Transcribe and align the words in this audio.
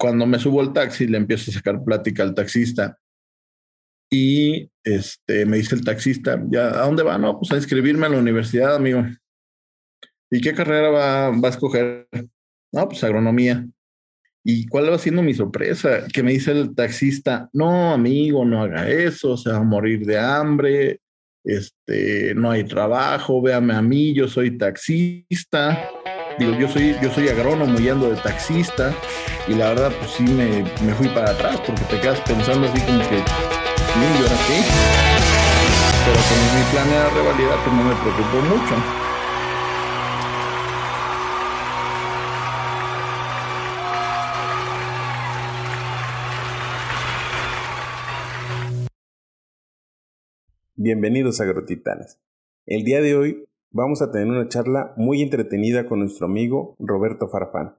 cuando 0.00 0.26
me 0.26 0.38
subo 0.38 0.62
al 0.62 0.72
taxi, 0.72 1.06
le 1.06 1.18
empiezo 1.18 1.50
a 1.50 1.54
sacar 1.54 1.84
plática 1.84 2.22
al 2.22 2.34
taxista. 2.34 2.98
Y 4.10 4.70
este, 4.82 5.44
me 5.44 5.58
dice 5.58 5.74
el 5.74 5.84
taxista, 5.84 6.42
¿ya 6.50 6.68
a 6.68 6.86
dónde 6.86 7.02
va? 7.02 7.18
No, 7.18 7.38
pues 7.38 7.52
a 7.52 7.56
inscribirme 7.56 8.06
a 8.06 8.08
la 8.08 8.18
universidad, 8.18 8.74
amigo. 8.74 9.04
¿Y 10.30 10.40
qué 10.40 10.54
carrera 10.54 10.88
va, 10.88 11.30
va 11.30 11.48
a 11.48 11.50
escoger? 11.50 12.08
No, 12.72 12.88
pues 12.88 13.04
agronomía. 13.04 13.68
¿Y 14.42 14.66
cuál 14.68 14.90
va 14.90 14.98
siendo 14.98 15.22
mi 15.22 15.34
sorpresa? 15.34 16.06
Que 16.10 16.22
me 16.22 16.32
dice 16.32 16.52
el 16.52 16.74
taxista, 16.74 17.50
no, 17.52 17.92
amigo, 17.92 18.42
no 18.46 18.62
haga 18.62 18.88
eso, 18.88 19.36
se 19.36 19.50
va 19.50 19.58
a 19.58 19.62
morir 19.62 20.06
de 20.06 20.18
hambre, 20.18 21.00
este, 21.44 22.34
no 22.34 22.50
hay 22.50 22.64
trabajo, 22.64 23.42
véame 23.42 23.74
a 23.74 23.82
mí, 23.82 24.14
yo 24.14 24.28
soy 24.28 24.56
taxista. 24.56 25.90
Digo, 26.40 26.54
yo 26.54 26.68
soy, 26.68 26.96
yo 27.02 27.12
soy 27.12 27.28
agrónomo 27.28 27.78
y 27.78 27.90
ando 27.90 28.08
de 28.08 28.16
taxista. 28.16 28.94
Y 29.46 29.52
la 29.52 29.68
verdad, 29.68 29.92
pues 29.98 30.12
sí 30.12 30.22
me, 30.22 30.62
me 30.82 30.94
fui 30.94 31.08
para 31.08 31.32
atrás 31.32 31.60
porque 31.66 31.82
te 31.82 32.00
quedas 32.00 32.18
pensando 32.22 32.66
así 32.66 32.80
como 32.80 32.98
que, 33.10 33.16
yo 33.16 34.22
ahora 34.22 34.38
qué. 34.48 34.62
Pero 36.06 36.18
como 36.30 36.42
mi 36.56 36.64
plan 36.72 36.88
era 36.88 37.10
revalidar, 37.10 37.58
pues 37.62 37.76
no 37.76 37.84
me 37.84 37.94
preocupó 37.94 38.40
mucho. 38.56 38.74
Bienvenidos 50.74 51.38
a 51.38 51.44
Agrotitanes. 51.44 52.18
El 52.64 52.84
día 52.84 53.02
de 53.02 53.14
hoy 53.14 53.49
vamos 53.72 54.02
a 54.02 54.10
tener 54.10 54.28
una 54.28 54.48
charla 54.48 54.94
muy 54.96 55.22
entretenida 55.22 55.86
con 55.86 56.00
nuestro 56.00 56.26
amigo 56.26 56.76
Roberto 56.78 57.28
Farfán. 57.28 57.76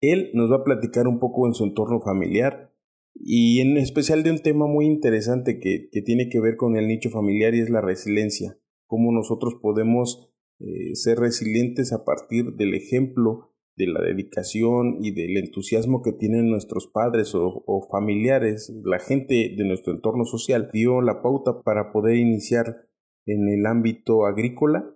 Él 0.00 0.30
nos 0.34 0.50
va 0.50 0.56
a 0.56 0.64
platicar 0.64 1.06
un 1.06 1.18
poco 1.18 1.46
en 1.46 1.54
su 1.54 1.64
entorno 1.64 2.00
familiar 2.00 2.72
y 3.14 3.60
en 3.60 3.76
especial 3.76 4.22
de 4.22 4.30
un 4.30 4.40
tema 4.40 4.66
muy 4.66 4.86
interesante 4.86 5.58
que, 5.60 5.88
tiene 6.02 6.28
que 6.28 6.40
ver 6.40 6.56
con 6.56 6.76
el 6.76 6.88
nicho 6.88 7.10
familiar 7.10 7.54
y 7.54 7.60
es 7.60 7.70
la 7.70 7.80
resiliencia. 7.80 8.58
Cómo 8.86 9.12
nosotros 9.12 9.54
podemos 9.60 10.30
eh, 10.60 10.94
ser 10.94 11.18
resilientes 11.18 11.92
a 11.92 12.04
partir 12.04 12.54
del 12.56 12.74
ejemplo 12.74 13.54
de 13.76 13.86
la 13.88 14.00
dedicación 14.00 14.98
y 15.00 15.12
del 15.12 15.36
entusiasmo 15.36 16.02
que 16.02 16.12
tienen 16.12 16.48
nuestros 16.48 16.86
padres 16.86 17.34
o, 17.34 17.88
familiares, 17.90 18.72
la 18.84 19.00
gente 19.00 19.52
de 19.56 19.64
nuestro 19.64 19.92
entorno 19.92 20.24
social, 20.24 20.70
dio 20.72 21.00
la 21.00 21.22
pauta 21.22 21.62
para 21.62 21.92
poder 21.92 22.16
iniciar 22.16 22.86
en 23.26 23.48
el 23.48 23.66
ámbito 23.66 24.26
agrícola 24.26 24.93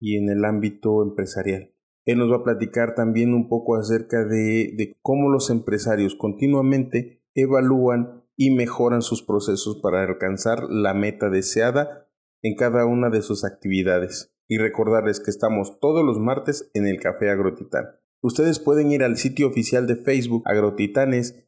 y 0.00 0.16
en 0.16 0.30
el 0.30 0.44
ámbito 0.44 1.02
empresarial. 1.02 1.74
Él 2.04 2.18
nos 2.18 2.30
va 2.30 2.36
a 2.36 2.44
platicar 2.44 2.94
también 2.94 3.34
un 3.34 3.48
poco 3.48 3.76
acerca 3.76 4.24
de, 4.24 4.72
de 4.76 4.96
cómo 5.02 5.28
los 5.28 5.50
empresarios 5.50 6.14
continuamente 6.14 7.22
evalúan 7.34 8.24
y 8.36 8.50
mejoran 8.50 9.02
sus 9.02 9.22
procesos 9.22 9.80
para 9.82 10.04
alcanzar 10.04 10.64
la 10.70 10.94
meta 10.94 11.28
deseada 11.28 12.08
en 12.42 12.54
cada 12.54 12.86
una 12.86 13.10
de 13.10 13.22
sus 13.22 13.44
actividades. 13.44 14.32
Y 14.46 14.56
recordarles 14.56 15.20
que 15.20 15.30
estamos 15.30 15.78
todos 15.80 16.04
los 16.04 16.18
martes 16.18 16.70
en 16.72 16.86
el 16.86 17.00
Café 17.00 17.28
Agrotitán. 17.30 17.84
Ustedes 18.22 18.58
pueden 18.58 18.90
ir 18.90 19.02
al 19.02 19.16
sitio 19.16 19.46
oficial 19.48 19.86
de 19.86 19.96
Facebook 19.96 20.42
Agrotitanes 20.46 21.44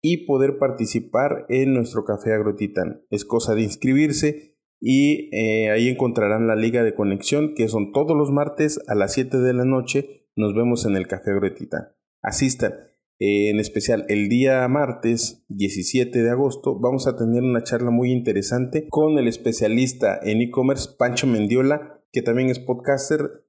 y 0.00 0.26
poder 0.26 0.58
participar 0.58 1.46
en 1.48 1.74
nuestro 1.74 2.04
café 2.04 2.32
Agrotitán. 2.34 3.04
Es 3.10 3.24
cosa 3.24 3.54
de 3.54 3.62
inscribirse 3.62 4.53
y 4.80 5.30
eh, 5.34 5.70
ahí 5.70 5.88
encontrarán 5.88 6.46
la 6.46 6.56
liga 6.56 6.82
de 6.82 6.94
conexión 6.94 7.54
que 7.54 7.68
son 7.68 7.92
todos 7.92 8.16
los 8.16 8.30
martes 8.30 8.80
a 8.88 8.94
las 8.94 9.14
7 9.14 9.38
de 9.38 9.54
la 9.54 9.64
noche. 9.64 10.28
Nos 10.36 10.54
vemos 10.54 10.84
en 10.86 10.96
el 10.96 11.06
café 11.06 11.30
Agrotitán. 11.30 11.88
Asistan. 12.22 12.74
Eh, 13.20 13.48
en 13.50 13.60
especial 13.60 14.04
el 14.08 14.28
día 14.28 14.66
martes 14.66 15.44
17 15.48 16.20
de 16.20 16.30
agosto 16.30 16.80
vamos 16.80 17.06
a 17.06 17.16
tener 17.16 17.44
una 17.44 17.62
charla 17.62 17.90
muy 17.90 18.10
interesante 18.10 18.88
con 18.88 19.18
el 19.18 19.28
especialista 19.28 20.18
en 20.20 20.40
e-commerce 20.40 20.90
Pancho 20.98 21.28
Mendiola, 21.28 22.02
que 22.10 22.22
también 22.22 22.48
es 22.50 22.58
podcaster, 22.58 23.46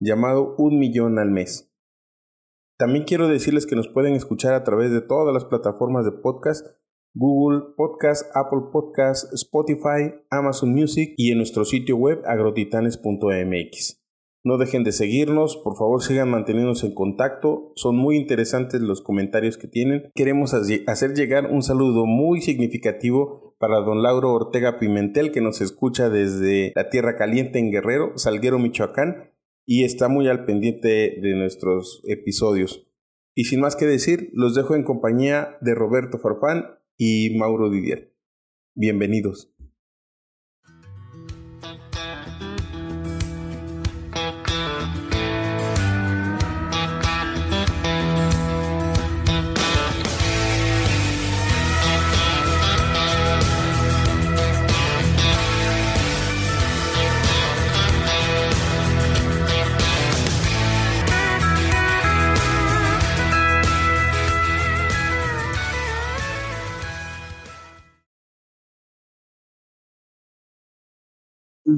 llamado 0.00 0.54
Un 0.56 0.78
Millón 0.78 1.18
al 1.18 1.30
Mes. 1.30 1.70
También 2.78 3.04
quiero 3.04 3.28
decirles 3.28 3.66
que 3.66 3.76
nos 3.76 3.88
pueden 3.88 4.14
escuchar 4.14 4.54
a 4.54 4.64
través 4.64 4.90
de 4.90 5.02
todas 5.02 5.32
las 5.32 5.44
plataformas 5.44 6.04
de 6.04 6.12
podcast, 6.12 6.66
Google 7.14 7.74
Podcast, 7.76 8.24
Apple 8.34 8.70
Podcast, 8.72 9.32
Spotify, 9.34 10.14
Amazon 10.30 10.72
Music 10.72 11.12
y 11.18 11.30
en 11.30 11.38
nuestro 11.38 11.64
sitio 11.66 11.96
web 11.96 12.22
agrotitanes.mx. 12.24 14.02
No 14.44 14.58
dejen 14.58 14.82
de 14.82 14.92
seguirnos, 14.92 15.56
por 15.56 15.76
favor 15.76 16.02
sigan 16.02 16.30
manteniéndose 16.30 16.86
en 16.86 16.94
contacto, 16.94 17.72
son 17.76 17.96
muy 17.96 18.16
interesantes 18.16 18.80
los 18.80 19.02
comentarios 19.02 19.58
que 19.58 19.68
tienen. 19.68 20.10
Queremos 20.14 20.54
hacer 20.54 21.14
llegar 21.14 21.50
un 21.50 21.62
saludo 21.62 22.06
muy 22.06 22.40
significativo 22.40 23.54
para 23.58 23.80
don 23.80 24.02
Lauro 24.02 24.32
Ortega 24.32 24.78
Pimentel 24.80 25.30
que 25.30 25.40
nos 25.40 25.60
escucha 25.60 26.08
desde 26.08 26.72
la 26.74 26.90
Tierra 26.90 27.16
Caliente 27.16 27.58
en 27.58 27.70
Guerrero, 27.70 28.16
Salguero, 28.16 28.58
Michoacán 28.58 29.30
y 29.64 29.84
está 29.84 30.08
muy 30.08 30.28
al 30.28 30.44
pendiente 30.44 31.18
de 31.20 31.36
nuestros 31.36 32.02
episodios. 32.08 32.88
Y 33.34 33.44
sin 33.44 33.60
más 33.60 33.76
que 33.76 33.86
decir, 33.86 34.30
los 34.32 34.54
dejo 34.54 34.74
en 34.74 34.82
compañía 34.82 35.56
de 35.60 35.74
Roberto 35.74 36.18
Farfán 36.18 36.78
y 36.96 37.36
Mauro 37.38 37.70
Didier. 37.70 38.14
Bienvenidos. 38.74 39.51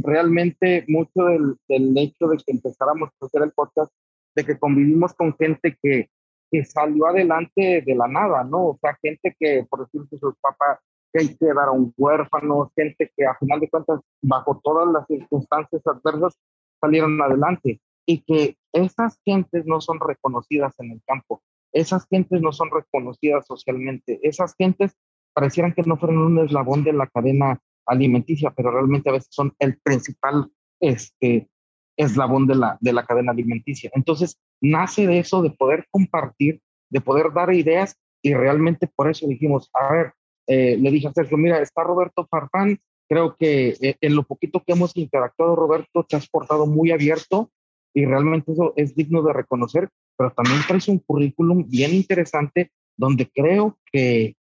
Realmente 0.03 0.85
mucho 0.89 1.25
del, 1.25 1.57
del, 1.69 1.97
hecho 1.99 2.29
de 2.29 2.37
que 2.39 2.53
empezáramos 2.53 3.11
a 3.21 3.27
hacer 3.27 3.43
el 3.43 3.53
podcast, 3.53 3.93
de 4.35 4.45
que 4.45 4.59
convivimos 4.59 5.15
con 5.15 5.37
gente 5.37 5.77
que, 5.83 6.11
que 6.51 6.65
salió 6.65 7.07
adelante 7.07 7.83
de 7.87 7.95
la 7.95 8.09
nada, 8.09 8.45
¿no? 8.45 8.69
O 8.69 8.79
sea, 8.81 8.99
gente 9.03 9.35
que, 9.39 9.67
por 9.69 9.89
que 9.91 10.19
sus 10.19 10.35
papás 10.41 10.79
que 11.15 11.37
quedaron 11.37 11.95
huérfanos, 11.97 12.71
gente 12.75 13.11
que 13.17 13.25
a 13.25 13.35
final 13.37 13.61
de 13.61 13.71
cuentas, 13.71 14.01
bajo 14.21 14.61
todas 14.65 14.89
las 14.93 15.07
circunstancias 15.07 15.83
adversas, 15.87 16.37
salieron 16.81 17.21
adelante. 17.23 17.81
Y 18.07 18.21
que 18.23 18.57
esas 18.73 19.19
gentes 19.25 19.65
no 19.65 19.81
son 19.81 20.01
reconocidas 20.01 20.75
en 20.79 20.91
el 20.91 21.03
campo, 21.07 21.41
esas 21.73 22.07
gentes 22.09 22.43
no 22.43 22.53
son 22.53 22.71
reconocidas 22.71 23.47
socialmente, 23.47 24.19
esas 24.23 24.55
gentes 24.57 24.97
parecieran 25.33 25.73
que 25.73 25.83
no 25.83 25.97
fueron 25.97 26.19
un 26.19 26.39
eslabón 26.39 26.85
de 26.85 26.93
la 26.93 27.07
cadena 27.07 27.61
alimenticia, 27.87 28.53
pero 28.57 28.71
realmente 28.71 29.11
a 29.11 29.15
veces 29.15 29.29
son 29.31 29.55
el 29.59 29.79
principal 29.79 30.51
este, 30.81 31.49
eslabón 31.97 32.47
de 32.47 32.57
la, 32.57 32.79
de 32.81 32.93
la 32.93 33.05
cadena 33.05 33.33
alimenticia. 33.33 33.91
Entonces, 33.95 34.39
nace 34.61 35.07
de 35.07 35.19
eso, 35.19 35.43
de 35.43 35.51
poder 35.51 35.87
compartir, 35.91 36.61
de 36.91 37.01
poder 37.01 37.33
dar 37.33 37.53
ideas 37.53 37.97
y 38.23 38.35
realmente 38.35 38.89
por 38.89 39.11
eso 39.11 39.27
dijimos, 39.27 39.71
a 39.75 39.93
ver, 39.93 40.13
eh, 40.47 40.77
le 40.79 40.91
dije 40.91 41.09
a 41.09 41.13
Sergio, 41.13 41.37
mira, 41.37 41.61
está 41.61 41.83
Roberto 41.83 42.27
Farfán, 42.31 42.79
creo 43.09 43.37
que 43.37 43.77
eh, 43.81 43.97
en 44.01 44.17
lo 44.17 44.25
poquito 44.25 44.63
que 44.65 44.73
hemos 44.73 44.97
interactuado, 44.97 45.57
Roberto, 45.57 46.05
te 46.05 46.17
has 46.17 46.29
portado 46.29 46.67
muy 46.67 46.91
abierto 46.91 47.51
y 47.95 48.05
realmente 48.05 48.53
eso 48.53 48.73
es 48.77 48.95
digno 48.95 49.23
de 49.23 49.33
reconocer, 49.33 49.89
pero 50.17 50.33
también 50.33 50.61
traes 50.67 50.89
un 50.89 50.99
currículum 50.99 51.69
bien 51.69 51.95
interesante 51.95 52.73
donde 52.97 53.31
creo 53.31 53.79
que 53.91 54.37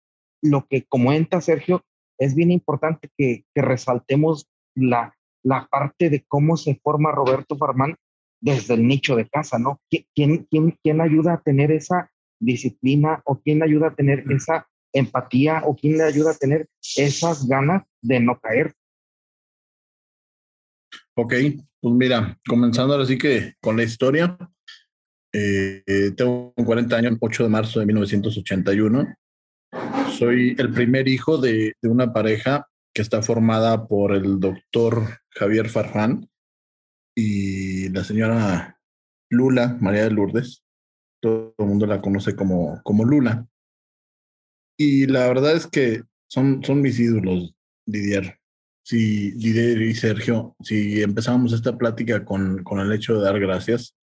lo 0.42 0.68
que 0.68 0.86
comenta 0.86 1.42
Sergio 1.42 1.84
es 2.20 2.36
bien 2.36 2.52
importante 2.52 3.10
que, 3.18 3.46
resaltemos 3.56 4.48
la, 4.76 5.16
la 5.44 5.68
parte 5.68 6.10
de 6.10 6.24
cómo 6.28 6.58
se 6.58 6.80
forma 6.84 7.12
Roberto 7.12 7.58
Farmán 7.58 7.96
desde 8.42 8.76
el 8.76 8.88
nicho 8.88 9.16
de 9.16 9.28
casa, 9.28 9.58
¿no? 9.58 9.82
¿Quién, 9.90 10.46
quién, 10.50 10.78
quién 10.84 11.02
ayuda 11.02 11.34
a 11.34 11.42
tener 11.42 11.72
esa 11.72 12.12
disciplina 12.40 13.22
o 13.26 13.40
quién 13.40 13.64
ayuda 13.64 13.88
a 13.88 13.96
tener 13.96 14.24
esa 14.32 14.68
empatía 14.94 15.64
o 15.66 15.76
quién 15.76 15.98
le 15.98 16.04
ayuda 16.04 16.32
a 16.32 16.38
tener 16.38 16.68
esas 16.96 17.48
ganas 17.48 17.84
de 18.02 18.20
no 18.20 18.40
caer? 18.40 18.74
Ok, 21.16 21.34
pues 21.82 21.94
mira, 21.96 22.38
comenzando 22.48 22.94
ahora 22.94 23.06
sí 23.06 23.18
que 23.18 23.56
con 23.60 23.76
la 23.76 23.84
historia, 23.84 24.38
eh, 25.34 26.14
tengo 26.16 26.54
40 26.54 26.96
años, 26.96 27.18
8 27.20 27.44
de 27.44 27.50
marzo 27.50 27.80
de 27.80 27.86
1981, 27.86 29.16
soy 30.20 30.56
el 30.58 30.74
primer 30.74 31.08
hijo 31.08 31.38
de, 31.38 31.76
una 31.84 32.12
pareja 32.12 32.68
que 32.94 33.02
está 33.02 33.22
formada 33.22 33.88
por 33.88 34.14
el 34.14 34.40
doctor 34.40 35.22
Javier 35.32 35.70
Farfán 35.70 36.30
y 37.16 37.90
la 37.90 38.04
señora 38.04 38.80
Lula, 39.30 39.78
María 39.80 40.04
de 40.04 40.12
Lourdes. 40.12 40.64
Todo 41.22 41.56
el 41.58 41.66
mundo 41.66 41.86
la 41.86 42.02
conoce 42.02 42.36
como, 42.36 42.82
como 42.84 43.06
Lula. 43.06 43.48
Y 44.78 45.08
la 45.08 45.28
verdad 45.28 45.56
es 45.56 45.68
que 45.68 46.04
son, 46.28 46.64
son 46.64 46.82
mis 46.82 47.00
ídolos, 47.00 47.54
Didier. 47.86 48.40
Si 48.84 49.32
Didier 49.32 49.82
y 49.82 49.94
Sergio, 49.94 50.56
si 50.62 51.02
empezamos 51.02 51.54
esta 51.54 51.78
plática 51.78 52.26
con, 52.26 52.64
con 52.64 52.80
el 52.80 52.92
hecho 52.92 53.16
de 53.16 53.24
dar 53.24 53.40
gracias, 53.40 53.96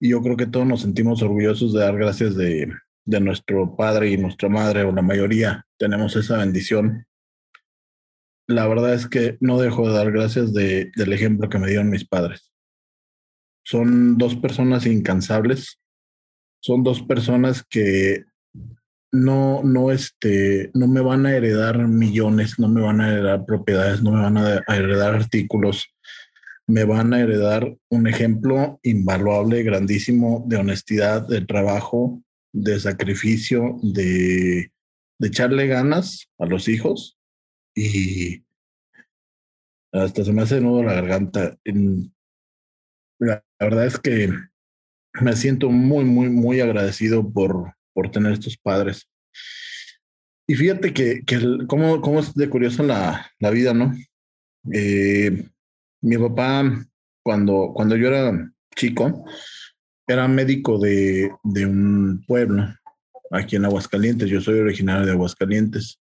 y 0.00 0.10
yo 0.10 0.22
creo 0.22 0.36
que 0.36 0.46
todos 0.46 0.66
nos 0.66 0.82
sentimos 0.82 1.22
orgullosos 1.22 1.72
de 1.72 1.80
dar 1.80 1.96
gracias 1.96 2.36
de, 2.36 2.72
de 3.08 3.20
nuestro 3.20 3.74
padre 3.74 4.10
y 4.10 4.18
nuestra 4.18 4.50
madre, 4.50 4.84
o 4.84 4.92
la 4.92 5.00
mayoría 5.00 5.64
tenemos 5.78 6.14
esa 6.14 6.36
bendición. 6.36 7.06
La 8.46 8.68
verdad 8.68 8.92
es 8.92 9.08
que 9.08 9.38
no 9.40 9.58
dejo 9.58 9.88
de 9.88 9.94
dar 9.94 10.12
gracias 10.12 10.52
de, 10.52 10.92
del 10.94 11.14
ejemplo 11.14 11.48
que 11.48 11.58
me 11.58 11.68
dieron 11.68 11.88
mis 11.88 12.06
padres. 12.06 12.52
Son 13.64 14.18
dos 14.18 14.36
personas 14.36 14.84
incansables, 14.84 15.80
son 16.60 16.82
dos 16.82 17.00
personas 17.00 17.64
que 17.64 18.26
no, 19.10 19.62
no, 19.64 19.90
este, 19.90 20.70
no 20.74 20.86
me 20.86 21.00
van 21.00 21.24
a 21.24 21.34
heredar 21.34 21.88
millones, 21.88 22.58
no 22.58 22.68
me 22.68 22.82
van 22.82 23.00
a 23.00 23.10
heredar 23.10 23.46
propiedades, 23.46 24.02
no 24.02 24.12
me 24.12 24.20
van 24.20 24.36
a, 24.36 24.62
heredar 24.68 25.14
artículos, 25.14 25.86
me 26.66 26.84
van 26.84 27.14
a 27.14 27.20
heredar 27.20 27.74
un 27.88 28.06
ejemplo 28.06 28.78
invaluable, 28.82 29.62
grandísimo 29.62 30.44
de 30.46 30.58
honestidad, 30.58 31.26
de 31.26 31.40
trabajo, 31.40 32.22
de 32.52 32.80
sacrificio, 32.80 33.78
de, 33.82 34.72
de 35.18 35.28
echarle 35.28 35.66
ganas 35.66 36.30
a 36.38 36.46
los 36.46 36.68
hijos 36.68 37.18
y 37.74 38.44
hasta 39.92 40.24
se 40.24 40.32
me 40.32 40.42
hace 40.42 40.60
nudo 40.60 40.82
la 40.82 40.94
garganta. 40.94 41.58
La 43.18 43.42
verdad 43.60 43.86
es 43.86 43.98
que 43.98 44.30
me 45.20 45.36
siento 45.36 45.70
muy, 45.70 46.04
muy, 46.04 46.28
muy 46.28 46.60
agradecido 46.60 47.30
por, 47.32 47.74
por 47.92 48.10
tener 48.10 48.32
estos 48.32 48.56
padres. 48.56 49.08
Y 50.46 50.54
fíjate 50.54 50.92
que, 50.94 51.22
que 51.26 51.40
cómo, 51.66 52.00
cómo, 52.00 52.20
es 52.20 52.34
de 52.34 52.48
curioso 52.48 52.82
la, 52.82 53.30
la 53.38 53.50
vida, 53.50 53.74
¿no? 53.74 53.92
Eh, 54.72 55.46
mi 56.02 56.16
papá, 56.16 56.86
cuando, 57.22 57.72
cuando 57.74 57.96
yo 57.96 58.08
era 58.08 58.52
chico, 58.74 59.24
era 60.08 60.26
médico 60.26 60.78
de, 60.78 61.30
de 61.44 61.66
un 61.66 62.24
pueblo 62.26 62.66
aquí 63.30 63.56
en 63.56 63.66
Aguascalientes. 63.66 64.28
Yo 64.28 64.40
soy 64.40 64.58
originario 64.58 65.06
de 65.06 65.12
Aguascalientes. 65.12 66.00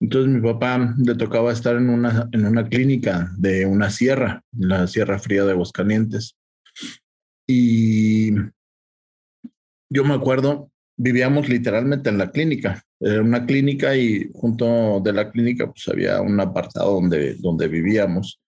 Entonces 0.00 0.32
mi 0.32 0.40
papá 0.40 0.94
le 0.96 1.14
tocaba 1.14 1.52
estar 1.52 1.76
en 1.76 1.90
una, 1.90 2.28
en 2.32 2.46
una 2.46 2.68
clínica 2.68 3.30
de 3.36 3.66
una 3.66 3.90
sierra, 3.90 4.42
la 4.52 4.86
Sierra 4.86 5.18
Fría 5.18 5.44
de 5.44 5.52
Aguascalientes. 5.52 6.36
Y 7.46 8.32
yo 9.90 10.04
me 10.04 10.14
acuerdo 10.14 10.70
vivíamos 10.96 11.48
literalmente 11.48 12.10
en 12.10 12.18
la 12.18 12.30
clínica. 12.30 12.82
Era 13.00 13.22
una 13.22 13.44
clínica 13.46 13.96
y 13.96 14.30
junto 14.32 15.00
de 15.00 15.12
la 15.12 15.30
clínica 15.30 15.66
pues 15.66 15.88
había 15.88 16.20
un 16.20 16.38
apartado 16.40 16.94
donde, 16.94 17.34
donde 17.34 17.68
vivíamos. 17.68 18.40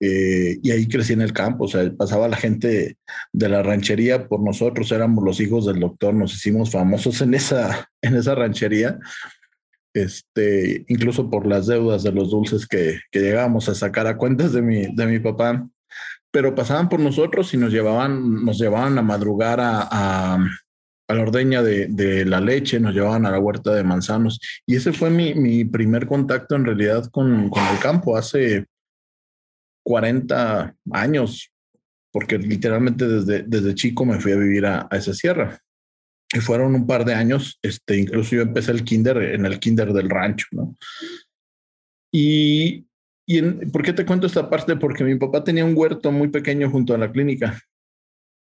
Eh, 0.00 0.58
y 0.62 0.70
ahí 0.70 0.88
crecí 0.88 1.12
en 1.12 1.20
el 1.20 1.34
campo, 1.34 1.64
o 1.64 1.68
sea, 1.68 1.92
pasaba 1.92 2.26
la 2.26 2.38
gente 2.38 2.96
de 3.32 3.48
la 3.48 3.62
ranchería 3.62 4.28
por 4.28 4.42
nosotros, 4.42 4.90
éramos 4.92 5.22
los 5.22 5.40
hijos 5.40 5.66
del 5.66 5.78
doctor, 5.78 6.14
nos 6.14 6.34
hicimos 6.34 6.70
famosos 6.70 7.20
en 7.20 7.34
esa, 7.34 7.90
en 8.02 8.16
esa 8.16 8.34
ranchería, 8.34 8.98
este, 9.92 10.84
incluso 10.88 11.28
por 11.28 11.46
las 11.46 11.66
deudas 11.66 12.02
de 12.02 12.12
los 12.12 12.30
dulces 12.30 12.66
que, 12.66 13.00
que 13.10 13.20
llegábamos 13.20 13.68
a 13.68 13.74
sacar 13.74 14.06
a 14.06 14.16
cuentas 14.16 14.52
de 14.52 14.62
mi, 14.62 14.94
de 14.94 15.06
mi 15.06 15.18
papá, 15.18 15.68
pero 16.30 16.54
pasaban 16.54 16.88
por 16.88 17.00
nosotros 17.00 17.52
y 17.52 17.58
nos 17.58 17.72
llevaban, 17.72 18.44
nos 18.44 18.58
llevaban 18.58 18.96
a 18.96 19.02
madrugar 19.02 19.60
a, 19.60 20.38
a 21.10 21.14
la 21.14 21.22
ordeña 21.22 21.62
de, 21.62 22.24
la 22.24 22.40
leche, 22.40 22.78
nos 22.78 22.94
llevaban 22.94 23.26
a 23.26 23.32
la 23.32 23.40
huerta 23.40 23.74
de 23.74 23.82
manzanos. 23.82 24.38
Y 24.64 24.76
ese 24.76 24.92
fue 24.92 25.10
mi, 25.10 25.64
primer 25.64 26.06
contacto 26.06 26.54
en 26.54 26.64
realidad 26.64 27.04
con, 27.10 27.44
el 27.44 27.78
campo 27.82 28.16
hace 28.16 28.66
40 29.82 30.74
años, 30.92 31.52
porque 32.12 32.38
literalmente 32.38 33.06
desde, 33.06 33.42
desde 33.42 33.74
chico 33.74 34.04
me 34.04 34.20
fui 34.20 34.32
a 34.32 34.36
vivir 34.36 34.66
a, 34.66 34.88
esa 34.92 35.14
sierra. 35.14 35.58
Y 36.32 36.38
fueron 36.38 36.74
un 36.74 36.86
par 36.86 37.04
de 37.04 37.14
años, 37.14 37.58
este, 37.62 37.96
incluso 37.98 38.36
yo 38.36 38.42
empecé 38.42 38.70
el 38.70 38.84
kinder 38.84 39.16
en 39.18 39.46
el 39.46 39.58
kinder 39.58 39.92
del 39.92 40.08
rancho, 40.08 40.46
¿no? 40.52 40.76
Y, 42.12 42.86
y 43.26 43.42
¿por 43.72 43.82
qué 43.82 43.92
te 43.92 44.06
cuento 44.06 44.26
esta 44.26 44.48
parte? 44.48 44.76
Porque 44.76 45.02
mi 45.02 45.16
papá 45.16 45.42
tenía 45.42 45.64
un 45.64 45.76
huerto 45.76 46.12
muy 46.12 46.28
pequeño 46.28 46.70
junto 46.70 46.94
a 46.94 46.98
la 46.98 47.10
clínica 47.10 47.60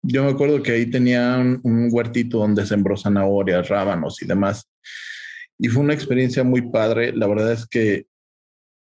yo 0.07 0.23
me 0.23 0.29
acuerdo 0.29 0.61
que 0.61 0.71
ahí 0.71 0.85
tenían 0.85 1.59
un 1.63 1.89
huertito 1.91 2.37
donde 2.37 2.65
sembró 2.65 2.95
zanahorias, 2.95 3.67
rábanos 3.67 4.21
y 4.21 4.27
demás. 4.27 4.69
Y 5.57 5.67
fue 5.67 5.83
una 5.83 5.93
experiencia 5.93 6.43
muy 6.43 6.61
padre. 6.61 7.11
La 7.13 7.27
verdad 7.27 7.51
es 7.53 7.65
que 7.65 8.05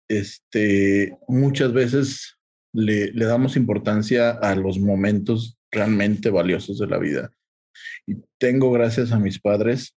este, 0.10 1.18
muchas 1.28 1.72
veces 1.72 2.38
le, 2.74 3.12
le 3.12 3.26
damos 3.26 3.56
importancia 3.56 4.32
a 4.32 4.56
los 4.56 4.80
momentos 4.80 5.58
realmente 5.72 6.30
valiosos 6.30 6.80
de 6.80 6.88
la 6.88 6.98
vida. 6.98 7.32
Y 8.06 8.16
tengo, 8.38 8.72
gracias 8.72 9.12
a 9.12 9.20
mis 9.20 9.40
padres, 9.40 9.96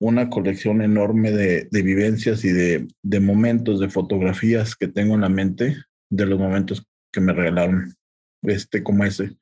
una 0.00 0.30
colección 0.30 0.82
enorme 0.82 1.30
de, 1.30 1.68
de 1.70 1.82
vivencias 1.82 2.44
y 2.44 2.50
de, 2.50 2.88
de, 3.02 3.20
momentos, 3.20 3.78
de 3.78 3.90
fotografías 3.90 4.74
que 4.74 4.88
tengo 4.88 5.14
en 5.14 5.20
la 5.20 5.28
mente 5.28 5.76
de 6.10 6.26
los 6.26 6.38
momentos 6.38 6.84
que 7.12 7.20
me 7.20 7.32
regalaron, 7.32 7.94
este, 8.42 8.82
como 8.82 9.04
ese 9.04 9.36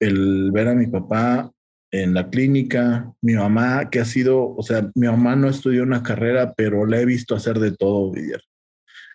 el 0.00 0.50
ver 0.50 0.68
a 0.68 0.74
mi 0.74 0.86
papá 0.86 1.52
en 1.92 2.14
la 2.14 2.30
clínica, 2.30 3.12
mi 3.20 3.34
mamá, 3.34 3.90
que 3.90 4.00
ha 4.00 4.04
sido, 4.04 4.54
o 4.54 4.62
sea, 4.62 4.90
mi 4.94 5.06
mamá 5.06 5.36
no 5.36 5.48
estudió 5.48 5.82
una 5.82 6.02
carrera, 6.02 6.54
pero 6.54 6.86
la 6.86 7.00
he 7.00 7.04
visto 7.04 7.34
hacer 7.34 7.58
de 7.58 7.72
todo, 7.72 8.10
Villar. 8.10 8.40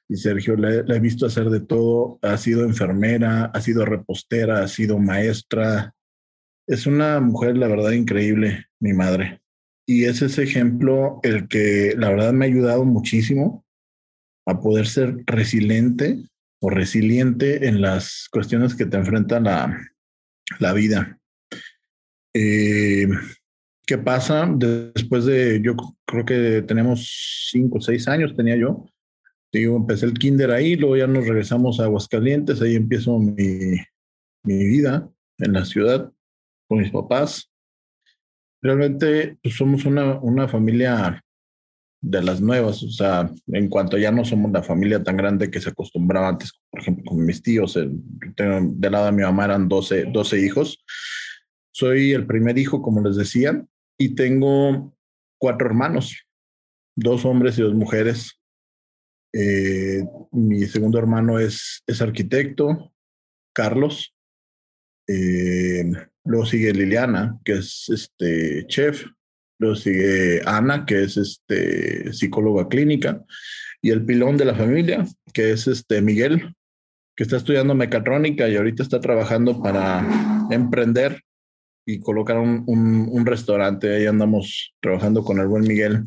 Y 0.07 0.17
Sergio, 0.17 0.55
la, 0.55 0.95
he 0.95 0.99
visto 0.99 1.25
hacer 1.25 1.49
de 1.49 1.61
todo. 1.61 2.19
Ha 2.21 2.37
sido 2.37 2.63
enfermera, 2.63 3.45
ha 3.45 3.61
sido 3.61 3.85
repostera, 3.85 4.63
ha 4.63 4.67
sido 4.67 4.99
maestra. 4.99 5.93
Es 6.67 6.85
una 6.85 7.19
mujer, 7.19 7.57
la 7.57 7.67
verdad, 7.67 7.91
increíble, 7.91 8.65
mi 8.79 8.93
madre. 8.93 9.41
Y 9.87 10.05
es 10.05 10.21
ese 10.21 10.43
ejemplo 10.43 11.19
el 11.23 11.47
que, 11.47 11.95
la 11.97 12.09
verdad, 12.09 12.33
me 12.33 12.45
ha 12.45 12.49
ayudado 12.49 12.85
muchísimo 12.85 13.65
a 14.47 14.59
poder 14.59 14.87
ser 14.87 15.23
resiliente 15.25 16.23
o 16.61 16.69
resiliente 16.69 17.67
en 17.67 17.81
las 17.81 18.27
cuestiones 18.31 18.75
que 18.75 18.85
te 18.85 18.97
enfrentan 18.97 19.47
a, 19.47 19.91
la 20.59 20.73
vida. 20.73 21.19
Eh, 22.33 23.07
¿Qué 23.85 23.97
pasa 23.97 24.47
después 24.55 25.25
de, 25.25 25.61
yo 25.61 25.75
creo 26.05 26.25
que 26.25 26.63
tenemos 26.63 27.47
cinco 27.51 27.77
o 27.77 27.81
seis 27.81 28.07
años, 28.07 28.35
tenía 28.35 28.55
yo. 28.55 28.85
Empecé 29.63 30.05
el 30.05 30.13
kinder 30.13 30.51
ahí, 30.51 30.75
luego 30.75 30.97
ya 30.97 31.07
nos 31.07 31.25
regresamos 31.25 31.79
a 31.79 31.85
Aguascalientes, 31.85 32.61
ahí 32.61 32.75
empiezo 32.75 33.17
mi, 33.19 33.77
mi 34.43 34.65
vida 34.65 35.09
en 35.37 35.53
la 35.53 35.65
ciudad 35.65 36.11
con 36.67 36.79
mis 36.79 36.91
papás. 36.91 37.51
Realmente 38.61 39.37
pues, 39.41 39.55
somos 39.55 39.85
una, 39.85 40.19
una 40.19 40.47
familia 40.47 41.21
de 42.01 42.21
las 42.21 42.39
nuevas, 42.39 42.83
o 42.83 42.89
sea, 42.89 43.31
en 43.47 43.67
cuanto 43.67 43.97
ya 43.97 44.11
no 44.11 44.23
somos 44.23 44.51
la 44.51 44.61
familia 44.61 45.01
tan 45.01 45.17
grande 45.17 45.49
que 45.49 45.59
se 45.59 45.69
acostumbraba 45.69 46.29
antes, 46.29 46.51
por 46.69 46.81
ejemplo, 46.81 47.03
con 47.05 47.25
mis 47.25 47.41
tíos, 47.41 47.75
el, 47.77 47.91
de 47.95 48.89
lado 48.91 49.05
de 49.07 49.11
mi 49.11 49.23
mamá 49.23 49.45
eran 49.45 49.67
12, 49.67 50.05
12 50.11 50.39
hijos. 50.39 50.85
Soy 51.71 52.11
el 52.11 52.27
primer 52.27 52.57
hijo, 52.59 52.81
como 52.81 53.01
les 53.01 53.15
decía, 53.15 53.65
y 53.97 54.13
tengo 54.13 54.95
cuatro 55.39 55.67
hermanos, 55.67 56.25
dos 56.95 57.25
hombres 57.25 57.57
y 57.57 57.63
dos 57.63 57.73
mujeres. 57.73 58.39
Eh, 59.37 60.01
mi 60.31 60.63
segundo 60.65 60.97
hermano 60.97 61.39
es, 61.39 61.83
es 61.85 62.01
arquitecto, 62.01 62.93
Carlos. 63.53 64.15
Eh, 65.07 65.91
luego 66.23 66.45
sigue 66.45 66.71
Liliana, 66.71 67.37
que 67.43 67.53
es 67.53 67.89
este 67.89 68.65
chef. 68.67 69.03
Luego 69.59 69.75
sigue 69.75 70.41
Ana, 70.45 70.85
que 70.85 71.03
es 71.03 71.17
este, 71.17 72.13
psicóloga 72.13 72.69
clínica, 72.69 73.23
y 73.81 73.91
el 73.91 74.05
pilón 74.05 74.37
de 74.37 74.45
la 74.45 74.55
familia, 74.55 75.05
que 75.33 75.51
es 75.51 75.67
este 75.67 76.01
Miguel, 76.01 76.55
que 77.15 77.23
está 77.23 77.37
estudiando 77.37 77.75
mecatrónica 77.75 78.47
y 78.47 78.55
ahorita 78.55 78.83
está 78.83 78.99
trabajando 78.99 79.61
para 79.61 80.47
emprender 80.49 81.21
y 81.85 81.99
colocar 81.99 82.37
un, 82.37 82.63
un, 82.67 83.25
restaurante. 83.25 83.95
Ahí 83.95 84.05
andamos 84.05 84.73
trabajando 84.81 85.23
con 85.23 85.39
el 85.39 85.47
buen 85.47 85.63
Miguel. 85.63 86.05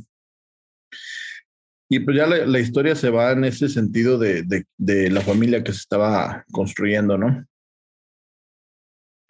Y 1.90 2.00
pues 2.00 2.16
ya 2.16 2.26
la, 2.26 2.60
historia 2.60 2.94
se 2.94 3.08
va 3.08 3.32
en 3.32 3.44
ese 3.44 3.68
sentido 3.68 4.18
de, 4.18 4.44
de, 4.76 5.10
la 5.10 5.22
familia 5.22 5.64
que 5.64 5.72
se 5.72 5.78
estaba 5.78 6.44
construyendo, 6.52 7.16
¿no? 7.16 7.46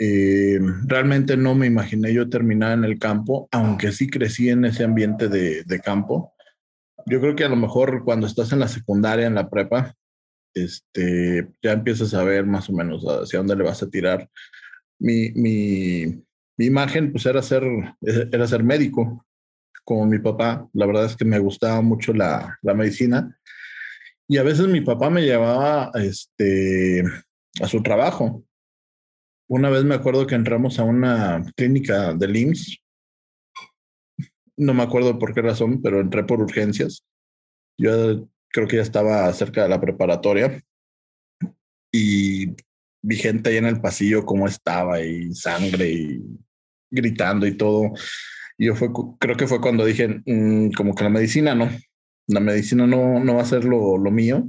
Eh, 0.00 0.58
realmente 0.86 1.36
no 1.36 1.54
me 1.54 1.66
imaginé 1.66 2.12
yo 2.12 2.28
terminar 2.28 2.72
en 2.72 2.84
el 2.84 2.98
campo, 2.98 3.48
aunque 3.52 3.92
sí 3.92 4.08
crecí 4.08 4.48
en 4.48 4.64
ese 4.64 4.84
ambiente 4.84 5.28
de, 5.28 5.80
campo. 5.84 6.34
Yo 7.06 7.20
creo 7.20 7.36
que 7.36 7.44
a 7.44 7.48
lo 7.48 7.56
mejor 7.56 8.04
cuando 8.04 8.26
estás 8.26 8.52
en 8.52 8.58
la 8.58 8.68
secundaria, 8.68 9.26
en 9.26 9.34
la 9.36 9.48
prepa, 9.48 9.94
este, 10.52 11.48
ya 11.62 11.72
empiezas 11.72 12.12
a 12.14 12.24
ver 12.24 12.44
más 12.44 12.68
o 12.68 12.72
menos 12.72 13.04
hacia 13.04 13.38
dónde 13.38 13.54
le 13.54 13.64
vas 13.64 13.82
a 13.84 13.90
tirar. 13.90 14.28
Mi, 14.98 15.30
mi, 15.30 16.06
mi 16.56 16.66
imagen 16.66 17.12
pues 17.12 17.24
era 17.26 17.40
ser, 17.40 17.62
era 18.02 18.46
ser 18.48 18.64
médico. 18.64 19.24
Como 19.88 20.04
mi 20.04 20.18
papá. 20.18 20.68
La 20.75 20.85
verdad 20.85 21.07
es 21.07 21.16
que 21.16 21.25
me 21.25 21.38
gustaba 21.38 21.80
mucho 21.80 22.12
la, 22.12 22.59
la 22.61 22.75
medicina. 22.75 23.35
Y 24.28 24.37
a 24.37 24.42
veces 24.42 24.68
mi 24.68 24.83
papá 24.83 25.09
me 25.09 25.23
llevaba 25.23 25.90
este, 25.95 27.02
a 27.62 27.66
su 27.66 27.83
trabajo. 27.83 28.45
Una 29.49 29.71
vez 29.71 29.85
me 29.85 29.95
acuerdo 29.95 30.26
que 30.26 30.35
entramos 30.35 30.78
a 30.78 30.85
una 30.85 31.42
clínica 31.57 32.12
del 32.12 32.37
IMSS. 32.37 32.83
No 34.59 34.75
me 34.75 34.83
acuerdo 34.83 35.18
por 35.18 35.33
qué 35.33 35.40
razón, 35.40 35.80
pero 35.80 36.00
entré 36.00 36.23
por 36.23 36.42
urgencias. 36.42 37.02
Yo 37.78 38.28
creo 38.50 38.68
que 38.68 38.76
ya 38.76 38.83
estaba 38.83 39.33
cerca 39.33 39.62
de 39.62 39.71
la 39.71 39.80
preparatoria 39.80 40.62
y 41.90 42.49
vi 43.00 43.16
gente 43.16 43.49
ahí 43.49 43.57
en 43.57 43.64
el 43.64 43.80
pasillo 43.80 44.26
cómo 44.26 44.47
estaba 44.47 45.00
y 45.00 45.33
sangre 45.35 45.90
y 45.90 46.23
gritando 46.90 47.47
y 47.47 47.57
todo. 47.57 47.95
Yo 48.58 48.74
fue, 48.74 48.88
creo 49.20 49.36
que 49.36 49.46
fue 49.46 49.60
cuando 49.60 49.84
dije, 49.84 50.22
mm, 50.26 50.72
como 50.72 50.94
que 50.94 51.04
la 51.04 51.10
medicina 51.10 51.54
no, 51.54 51.70
la 52.26 52.40
medicina 52.40 52.86
no, 52.86 53.22
no 53.22 53.36
va 53.36 53.42
a 53.42 53.46
ser 53.46 53.64
lo, 53.64 53.96
lo 53.98 54.10
mío. 54.10 54.48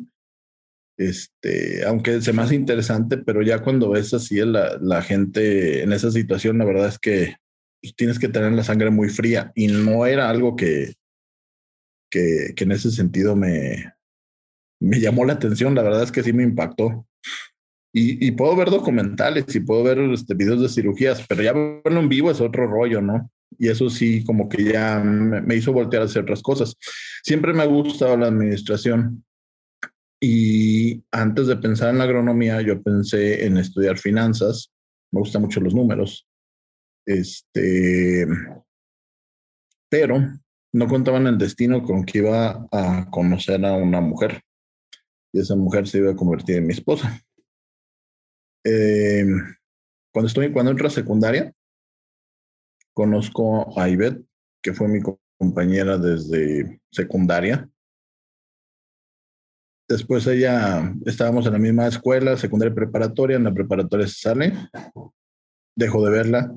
Este, 0.98 1.86
aunque 1.86 2.22
se 2.22 2.34
me 2.34 2.42
hace 2.42 2.56
interesante, 2.56 3.18
pero 3.18 3.42
ya 3.42 3.60
cuando 3.60 3.90
ves 3.92 4.14
así 4.14 4.36
la, 4.38 4.78
la 4.82 5.02
gente 5.02 5.82
en 5.82 5.94
esa 5.94 6.12
situación, 6.12 6.58
la 6.58 6.66
verdad 6.66 6.88
es 6.90 7.00
que 7.00 7.36
pues, 7.82 7.96
tienes 7.96 8.20
que 8.20 8.28
tener 8.28 8.52
la 8.52 8.64
sangre 8.64 8.90
muy 8.90 9.10
fría 9.10 9.52
y 9.56 9.68
no 9.68 10.06
era 10.06 10.30
algo 10.30 10.56
que, 10.56 10.96
que, 12.12 12.54
que 12.56 12.64
en 12.66 12.72
ese 12.74 12.92
sentido 12.92 13.36
me, 13.36 13.94
me 14.82 15.00
llamó 15.00 15.24
la 15.24 15.34
atención. 15.34 15.76
La 15.76 15.84
verdad 15.84 16.04
es 16.04 16.12
que 16.12 16.24
sí 16.24 16.34
me 16.34 16.44
impactó. 16.44 17.06
Y, 17.94 18.28
y 18.28 18.32
puedo 18.32 18.56
ver 18.56 18.70
documentales 18.70 19.56
y 19.56 19.62
puedo 19.62 19.84
ver 19.84 20.00
este, 20.00 20.34
videos 20.36 20.62
de 20.62 20.70
cirugías, 20.70 21.26
pero 21.28 21.42
ya 21.42 21.54
verlo 21.54 22.00
en 22.00 22.10
vivo 22.10 22.30
es 22.30 22.42
otro 22.42 22.68
rollo, 22.68 23.02
¿no? 23.02 23.32
Y 23.58 23.68
eso 23.68 23.90
sí, 23.90 24.24
como 24.24 24.48
que 24.48 24.64
ya 24.64 25.00
me, 25.00 25.56
hizo 25.56 25.74
voltear 25.74 26.04
a 26.04 26.06
hacer 26.06 26.24
otras 26.24 26.42
cosas. 26.42 26.76
Siempre 27.24 27.54
me 27.54 27.64
ha 27.64 27.66
gustado 27.66 28.16
la 28.18 28.28
administración. 28.28 29.26
Y 30.22 31.04
antes 31.12 31.48
de 31.48 31.58
pensar 31.58 31.90
en 31.90 31.98
la 31.98 32.04
agronomía, 32.04 32.62
yo 32.62 32.82
pensé 32.82 33.46
en 33.46 33.58
estudiar 33.58 33.98
finanzas. 33.98 34.72
Me 35.12 35.20
gustan 35.20 35.42
mucho 35.42 35.60
los 35.62 35.74
números. 35.74 36.28
Este, 37.06 38.28
pero 39.90 40.22
no 40.72 40.88
contaban 40.88 41.28
el 41.28 41.38
destino 41.38 41.84
con 41.84 42.06
que 42.06 42.20
iba 42.20 42.68
a 42.72 43.10
conocer 43.10 43.66
a 43.66 43.74
una 43.74 44.02
mujer. 44.02 44.42
Y 45.34 45.40
esa 45.40 45.56
mujer 45.56 45.88
se 45.88 46.00
iba 46.00 46.12
a 46.12 46.16
convertir 46.16 46.58
en 46.58 46.68
mi 46.68 46.74
esposa. 46.74 47.22
Eh, 48.64 49.26
cuando 50.12 50.28
estoy, 50.28 50.52
cuando 50.52 50.72
entro 50.72 50.88
a 50.88 50.92
secundaria, 50.92 51.54
conozco 52.94 53.80
a 53.80 53.90
Ivette, 53.90 54.24
que 54.62 54.74
fue 54.74 54.88
mi 54.88 55.00
compañera 55.38 55.98
desde 55.98 56.82
secundaria. 56.92 57.70
Después 59.88 60.28
ella, 60.28 60.94
estábamos 61.06 61.46
en 61.48 61.54
la 61.54 61.60
misma 61.60 61.88
escuela, 61.88 62.38
secundaria 62.38 62.72
y 62.72 62.76
preparatoria, 62.76 63.38
en 63.38 63.46
la 63.46 63.54
preparatoria 63.54 64.08
se 64.08 64.20
sale, 64.20 64.54
dejo 65.76 66.06
de 66.06 66.12
verla 66.12 66.54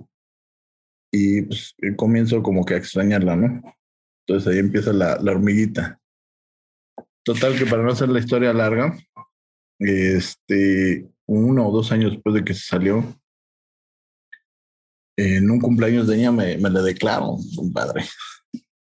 y 1.12 1.42
pues, 1.42 1.74
comienzo 1.96 2.42
como 2.42 2.64
que 2.64 2.74
a 2.74 2.78
extrañarla, 2.78 3.36
¿no? 3.36 3.62
Entonces 4.26 4.52
ahí 4.52 4.58
empieza 4.58 4.92
la, 4.92 5.18
la 5.20 5.32
hormiguita. 5.32 6.00
Total 7.24 7.56
que 7.56 7.66
para 7.66 7.82
no 7.82 7.92
hacer 7.92 8.08
la 8.08 8.18
historia 8.18 8.52
larga, 8.52 8.98
este, 9.78 11.08
uno 11.26 11.68
o 11.68 11.72
dos 11.72 11.92
años 11.92 12.12
después 12.12 12.34
de 12.34 12.44
que 12.44 12.54
se 12.54 12.66
salió, 12.66 13.04
en 15.22 15.50
un 15.50 15.60
cumpleaños 15.60 16.06
de 16.06 16.16
ella 16.16 16.32
me, 16.32 16.56
me 16.58 16.70
le 16.70 16.80
declaro, 16.80 17.36
padre 17.72 18.04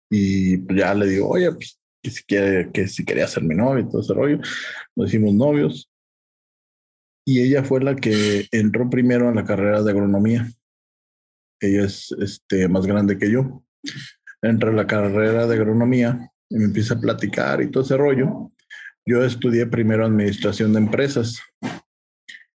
Y 0.10 0.58
pues 0.58 0.80
ya 0.80 0.94
le 0.94 1.08
digo, 1.08 1.30
oye, 1.30 1.52
pues 1.52 1.80
que 2.02 2.12
si, 2.12 2.24
quiere, 2.24 2.72
que 2.72 2.88
si 2.88 3.06
quería 3.06 3.28
ser 3.28 3.44
mi 3.44 3.56
novio 3.56 3.84
y 3.84 3.90
todo 3.90 4.02
ese 4.02 4.14
rollo. 4.14 4.40
Nos 4.96 5.10
hicimos 5.10 5.34
novios. 5.34 5.90
Y 7.26 7.42
ella 7.42 7.64
fue 7.64 7.82
la 7.82 7.96
que 7.96 8.48
entró 8.52 8.90
primero 8.90 9.28
a 9.28 9.34
la 9.34 9.44
carrera 9.44 9.84
de 9.84 9.92
agronomía. 9.92 10.50
Ella 11.60 11.86
es 11.86 12.16
este, 12.20 12.68
más 12.70 12.86
grande 12.86 13.18
que 13.18 13.30
yo. 13.30 13.64
Entra 14.42 14.70
a 14.70 14.74
la 14.74 14.88
carrera 14.88 15.48
de 15.48 15.56
agronomía 15.56 16.32
y 16.50 16.58
me 16.58 16.66
empieza 16.66 16.94
a 16.94 17.00
platicar 17.00 17.62
y 17.62 17.70
todo 17.70 17.84
ese 17.84 17.98
rollo. 17.98 18.52
Yo 19.06 19.24
estudié 19.24 19.66
primero 19.66 20.06
administración 20.06 20.74
de 20.74 20.80
empresas 20.80 21.40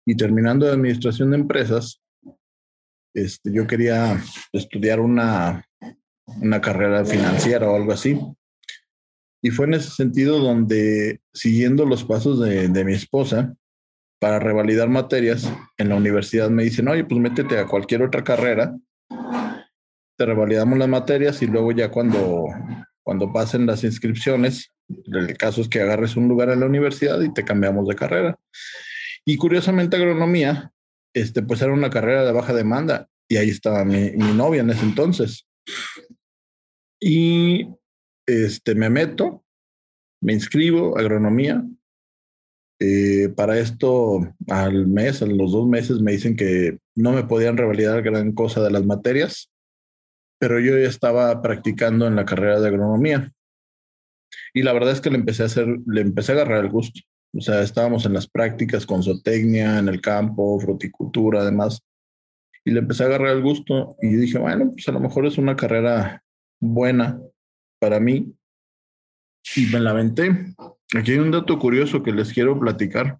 y 0.06 0.16
terminando 0.16 0.66
de 0.66 0.74
administración 0.74 1.32
de 1.32 1.38
empresas, 1.38 2.01
este, 3.14 3.52
yo 3.52 3.68
quería 3.68 4.22
estudiar 4.52 5.00
una, 5.00 5.66
una 6.42 6.62
carrera 6.62 7.06
financiera 7.06 7.70
o 7.70 7.76
algo 7.76 7.92
así. 7.94 8.20
Y 9.44 9.50
fue 9.50 9.66
en 9.66 9.74
ese 9.74 9.90
sentido 9.90 10.40
donde, 10.40 11.20
siguiendo 11.34 11.86
los 11.86 12.04
pasos 12.04 12.40
de, 12.40 12.68
de, 12.68 12.86
mi 12.86 12.94
esposa, 12.94 13.56
para 14.20 14.40
revalidar 14.40 14.88
materias, 14.88 15.52
en 15.78 15.90
la 15.90 15.96
universidad 15.96 16.50
me 16.52 16.64
dicen, 16.64 16.88
oye, 16.88 17.04
pues 17.04 17.20
métete 17.20 17.58
a 17.58 17.66
cualquier 17.66 18.04
otra 18.04 18.24
carrera, 18.24 18.78
te 20.18 20.26
revalidamos 20.28 20.78
las 20.78 20.88
materias 20.88 21.42
y 21.42 21.48
luego 21.48 21.72
ya 21.72 21.90
cuando, 21.90 22.46
cuando 23.02 23.34
pasen 23.34 23.66
las 23.66 23.84
inscripciones, 23.84 24.72
el 25.12 25.36
caso 25.38 25.62
es 25.62 25.68
que 25.68 25.82
agarres 25.82 26.16
un 26.16 26.28
lugar 26.28 26.50
en 26.50 26.60
la 26.60 26.68
universidad 26.68 27.20
y 27.22 27.34
te 27.34 27.44
cambiamos 27.44 27.88
de 27.88 27.96
carrera. 27.96 28.38
Y 29.26 29.38
curiosamente 29.38 29.98
agronomía, 29.98 30.72
este, 31.14 31.42
pues 31.42 31.62
era 31.62 31.74
una 31.74 31.90
carrera 31.90 32.26
de 32.26 32.32
baja 32.32 32.54
demanda 32.54 33.10
y 33.28 33.38
ahí 33.38 33.50
estaba 33.50 33.86
mi, 33.86 34.12
novia 34.12 34.62
en 34.62 34.70
ese 34.70 34.84
entonces. 34.84 35.48
Y 37.00 37.68
este, 38.28 38.76
me 38.76 38.90
meto, 38.90 39.46
me 40.22 40.34
inscribo, 40.34 40.98
agronomía. 40.98 41.66
Eh, 42.80 43.30
para 43.30 43.60
esto, 43.60 44.20
al 44.50 44.88
mes, 44.88 45.22
a 45.22 45.28
los 45.28 45.52
dos 45.52 45.68
meses, 45.68 46.02
me 46.02 46.14
dicen 46.14 46.36
que 46.36 46.80
no 46.96 47.12
me 47.12 47.24
podían 47.24 47.58
revalidar 47.58 48.02
gran 48.02 48.32
cosa 48.32 48.62
de 48.62 48.72
las 48.72 48.86
materias, 48.86 49.52
pero 50.40 50.60
yo 50.60 50.78
ya 50.78 50.90
estaba 50.90 51.42
practicando 51.42 52.08
en 52.08 52.16
la 52.16 52.26
carrera 52.26 52.60
de 52.60 52.68
agronomía. 52.68 53.32
Y 54.54 54.64
la 54.64 54.74
verdad 54.74 54.94
es 54.94 55.02
que 55.02 55.10
le 55.10 55.18
empecé 55.18 55.44
a 55.44 55.46
hacer, 55.48 55.68
le 55.86 56.02
empecé 56.02 56.32
a 56.32 56.36
agarrar 56.36 56.66
el 56.66 56.72
gusto. 56.72 57.00
O 57.34 57.42
sea, 57.42 57.62
estábamos 57.62 58.06
en 58.06 58.14
las 58.14 58.28
prácticas 58.28 58.86
con 58.86 59.04
zootecnia, 59.04 59.80
en 59.80 59.88
el 59.88 60.02
campo, 60.02 60.60
fruticultura, 60.60 61.42
además. 61.42 61.82
Y 62.66 62.72
le 62.72 62.80
empecé 62.80 63.04
a 63.04 63.06
agarrar 63.08 63.36
el 63.36 63.42
gusto 63.42 63.96
y 64.02 64.10
dije, 64.16 64.38
bueno, 64.38 64.72
pues 64.72 64.88
a 64.88 64.92
lo 64.92 65.00
mejor 65.00 65.26
es 65.26 65.38
una 65.38 65.56
carrera 65.56 66.24
buena 66.60 67.20
para 67.80 68.00
mí. 68.00 68.36
Y 69.56 69.66
me 69.68 69.80
la 69.80 69.92
aventé. 69.92 70.54
Aquí 70.96 71.12
hay 71.14 71.20
un 71.20 71.32
dato 71.32 71.58
curioso 71.58 72.04
que 72.04 72.12
les 72.12 72.32
quiero 72.34 72.60
platicar. 72.60 73.18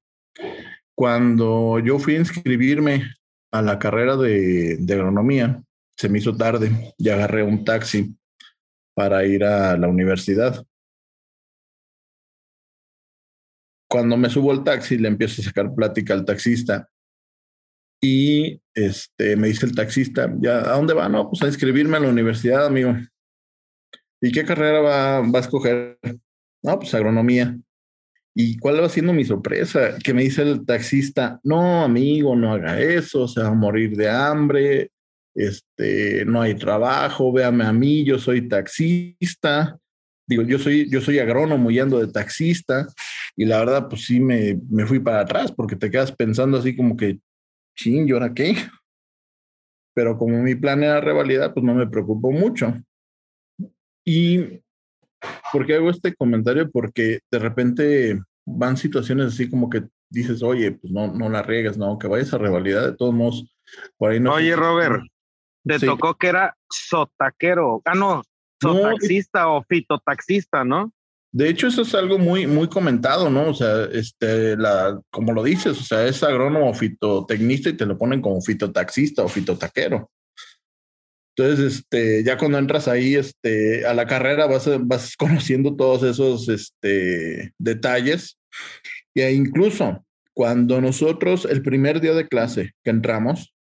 Cuando 0.94 1.80
yo 1.80 1.98
fui 1.98 2.16
a 2.16 2.20
inscribirme 2.20 3.16
a 3.52 3.62
la 3.62 3.80
carrera 3.80 4.18
de, 4.18 4.78
de 4.78 4.94
agronomía, 4.94 5.64
se 5.98 6.10
me 6.10 6.20
hizo 6.20 6.36
tarde 6.36 6.94
y 6.98 7.10
agarré 7.10 7.44
un 7.44 7.64
taxi 7.64 8.16
para 8.94 9.26
ir 9.26 9.44
a 9.44 9.78
la 9.78 9.88
universidad. 9.88 10.66
Cuando 13.92 14.16
me 14.16 14.30
subo 14.30 14.54
al 14.54 14.64
taxi, 14.64 14.98
le 14.98 15.10
empiezo 15.10 15.42
a 15.42 15.46
sacar 15.46 15.76
plática 15.76 16.14
al 16.14 16.24
taxista 16.24 16.88
y 18.02 18.62
este, 18.74 19.36
me 19.36 19.50
dice 19.50 19.66
el 19.66 19.76
taxista, 19.76 20.34
¿ya 20.40 20.60
a 20.60 20.78
dónde 20.78 20.94
va? 20.94 21.10
No, 21.10 21.30
pues 21.30 21.42
a 21.44 21.48
inscribirme 21.48 21.98
a 21.98 22.00
la 22.00 22.08
universidad, 22.08 22.66
amigo. 22.66 22.96
¿Y 24.22 24.32
qué 24.32 24.46
carrera 24.46 24.80
va, 24.80 25.20
va 25.20 25.40
a 25.40 25.42
escoger? 25.42 26.00
No, 26.64 26.80
pues 26.80 26.94
agronomía. 26.94 27.60
¿Y 28.34 28.58
cuál 28.60 28.82
va 28.82 28.88
siendo 28.88 29.12
mi 29.12 29.26
sorpresa? 29.26 29.98
Que 30.02 30.14
me 30.14 30.24
dice 30.24 30.44
el 30.44 30.66
taxista, 30.66 31.42
no, 31.44 31.84
amigo, 31.84 32.34
no 32.34 32.54
haga 32.54 32.80
eso, 32.80 33.28
se 33.28 33.42
va 33.42 33.50
a 33.50 33.54
morir 33.54 33.98
de 33.98 34.10
hambre, 34.10 34.92
este, 35.36 36.24
no 36.24 36.42
hay 36.42 36.56
trabajo, 36.56 37.34
véame 37.34 37.66
a 37.66 37.74
mí, 37.74 38.06
yo 38.06 38.18
soy 38.18 38.48
taxista. 38.48 39.78
Digo, 40.32 40.44
yo 40.44 40.58
soy, 40.58 40.90
yo 40.90 41.02
soy 41.02 41.20
agrónomo 41.20 41.70
y 41.72 41.80
ando 41.80 42.00
de 42.00 42.10
taxista. 42.10 42.88
Y 43.36 43.44
la 43.44 43.60
verdad, 43.60 43.90
pues 43.90 44.06
sí 44.06 44.22
me, 44.22 44.58
me 44.70 44.86
fui 44.86 45.00
para 45.00 45.20
atrás 45.20 45.52
porque 45.52 45.76
te 45.76 45.92
quedas 45.92 46.14
pensando 46.14 46.58
así 46.58 46.74
como 46.74 46.96
que, 46.96 47.20
ching, 47.76 48.08
¿y 48.08 48.14
ahora 48.14 48.34
qué? 48.34 48.56
Pero 49.94 50.18
como 50.18 50.42
mi 50.42 50.56
plan 50.56 50.86
era 50.86 51.02
revalidar, 51.02 51.54
pues 51.54 51.66
no 51.66 51.74
me 51.74 51.86
preocupó 51.86 52.32
mucho. 52.32 52.74
Y 54.06 54.62
¿por 55.52 55.66
qué 55.66 55.76
hago 55.76 55.90
este 55.90 56.16
comentario? 56.16 56.72
Porque 56.72 57.20
de 57.30 57.40
repente 57.40 58.22
van 58.46 58.78
situaciones 58.78 59.34
así 59.34 59.50
como 59.50 59.70
que 59.70 59.84
dices, 60.10 60.42
oye, 60.44 60.72
pues 60.72 60.94
no, 60.94 61.08
no 61.08 61.28
la 61.28 61.42
riegas, 61.42 61.78
no, 61.78 62.00
que 62.00 62.08
vayas 62.08 62.34
a 62.34 62.38
revalidar, 62.38 62.92
de 62.92 62.96
todos 62.96 63.14
modos, 63.14 63.54
por 63.98 64.12
ahí 64.12 64.22
no. 64.22 64.36
Oye, 64.36 64.56
Robert, 64.56 65.04
te 65.66 65.78
sí. 65.78 65.86
tocó 65.86 66.16
que 66.16 66.28
era 66.28 66.56
sotaquero, 66.70 67.82
ah, 67.84 67.96
no, 67.96 68.24
sotaxista 68.62 69.42
no, 69.42 69.58
o 69.58 69.64
fitotaxista, 69.68 70.64
¿no? 70.64 70.94
De 71.34 71.48
hecho, 71.48 71.68
eso 71.68 71.84
es 71.84 71.96
algo 71.96 72.18
muy, 72.18 72.46
muy 72.46 72.68
comentado, 72.68 73.30
¿no? 73.30 73.50
O 73.50 73.54
sea, 73.54 73.86
este, 73.94 74.58
la, 74.58 75.00
como 75.10 75.32
lo 75.32 75.44
dices, 75.44 75.80
o 75.80 75.84
sea, 75.84 76.06
es 76.06 76.22
agrónomo 76.24 76.74
fitotecnista 76.74 77.70
y 77.70 77.78
te 77.78 77.86
lo 77.86 77.98
ponen 77.98 78.22
como 78.22 78.42
fitotaxista 78.42 79.24
o 79.24 79.30
fitotaquero. 79.30 80.12
Entonces, 81.36 81.76
este, 81.76 82.24
ya 82.26 82.38
cuando 82.38 82.58
entras 82.58 82.90
ahí, 82.90 83.16
este, 83.16 83.86
a 83.86 83.94
la 83.94 84.06
carrera 84.06 84.46
vas, 84.48 84.70
vas 84.82 85.16
conociendo 85.18 85.76
todos 85.76 86.04
esos, 86.04 86.50
este, 86.50 87.54
detalles. 87.58 88.38
Y 89.14 89.24
incluso 89.24 90.06
cuando 90.34 90.82
nosotros, 90.82 91.46
el 91.46 91.62
primer 91.62 92.02
día 92.02 92.14
de 92.14 92.28
clase 92.28 92.74
que 92.84 92.92
entramos, 92.92 93.54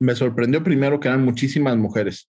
me 0.00 0.14
sorprendió 0.14 0.62
primero 0.62 0.98
que 0.98 1.08
eran 1.08 1.24
muchísimas 1.24 1.76
mujeres. 1.76 2.28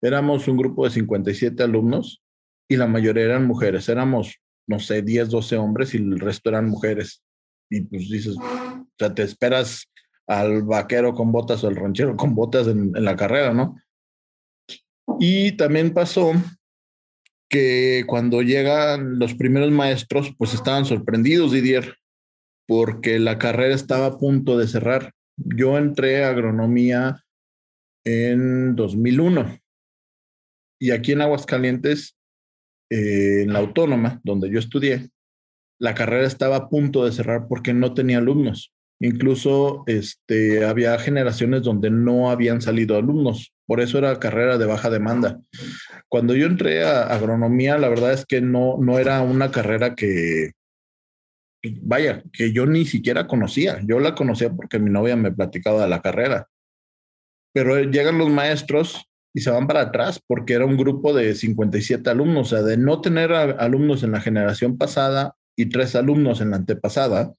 Éramos 0.00 0.46
un 0.48 0.56
grupo 0.56 0.84
de 0.84 0.90
57 0.90 1.62
alumnos 1.62 2.22
y 2.68 2.76
la 2.76 2.86
mayoría 2.86 3.24
eran 3.24 3.46
mujeres. 3.46 3.88
Éramos, 3.88 4.36
no 4.66 4.78
sé, 4.78 5.02
10, 5.02 5.30
12 5.30 5.56
hombres 5.56 5.94
y 5.94 5.98
el 5.98 6.20
resto 6.20 6.50
eran 6.50 6.68
mujeres. 6.68 7.22
Y 7.70 7.82
pues 7.82 8.08
dices, 8.08 8.36
o 8.38 8.86
sea, 8.98 9.14
te 9.14 9.22
esperas 9.22 9.90
al 10.26 10.62
vaquero 10.62 11.14
con 11.14 11.32
botas 11.32 11.64
o 11.64 11.68
al 11.68 11.76
ranchero 11.76 12.16
con 12.16 12.34
botas 12.34 12.66
en, 12.68 12.96
en 12.96 13.04
la 13.04 13.16
carrera, 13.16 13.52
¿no? 13.52 13.76
Y 15.18 15.52
también 15.52 15.92
pasó 15.92 16.32
que 17.48 18.04
cuando 18.06 18.42
llegan 18.42 19.18
los 19.18 19.34
primeros 19.34 19.70
maestros, 19.70 20.34
pues 20.36 20.52
estaban 20.54 20.84
sorprendidos, 20.84 21.52
Didier, 21.52 21.96
porque 22.66 23.18
la 23.18 23.38
carrera 23.38 23.74
estaba 23.74 24.06
a 24.06 24.18
punto 24.18 24.58
de 24.58 24.68
cerrar. 24.68 25.12
Yo 25.36 25.78
entré 25.78 26.24
a 26.24 26.30
agronomía 26.30 27.24
en 28.04 28.76
2001 28.76 29.58
y 30.78 30.90
aquí 30.92 31.12
en 31.12 31.22
Aguascalientes, 31.22 32.16
eh, 32.90 33.42
en 33.42 33.52
la 33.52 33.58
autónoma, 33.58 34.20
donde 34.24 34.50
yo 34.50 34.58
estudié, 34.58 35.10
la 35.78 35.94
carrera 35.94 36.26
estaba 36.26 36.56
a 36.56 36.68
punto 36.68 37.04
de 37.04 37.12
cerrar 37.12 37.46
porque 37.48 37.74
no 37.74 37.94
tenía 37.94 38.18
alumnos. 38.18 38.72
Incluso 39.00 39.84
este, 39.86 40.64
había 40.64 40.98
generaciones 40.98 41.62
donde 41.62 41.90
no 41.90 42.30
habían 42.30 42.60
salido 42.60 42.96
alumnos. 42.96 43.54
Por 43.66 43.80
eso 43.80 43.98
era 43.98 44.18
carrera 44.18 44.58
de 44.58 44.66
baja 44.66 44.90
demanda. 44.90 45.40
Cuando 46.08 46.34
yo 46.34 46.46
entré 46.46 46.82
a 46.82 47.02
agronomía, 47.02 47.78
la 47.78 47.88
verdad 47.88 48.12
es 48.12 48.26
que 48.26 48.40
no, 48.40 48.76
no 48.80 48.98
era 48.98 49.20
una 49.20 49.52
carrera 49.52 49.94
que, 49.94 50.52
vaya, 51.82 52.24
que 52.32 52.52
yo 52.52 52.66
ni 52.66 52.86
siquiera 52.86 53.28
conocía. 53.28 53.80
Yo 53.86 54.00
la 54.00 54.16
conocía 54.16 54.50
porque 54.50 54.80
mi 54.80 54.90
novia 54.90 55.14
me 55.14 55.30
platicaba 55.30 55.82
de 55.82 55.88
la 55.88 56.02
carrera. 56.02 56.48
Pero 57.52 57.80
llegan 57.80 58.18
los 58.18 58.30
maestros 58.30 59.07
y 59.34 59.40
se 59.40 59.50
van 59.50 59.66
para 59.66 59.82
atrás 59.82 60.20
porque 60.26 60.54
era 60.54 60.64
un 60.64 60.76
grupo 60.76 61.12
de 61.12 61.34
57 61.34 62.08
alumnos. 62.10 62.52
O 62.52 62.56
sea, 62.56 62.62
de 62.62 62.76
no 62.76 63.00
tener 63.00 63.32
alumnos 63.32 64.02
en 64.02 64.12
la 64.12 64.20
generación 64.20 64.78
pasada 64.78 65.36
y 65.56 65.66
tres 65.66 65.94
alumnos 65.94 66.40
en 66.40 66.50
la 66.50 66.56
antepasada, 66.56 67.34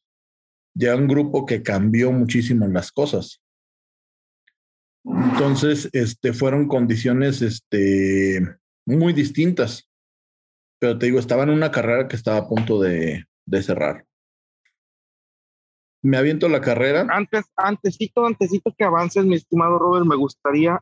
ya 0.76 0.96
un 0.96 1.08
grupo 1.08 1.46
que 1.46 1.64
cambió 1.64 2.12
muchísimo 2.12 2.68
las 2.68 2.92
cosas. 2.92 3.42
Entonces, 5.04 5.90
este, 5.94 6.34
fueron 6.34 6.68
condiciones 6.68 7.42
este, 7.42 8.42
muy 8.86 9.14
distintas. 9.14 9.90
Pero 10.80 10.98
te 10.98 11.08
digo, 11.08 11.20
estaba 11.20 11.44
en 11.44 11.50
una 11.50 11.72
carrera 11.72 12.08
que 12.08 12.16
estaba 12.16 12.38
a 12.38 12.48
punto 12.48 12.80
de, 12.80 13.26
de 13.46 13.64
cerrar. 13.64 14.06
Me 16.02 16.18
aviento 16.18 16.48
la 16.48 16.62
carrera. 16.62 17.06
Antes, 17.10 17.46
antesito, 17.58 18.26
antesito 18.26 18.74
que 18.78 18.86
avances, 18.86 19.26
mi 19.26 19.36
estimado 19.36 19.78
Robert, 19.80 20.06
me 20.06 20.16
gustaría 20.16 20.80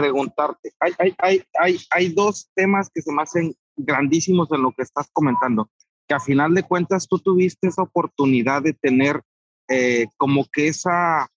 preguntarte. 0.00 0.72
Hay, 0.80 0.92
hay, 0.98 1.42
hay, 1.58 1.78
hay, 1.90 2.08
dos 2.08 2.50
temas 2.54 2.90
que 2.92 3.00
se 3.00 3.12
me 3.12 3.22
hacen 3.22 3.54
grandísimos 3.76 4.50
en 4.52 4.62
lo 4.62 4.72
que 4.72 4.82
estás 4.82 5.08
comentando 5.12 5.70
que 6.06 6.14
a 6.14 6.20
final 6.20 6.54
de 6.54 6.62
cuentas 6.62 7.08
tú 7.08 7.18
tuviste 7.18 7.68
esa 7.68 7.82
oportunidad 7.82 8.62
de 8.62 8.72
tener 8.72 9.22
eh, 9.68 10.06
como 10.16 10.46
que 10.52 10.68
esa 10.68 11.28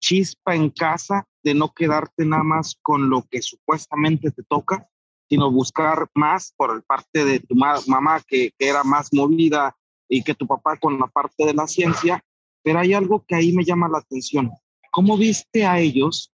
chispa 0.00 0.54
en 0.54 0.70
casa 0.70 1.26
de 1.42 1.54
no 1.54 1.72
quedarte 1.72 2.26
nada 2.26 2.42
más 2.42 2.76
con 2.82 3.08
lo 3.08 3.22
que 3.30 3.40
supuestamente 3.40 4.30
te 4.30 4.42
toca, 4.42 4.86
sino 5.28 5.50
buscar 5.50 6.08
más 6.14 6.52
por 6.56 6.74
el 6.74 6.82
parte 6.82 7.24
de 7.24 7.40
tu 7.40 7.54
mamá 7.54 8.20
que, 8.26 8.50
que 8.58 8.68
era 8.68 8.84
más 8.84 9.12
movida 9.12 9.74
y 10.08 10.22
que 10.22 10.34
tu 10.34 10.46
papá 10.46 10.76
con 10.76 10.98
la 10.98 11.06
parte 11.06 11.46
de 11.46 11.54
la 11.54 11.66
ciencia. 11.66 12.22
Pero 12.62 12.78
hay 12.78 12.92
algo 12.92 13.24
que 13.26 13.34
ahí 13.34 13.52
me 13.52 13.64
llama 13.64 13.88
la 13.88 13.98
atención. 13.98 14.50
¿Cómo 14.90 15.16
viste 15.16 15.64
a 15.64 15.80
ellos 15.80 16.33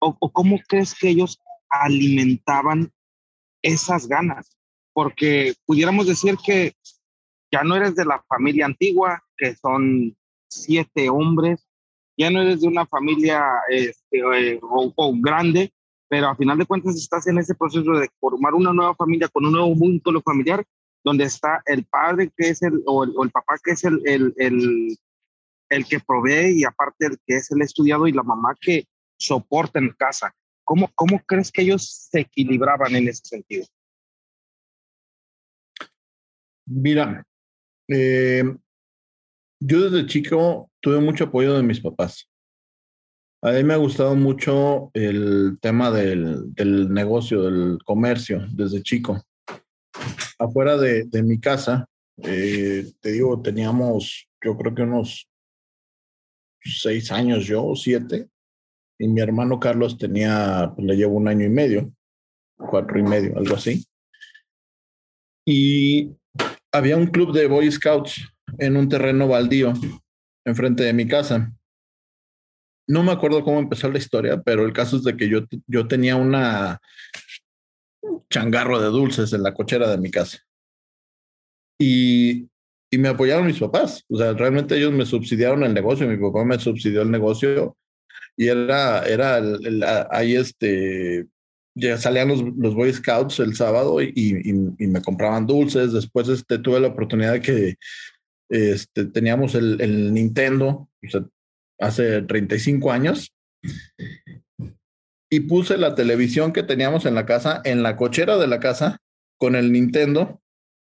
o, 0.00 0.32
cómo 0.32 0.58
crees 0.66 0.94
que 0.94 1.10
ellos 1.10 1.40
alimentaban 1.68 2.92
esas 3.62 4.08
ganas? 4.08 4.56
Porque 4.92 5.54
pudiéramos 5.66 6.06
decir 6.06 6.36
que 6.44 6.74
ya 7.52 7.62
no 7.62 7.76
eres 7.76 7.94
de 7.94 8.04
la 8.04 8.22
familia 8.28 8.66
antigua, 8.66 9.22
que 9.36 9.54
son 9.54 10.16
siete 10.48 11.08
hombres, 11.08 11.66
ya 12.16 12.30
no 12.30 12.42
eres 12.42 12.60
de 12.60 12.68
una 12.68 12.86
familia 12.86 13.44
este, 13.68 14.18
eh, 14.18 14.60
grande, 15.14 15.72
pero 16.08 16.28
a 16.28 16.36
final 16.36 16.58
de 16.58 16.66
cuentas 16.66 16.96
estás 16.96 17.26
en 17.28 17.38
ese 17.38 17.54
proceso 17.54 17.92
de 17.92 18.08
formar 18.18 18.54
una 18.54 18.72
nueva 18.72 18.94
familia 18.94 19.28
con 19.28 19.46
un 19.46 19.52
nuevo 19.52 19.74
vínculo 19.74 20.20
familiar, 20.22 20.64
donde 21.04 21.24
está 21.24 21.62
el 21.66 21.84
padre 21.84 22.30
que 22.36 22.50
es 22.50 22.62
el, 22.62 22.82
o 22.86 23.04
el, 23.04 23.30
papá 23.30 23.54
que 23.62 23.72
es 23.72 23.84
el, 23.84 24.02
el, 24.04 24.34
el, 24.36 24.98
el, 25.70 25.86
que 25.86 26.00
provee 26.00 26.58
y 26.58 26.64
aparte 26.64 27.06
el 27.06 27.18
que 27.26 27.36
es 27.36 27.50
el 27.52 27.62
estudiado 27.62 28.06
y 28.06 28.12
la 28.12 28.22
mamá 28.22 28.54
que 28.60 28.84
soporta 29.20 29.78
en 29.78 29.90
casa. 29.90 30.34
¿Cómo, 30.64 30.90
¿Cómo 30.94 31.20
crees 31.26 31.52
que 31.52 31.62
ellos 31.62 32.08
se 32.10 32.20
equilibraban 32.20 32.94
en 32.96 33.08
ese 33.08 33.22
sentido? 33.24 33.66
Mira, 36.66 37.24
eh, 37.88 38.44
yo 39.60 39.90
desde 39.90 40.06
chico 40.06 40.70
tuve 40.80 41.00
mucho 41.00 41.24
apoyo 41.24 41.54
de 41.54 41.62
mis 41.62 41.80
papás. 41.80 42.28
A 43.42 43.52
mí 43.52 43.64
me 43.64 43.74
ha 43.74 43.78
gustado 43.78 44.14
mucho 44.14 44.90
el 44.94 45.58
tema 45.60 45.90
del, 45.90 46.54
del 46.54 46.92
negocio, 46.92 47.42
del 47.42 47.78
comercio, 47.84 48.46
desde 48.52 48.82
chico. 48.82 49.20
Afuera 50.38 50.76
de, 50.76 51.04
de 51.04 51.22
mi 51.22 51.40
casa, 51.40 51.86
eh, 52.22 52.92
te 53.00 53.12
digo, 53.12 53.40
teníamos, 53.40 54.28
yo 54.44 54.56
creo 54.56 54.74
que 54.74 54.82
unos 54.82 55.28
seis 56.60 57.10
años 57.10 57.46
yo, 57.46 57.74
siete, 57.74 58.28
y 59.00 59.08
mi 59.08 59.22
hermano 59.22 59.58
Carlos 59.58 59.96
tenía, 59.96 60.72
pues, 60.76 60.86
le 60.86 60.94
llevo 60.94 61.14
un 61.14 61.26
año 61.26 61.46
y 61.46 61.48
medio, 61.48 61.90
cuatro 62.58 62.98
y 62.98 63.02
medio, 63.02 63.36
algo 63.38 63.54
así. 63.54 63.86
Y 65.46 66.10
había 66.70 66.98
un 66.98 67.06
club 67.06 67.32
de 67.32 67.46
Boy 67.46 67.72
Scouts 67.72 68.30
en 68.58 68.76
un 68.76 68.90
terreno 68.90 69.26
baldío 69.26 69.72
enfrente 70.44 70.82
de 70.82 70.92
mi 70.92 71.08
casa. 71.08 71.50
No 72.86 73.02
me 73.02 73.12
acuerdo 73.12 73.42
cómo 73.42 73.58
empezó 73.58 73.90
la 73.90 73.96
historia, 73.96 74.42
pero 74.42 74.66
el 74.66 74.74
caso 74.74 74.98
es 74.98 75.04
de 75.04 75.16
que 75.16 75.30
yo, 75.30 75.46
yo 75.66 75.88
tenía 75.88 76.16
una 76.16 76.78
changarro 78.28 78.80
de 78.80 78.88
dulces 78.88 79.32
en 79.32 79.42
la 79.42 79.54
cochera 79.54 79.88
de 79.88 79.96
mi 79.96 80.10
casa. 80.10 80.40
Y, 81.80 82.50
y 82.90 82.98
me 82.98 83.08
apoyaron 83.08 83.46
mis 83.46 83.60
papás. 83.60 84.04
O 84.10 84.18
sea, 84.18 84.34
realmente 84.34 84.76
ellos 84.76 84.92
me 84.92 85.06
subsidiaron 85.06 85.64
el 85.64 85.72
negocio. 85.72 86.06
Mi 86.06 86.18
papá 86.18 86.44
me 86.44 86.58
subsidió 86.58 87.00
el 87.00 87.10
negocio 87.10 87.78
y 88.40 88.48
era, 88.48 89.02
era 89.02 89.36
el, 89.36 89.84
ahí 90.10 90.34
este, 90.34 91.26
ya 91.74 91.98
salían 91.98 92.28
los, 92.28 92.42
los, 92.56 92.74
Boy 92.74 92.90
Scouts 92.90 93.38
el 93.40 93.54
sábado 93.54 94.00
y, 94.00 94.42
me 94.78 95.02
compraban 95.02 95.46
dulces. 95.46 95.92
Después 95.92 96.26
este, 96.30 96.58
tuve 96.58 96.80
la 96.80 96.88
oportunidad 96.88 97.34
de 97.34 97.42
que 97.42 97.74
este, 98.48 99.04
teníamos 99.04 99.54
el, 99.54 99.78
el 99.82 100.14
Nintendo 100.14 100.88
o 101.06 101.10
sea, 101.10 101.22
hace 101.80 102.22
35 102.22 102.90
años 102.90 103.30
y 105.30 105.40
puse 105.40 105.76
la 105.76 105.94
televisión 105.94 106.54
que 106.54 106.62
teníamos 106.62 107.04
en 107.04 107.14
la 107.14 107.26
casa, 107.26 107.60
en 107.66 107.82
la 107.82 107.98
cochera 107.98 108.38
de 108.38 108.46
la 108.46 108.58
casa, 108.58 109.00
con 109.38 109.54
el 109.54 109.70
Nintendo 109.70 110.40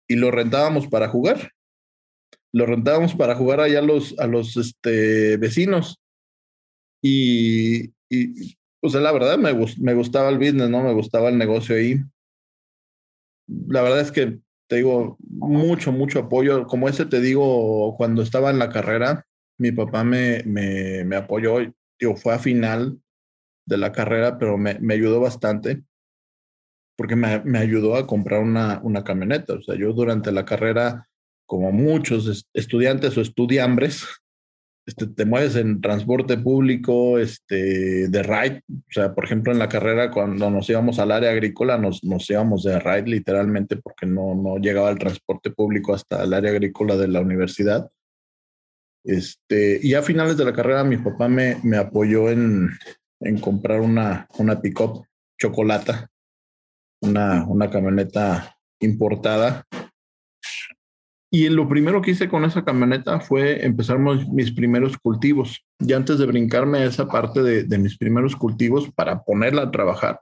y 0.09 0.17
lo 0.17 0.33
rentábamos 0.33 0.89
para 0.89 1.09
jugar. 1.09 1.53
Lo 2.53 2.67
rentábamos 2.67 3.15
para 3.15 3.37
jugar 3.37 3.61
allá 3.61 3.79
a 3.79 3.83
los, 3.83 4.19
a 4.19 4.27
los 4.27 4.57
este, 4.57 5.37
vecinos. 5.37 6.01
Y, 7.07 7.93
y, 8.09 8.57
o 8.81 8.89
sea, 8.89 9.03
la 9.03 9.13
verdad 9.13 9.37
me, 9.37 9.53
me 9.79 9.93
gustaba 9.93 10.31
el 10.31 10.39
business, 10.39 10.71
¿no? 10.71 10.83
Me 10.83 10.95
gustaba 10.95 11.29
el 11.29 11.37
negocio 11.37 11.77
ahí. 11.77 12.01
La 13.47 13.83
verdad 13.83 14.01
es 14.01 14.11
que 14.11 14.39
te 14.69 14.77
digo, 14.77 15.19
mucho, 15.21 15.93
mucho 15.93 16.21
apoyo. 16.21 16.67
Como 16.67 16.89
ese 16.89 17.05
te 17.05 17.21
digo, 17.21 17.95
cuando 17.99 18.23
estaba 18.23 18.49
en 18.49 18.59
la 18.59 18.71
carrera, 18.71 19.27
mi 19.59 19.71
papá 19.71 20.03
me, 20.03 20.43
me, 20.45 21.15
apoyó, 21.15 21.59
yo 22.01 22.17
fue 22.17 22.33
a 22.33 22.39
final 22.39 22.99
de 23.67 23.77
la 23.77 23.93
carrera, 23.93 24.39
pero 24.39 24.57
me, 24.57 24.79
me 24.81 24.95
ayudó 24.95 25.21
bastante 25.21 25.85
porque 26.97 27.17
me, 27.17 27.41
me, 27.45 27.59
ayudó 27.59 27.97
a 27.97 28.07
comprar 28.07 28.41
una, 28.41 28.81
una 28.83 29.05
camioneta. 29.05 29.53
O 29.53 29.63
sea, 29.63 29.75
yo 29.75 29.93
durante 29.93 30.33
la 30.33 30.47
carrera, 30.47 31.07
como 31.45 31.71
muchos 31.71 32.49
estudiantes 32.55 33.15
o 33.19 33.21
estudiambres, 33.21 34.07
este, 34.87 35.07
te 35.07 35.25
mueves 35.25 35.57
en 35.57 35.81
transporte 35.81 36.37
público, 36.37 37.19
este, 37.19 38.09
de 38.09 38.23
ride. 38.23 38.63
O 38.69 38.93
sea, 38.93 39.15
por 39.15 39.25
ejemplo, 39.25 39.53
en 39.53 39.59
la 39.59 39.69
carrera, 39.69 40.11
cuando 40.11 40.51
nos 40.51 40.69
íbamos 40.69 40.99
al 40.99 41.13
área 41.13 41.31
agrícola, 41.31 41.79
nos, 41.79 42.05
nos 42.05 42.29
íbamos 42.29 42.65
de 42.65 42.79
ride 42.79 43.07
literalmente 43.07 43.77
porque 43.77 44.07
no, 44.07 44.35
no 44.35 44.59
llegaba 44.59 44.91
el 44.91 44.99
transporte 44.99 45.51
público 45.51 45.95
hasta 45.95 46.25
el 46.25 46.35
área 46.35 46.51
agrícola 46.51 46.97
de 46.97 47.09
la 47.09 47.21
universidad. 47.21 47.91
Este, 49.05 49.79
y 49.83 49.95
a 49.95 50.03
finales 50.03 50.37
de 50.37 50.45
la 50.45 50.53
carrera, 50.53 50.85
mi 50.85 50.97
papá 50.97 51.29
me, 51.29 51.59
me 51.63 51.77
apoyó 51.77 52.31
en, 52.31 52.71
en 53.21 53.39
comprar 53.39 53.81
una, 53.81 54.27
una 54.39 54.61
pick-up. 54.61 55.05
Chocolata, 55.37 56.09
una, 57.03 57.45
una 57.47 57.69
camioneta 57.69 58.57
importada. 58.81 59.67
Y 61.35 61.49
lo 61.49 61.69
primero 61.69 62.01
que 62.01 62.13
hice 62.13 62.29
con 62.29 62.45
esa 62.45 62.65
camioneta 62.65 63.19
fue 63.19 63.65
empezar 63.67 63.99
mis 63.99 64.53
primeros 64.53 64.97
cultivos. 64.97 65.65
Y 65.81 65.93
antes 65.93 66.17
de 66.21 66.27
brincarme 66.27 66.79
a 66.79 66.85
esa 66.85 67.09
parte 67.09 67.43
de, 67.43 67.65
de 67.65 67.77
mis 67.77 67.99
primeros 67.99 68.37
cultivos 68.37 68.89
para 68.95 69.25
ponerla 69.25 69.63
a 69.63 69.71
trabajar, 69.73 70.21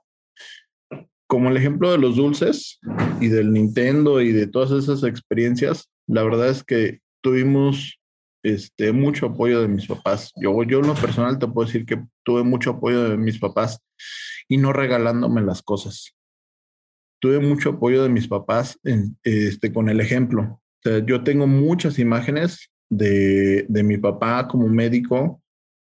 como 1.27 1.51
el 1.51 1.59
ejemplo 1.59 1.93
de 1.93 1.99
los 1.99 2.17
dulces 2.17 2.81
y 3.21 3.29
del 3.29 3.53
Nintendo 3.53 4.23
y 4.23 4.33
de 4.33 4.47
todas 4.47 4.71
esas 4.71 5.05
experiencias, 5.05 5.91
la 6.07 6.23
verdad 6.23 6.49
es 6.49 6.65
que 6.65 7.01
tuvimos 7.21 8.01
este, 8.43 8.93
mucho 8.93 9.27
apoyo 9.27 9.61
de 9.61 9.69
mis 9.69 9.87
papás. 9.87 10.33
Yo, 10.37 10.63
yo 10.63 10.79
en 10.79 10.87
lo 10.87 10.95
personal 10.95 11.39
te 11.39 11.47
puedo 11.47 11.67
decir 11.67 11.85
que 11.85 12.03
tuve 12.23 12.43
mucho 12.43 12.71
apoyo 12.71 13.11
de 13.11 13.19
mis 13.19 13.39
papás 13.39 13.81
y 14.49 14.57
no 14.57 14.73
regalándome 14.73 15.43
las 15.43 15.61
cosas. 15.61 16.15
Tuve 17.21 17.39
mucho 17.39 17.69
apoyo 17.69 18.03
de 18.03 18.09
mis 18.09 18.29
papás 18.29 18.81
en, 18.83 19.19
este, 19.25 19.75
con 19.75 19.91
el 19.91 20.01
ejemplo. 20.01 20.62
Yo 21.07 21.23
tengo 21.23 21.47
muchas 21.47 21.99
imágenes 21.99 22.71
de, 22.91 23.67
de 23.69 23.83
mi 23.83 23.99
papá 23.99 24.49
como 24.49 24.69
médico 24.69 25.43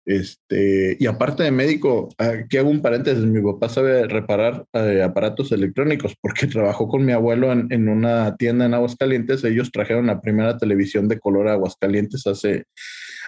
este, 0.09 0.97
y 0.99 1.05
aparte 1.05 1.43
de 1.43 1.51
médico, 1.51 2.09
aquí 2.17 2.57
hago 2.57 2.71
un 2.71 2.81
paréntesis, 2.81 3.23
mi 3.25 3.43
papá 3.43 3.69
sabe 3.69 4.07
reparar 4.07 4.65
eh, 4.73 5.03
aparatos 5.03 5.51
electrónicos 5.51 6.15
porque 6.19 6.47
trabajó 6.47 6.87
con 6.87 7.05
mi 7.05 7.11
abuelo 7.11 7.51
en, 7.51 7.87
una 7.87 8.35
tienda 8.35 8.65
en 8.65 8.73
Aguascalientes. 8.73 9.43
Ellos 9.43 9.71
trajeron 9.71 10.07
la 10.07 10.19
primera 10.19 10.57
televisión 10.57 11.07
de 11.07 11.19
color 11.19 11.47
a 11.47 11.53
Aguascalientes 11.53 12.25
hace 12.25 12.63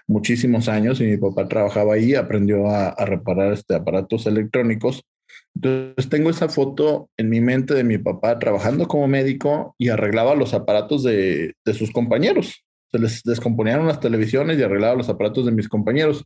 muchísimos 0.07 0.67
años 0.69 0.99
y 1.01 1.03
mi 1.03 1.17
papá 1.17 1.47
trabajaba 1.47 1.93
ahí, 1.93 2.15
aprendió 2.15 2.67
a, 2.67 2.95
reparar 3.05 3.53
este, 3.53 3.75
aparatos 3.75 4.25
electrónicos. 4.25 5.03
Entonces 5.55 6.09
tengo 6.09 6.29
esa 6.29 6.49
foto 6.49 7.09
en 7.17 7.29
mi 7.29 7.41
mente 7.41 7.73
de 7.73 7.83
mi 7.83 7.97
papá 7.97 8.39
trabajando 8.39 8.87
como 8.87 9.07
médico 9.07 9.75
y 9.77 9.89
arreglaba 9.89 10.35
los 10.35 10.53
aparatos 10.53 11.03
de, 11.03 11.53
de 11.65 11.73
sus 11.73 11.91
compañeros. 11.91 12.63
Se 12.91 12.99
les 12.99 13.21
descomponían 13.23 13.85
las 13.85 13.99
televisiones 13.99 14.57
y 14.57 14.63
arreglaba 14.63 14.95
los 14.95 15.09
aparatos 15.09 15.45
de 15.45 15.51
mis 15.51 15.69
compañeros. 15.69 16.25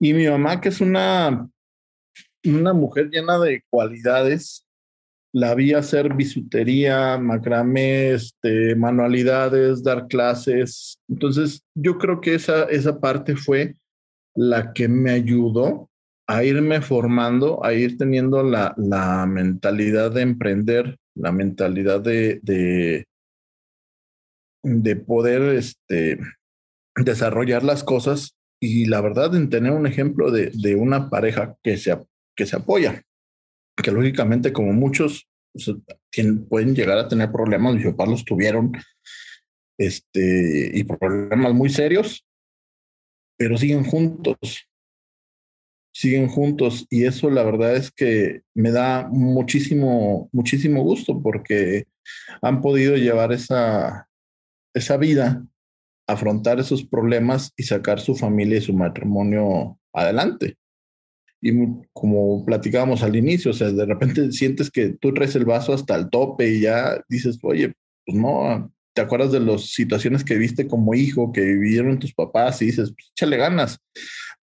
Y 0.00 0.12
mi 0.12 0.26
mamá, 0.26 0.60
que 0.60 0.68
es 0.68 0.80
una, 0.80 1.48
una 2.44 2.72
mujer 2.72 3.08
llena 3.10 3.38
de 3.38 3.62
cualidades, 3.70 4.66
la 5.32 5.54
vi 5.54 5.74
hacer 5.74 6.14
bisutería, 6.14 7.18
macramé, 7.18 8.12
este, 8.12 8.74
manualidades, 8.74 9.82
dar 9.82 10.06
clases. 10.06 10.98
Entonces, 11.08 11.62
yo 11.74 11.98
creo 11.98 12.20
que 12.20 12.34
esa, 12.34 12.64
esa 12.64 12.98
parte 13.00 13.36
fue 13.36 13.74
la 14.34 14.72
que 14.72 14.88
me 14.88 15.10
ayudó 15.10 15.90
a 16.28 16.44
irme 16.44 16.80
formando, 16.80 17.64
a 17.64 17.72
ir 17.72 17.96
teniendo 17.96 18.42
la, 18.42 18.74
la 18.76 19.26
mentalidad 19.26 20.10
de 20.10 20.22
emprender, 20.22 20.98
la 21.14 21.32
mentalidad 21.32 22.00
de, 22.00 22.40
de, 22.42 23.06
de 24.62 24.96
poder 24.96 25.54
este, 25.54 26.18
desarrollar 26.96 27.62
las 27.62 27.84
cosas 27.84 28.36
y 28.60 28.86
la 28.86 29.00
verdad 29.00 29.34
en 29.36 29.50
tener 29.50 29.72
un 29.72 29.86
ejemplo 29.86 30.30
de, 30.30 30.50
de 30.52 30.74
una 30.74 31.10
pareja 31.10 31.56
que 31.62 31.76
se, 31.76 31.96
que 32.34 32.46
se 32.46 32.56
apoya, 32.56 33.02
que 33.76 33.92
lógicamente 33.92 34.52
como 34.52 34.72
muchos 34.72 35.28
pueden 36.48 36.74
llegar 36.74 36.98
a 36.98 37.08
tener 37.08 37.30
problemas, 37.30 37.74
mis 37.74 37.86
papás 37.86 38.08
los 38.08 38.24
tuvieron, 38.24 38.72
este, 39.78 40.70
y 40.74 40.84
problemas 40.84 41.54
muy 41.54 41.70
serios, 41.70 42.26
pero 43.38 43.56
siguen 43.56 43.84
juntos, 43.84 44.36
siguen 45.96 46.28
juntos 46.28 46.86
y 46.90 47.04
eso 47.04 47.30
la 47.30 47.42
verdad 47.42 47.74
es 47.74 47.90
que 47.90 48.42
me 48.52 48.70
da 48.70 49.08
muchísimo, 49.10 50.28
muchísimo 50.30 50.82
gusto 50.82 51.22
porque 51.22 51.86
han 52.42 52.60
podido 52.60 52.96
llevar 52.96 53.32
esa, 53.32 54.06
esa 54.74 54.98
vida 54.98 55.42
afrontar 56.06 56.60
esos 56.60 56.84
problemas 56.84 57.50
y 57.56 57.62
sacar 57.62 57.98
su 57.98 58.14
familia 58.14 58.58
y 58.58 58.60
su 58.60 58.74
matrimonio 58.74 59.78
adelante. 59.94 60.58
Y 61.40 61.52
como 61.94 62.44
platicábamos 62.44 63.02
al 63.02 63.16
inicio, 63.16 63.52
o 63.52 63.54
sea, 63.54 63.70
de 63.70 63.86
repente 63.86 64.30
sientes 64.32 64.70
que 64.70 64.90
tú 65.00 65.14
traes 65.14 65.34
el 65.34 65.46
vaso 65.46 65.72
hasta 65.72 65.96
el 65.96 66.10
tope 66.10 66.46
y 66.48 66.60
ya 66.60 67.02
dices, 67.08 67.38
oye, 67.42 67.72
pues 68.04 68.18
no, 68.18 68.70
te 68.92 69.00
acuerdas 69.00 69.32
de 69.32 69.40
las 69.40 69.70
situaciones 69.70 70.24
que 70.24 70.36
viste 70.36 70.68
como 70.68 70.94
hijo, 70.94 71.32
que 71.32 71.40
vivieron 71.40 71.98
tus 71.98 72.12
papás 72.12 72.60
y 72.60 72.66
dices, 72.66 72.92
pues 72.94 73.10
échale 73.14 73.38
ganas 73.38 73.80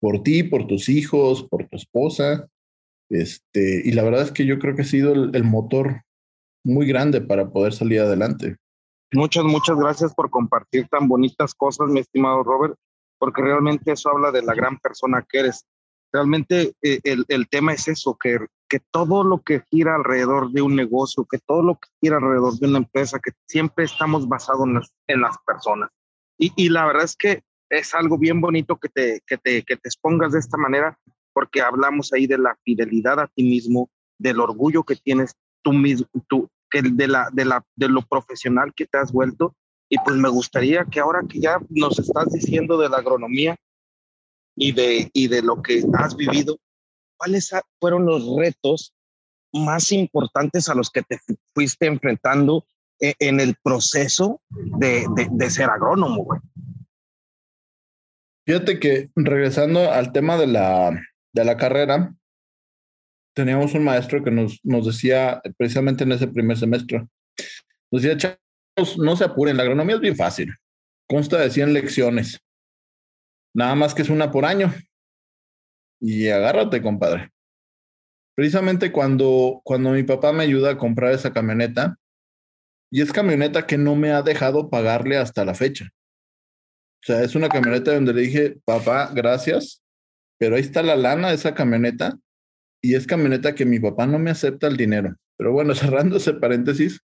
por 0.01 0.23
ti, 0.23 0.43
por 0.43 0.67
tus 0.67 0.89
hijos, 0.89 1.45
por 1.45 1.69
tu 1.69 1.77
esposa. 1.77 2.49
Este, 3.11 3.83
y 3.85 3.93
la 3.93 4.03
verdad 4.03 4.23
es 4.23 4.33
que 4.33 4.47
yo 4.47 4.59
creo 4.59 4.75
que 4.75 4.83
ha 4.83 4.87
sido 4.87 5.13
el 5.13 5.45
motor 5.45 6.03
muy 6.65 6.87
grande 6.87 7.21
para 7.21 7.51
poder 7.51 7.73
salir 7.73 8.01
adelante. 8.01 8.57
Muchas, 9.13 9.45
muchas 9.45 9.77
gracias 9.77 10.15
por 10.15 10.31
compartir 10.31 10.87
tan 10.89 11.09
bonitas 11.09 11.55
cosas, 11.55 11.89
mi 11.89 12.01
estimado 12.01 12.45
Robert, 12.45 12.77
porque 13.19 13.43
realmente 13.43 13.93
eso 13.93 14.09
habla 14.11 14.31
de 14.31 14.43
la 14.43 14.55
gran 14.55 14.79
persona 14.79 15.25
que 15.29 15.41
eres. 15.41 15.67
Realmente 16.13 16.75
eh, 16.83 17.01
el, 17.03 17.25
el, 17.29 17.49
tema 17.49 17.73
es 17.73 17.89
eso, 17.89 18.17
que, 18.21 18.39
que 18.69 18.81
todo 18.93 19.25
lo 19.25 19.43
que 19.43 19.63
gira 19.71 19.97
alrededor 19.97 20.53
de 20.53 20.63
un 20.63 20.77
negocio, 20.77 21.27
que 21.29 21.39
todo 21.39 21.63
lo 21.63 21.75
que 21.75 21.89
gira 22.01 22.17
alrededor 22.19 22.55
de 22.59 22.69
una 22.69 22.79
empresa, 22.79 23.19
que 23.19 23.33
siempre 23.47 23.85
estamos 23.85 24.29
basados 24.29 24.67
en 24.67 24.75
las, 24.75 24.93
en 25.09 25.21
las 25.21 25.37
personas. 25.45 25.91
Y, 26.39 26.53
y, 26.57 26.69
la 26.69 26.87
verdad 26.87 27.05
es 27.05 27.17
que 27.17 27.43
es 27.71 27.95
algo 27.95 28.19
bien 28.19 28.41
bonito 28.41 28.77
que 28.77 28.89
te, 28.89 29.23
que, 29.27 29.39
te, 29.39 29.63
que 29.63 29.77
te 29.77 29.89
expongas 29.89 30.33
de 30.33 30.41
esta 30.41 30.57
manera, 30.57 30.99
porque 31.33 31.63
hablamos 31.63 32.13
ahí 32.13 32.27
de 32.27 32.39
la 32.39 32.57
fidelidad 32.65 33.21
a 33.21 33.29
ti 33.29 33.45
mismo, 33.45 33.89
del 34.19 34.41
orgullo 34.41 34.83
que 34.83 34.97
tienes 34.97 35.35
tú 35.63 35.73
mismo, 35.73 36.07
tú, 36.29 36.49
que 36.69 36.83
de, 36.83 37.09
la, 37.09 37.29
de, 37.33 37.45
la, 37.45 37.65
de 37.77 37.89
lo 37.89 38.03
profesional 38.03 38.75
que 38.75 38.87
te 38.87 38.99
has 38.99 39.13
vuelto. 39.13 39.55
Y 39.89 39.97
pues 40.05 40.17
me 40.17 40.29
gustaría 40.29 40.85
que 40.85 41.01
ahora 41.01 41.23
que 41.29 41.41
ya 41.41 41.59
nos 41.69 41.99
estás 41.99 42.33
diciendo 42.33 42.77
de 42.77 42.89
la 42.89 42.99
agronomía 42.99 43.57
y 44.57 44.73
de, 44.73 45.11
y 45.13 45.29
de 45.29 45.43
lo 45.43 45.63
que 45.63 45.83
has 45.95 46.17
vivido, 46.17 46.59
¿cuáles 47.17 47.51
fueron 47.81 48.05
los 48.05 48.37
retos 48.37 48.93
más 49.53 49.91
importantes 49.93 50.69
a 50.69 50.75
los 50.75 50.91
que 50.91 51.03
te 51.03 51.19
fuiste 51.55 51.87
enfrentando 51.87 52.65
e, 53.01 53.15
en 53.19 53.41
el 53.41 53.57
proceso 53.63 54.41
de, 54.51 55.07
de, 55.17 55.29
de 55.31 55.51
ser 55.51 55.71
agrónomo, 55.71 56.25
güey? 56.25 56.41
Fíjate 58.51 58.81
que 58.81 59.11
regresando 59.15 59.93
al 59.93 60.11
tema 60.11 60.37
de 60.37 60.49
la, 60.49 60.91
de 61.33 61.45
la 61.45 61.57
carrera, 61.57 62.13
teníamos 63.33 63.75
un 63.75 63.85
maestro 63.85 64.25
que 64.25 64.33
nos, 64.33 64.59
nos 64.65 64.87
decía, 64.87 65.41
precisamente 65.57 66.03
en 66.03 66.11
ese 66.11 66.27
primer 66.27 66.57
semestre, 66.59 67.07
nos 67.93 68.03
decía, 68.03 68.17
chavos, 68.17 68.99
no 68.99 69.15
se 69.15 69.23
apuren, 69.23 69.57
la 69.57 69.63
agronomía 69.63 69.95
es 69.95 70.01
bien 70.01 70.17
fácil, 70.17 70.53
consta 71.09 71.39
de 71.39 71.49
100 71.49 71.75
lecciones, 71.75 72.41
nada 73.55 73.77
más 73.77 73.95
que 73.95 74.03
es 74.03 74.11
una 74.11 74.33
por 74.33 74.45
año. 74.45 74.75
Y 76.01 76.27
agárrate, 76.27 76.83
compadre. 76.83 77.31
Precisamente 78.35 78.91
cuando, 78.91 79.61
cuando 79.63 79.93
mi 79.93 80.03
papá 80.03 80.33
me 80.33 80.43
ayuda 80.43 80.73
a 80.73 80.77
comprar 80.77 81.13
esa 81.13 81.33
camioneta, 81.33 81.97
y 82.91 83.01
es 83.01 83.13
camioneta 83.13 83.65
que 83.65 83.79
no 83.79 83.95
me 83.95 84.11
ha 84.11 84.23
dejado 84.23 84.71
pagarle 84.71 85.19
hasta 85.19 85.45
la 85.45 85.55
fecha. 85.55 85.93
O 87.03 87.07
sea, 87.07 87.23
es 87.23 87.35
una 87.35 87.49
camioneta 87.49 87.95
donde 87.95 88.13
le 88.13 88.23
dije, 88.23 88.59
papá, 88.65 89.11
gracias, 89.15 89.83
pero 90.39 90.57
ahí 90.57 90.63
está 90.63 90.83
la 90.83 90.97
lana 90.97 91.29
de 91.29 91.35
esa 91.35 91.55
camioneta 91.55 92.19
y 92.83 92.95
es 92.95 93.07
camioneta 93.07 93.55
que 93.55 93.65
mi 93.65 93.81
papá 93.81 94.07
no 94.07 94.19
me 94.19 94.31
acepta 94.31 94.67
el 94.67 94.77
dinero. 94.77 95.17
Pero 95.39 95.53
bueno, 95.53 95.75
cerrando 95.75 96.19
ese 96.19 96.35
paréntesis, 96.35 97.01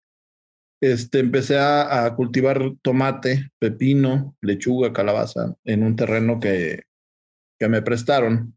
este, 0.80 1.20
empecé 1.20 1.58
a, 1.58 2.12
cultivar 2.16 2.60
tomate, 2.82 3.50
pepino, 3.58 4.36
lechuga, 4.42 4.92
calabaza 4.92 5.54
en 5.64 5.84
un 5.84 5.94
terreno 5.94 6.40
que, 6.40 6.82
que 7.58 7.68
me 7.68 7.80
prestaron, 7.80 8.56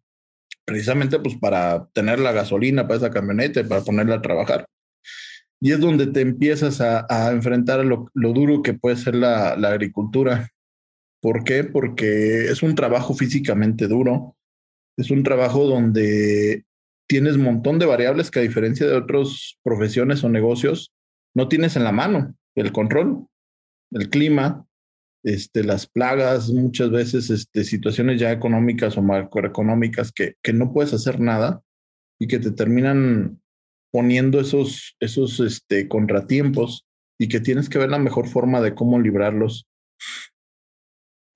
precisamente 0.66 1.20
pues 1.20 1.36
para 1.38 1.88
tener 1.94 2.20
la 2.20 2.32
gasolina 2.32 2.88
para 2.88 2.98
esa 2.98 3.12
camioneta 3.12 3.62
y 3.62 3.64
para 3.64 3.82
ponerla 3.82 4.16
a 4.16 4.22
trabajar. 4.22 4.66
Y 5.62 5.72
es 5.72 5.80
donde 5.80 6.08
te 6.08 6.22
empiezas 6.22 6.82
a, 6.82 7.32
enfrentar 7.32 7.86
lo, 7.86 8.10
lo, 8.14 8.34
duro 8.34 8.62
que 8.62 8.74
puede 8.74 8.96
ser 8.96 9.16
la 9.16 9.54
agricultura. 9.54 10.50
¿Por 11.22 11.44
qué? 11.44 11.64
Porque 11.64 12.46
es 12.46 12.64
un 12.64 12.76
trabajo 12.76 13.14
físicamente 13.14 13.88
duro, 13.88 14.36
es 14.98 15.12
un 15.12 15.24
trabajo 15.24 15.66
donde 15.66 16.66
tienes 17.08 17.36
un 17.36 17.44
montón 17.44 17.80
de 17.80 17.86
variables 17.86 18.30
que 18.30 18.40
a 18.40 18.44
diferencia 18.44 18.86
de 18.86 18.96
otras 18.96 19.58
profesiones 19.64 20.24
o 20.24 20.30
negocios, 20.30 20.94
no 21.36 21.48
tienes 21.48 21.76
en 21.76 21.84
la 21.84 21.92
mano. 21.92 22.36
El 22.56 22.72
control, 22.72 23.28
el 23.92 24.10
clima, 24.10 24.66
este, 25.24 25.64
las 25.64 25.88
plagas, 25.88 26.50
muchas 26.50 26.92
veces 26.92 27.30
este, 27.30 27.64
situaciones 27.64 28.20
ya 28.20 28.32
económicas 28.32 28.98
o 28.98 29.02
macroeconómicas 29.02 30.12
que, 30.12 30.36
que 30.42 30.54
no 30.54 30.74
puedes 30.74 30.94
hacer 30.94 31.20
nada 31.20 31.62
y 32.20 32.28
que 32.28 32.40
te 32.40 32.52
terminan 32.52 33.42
poniendo 33.92 34.40
esos, 34.40 34.96
esos 35.00 35.40
este, 35.40 35.88
contratiempos 35.88 36.86
y 37.20 37.28
que 37.28 37.40
tienes 37.40 37.70
que 37.70 37.80
ver 37.80 37.90
la 37.90 38.00
mejor 38.00 38.28
forma 38.28 38.62
de 38.62 38.76
cómo 38.76 39.00
librarlos. 39.00 39.68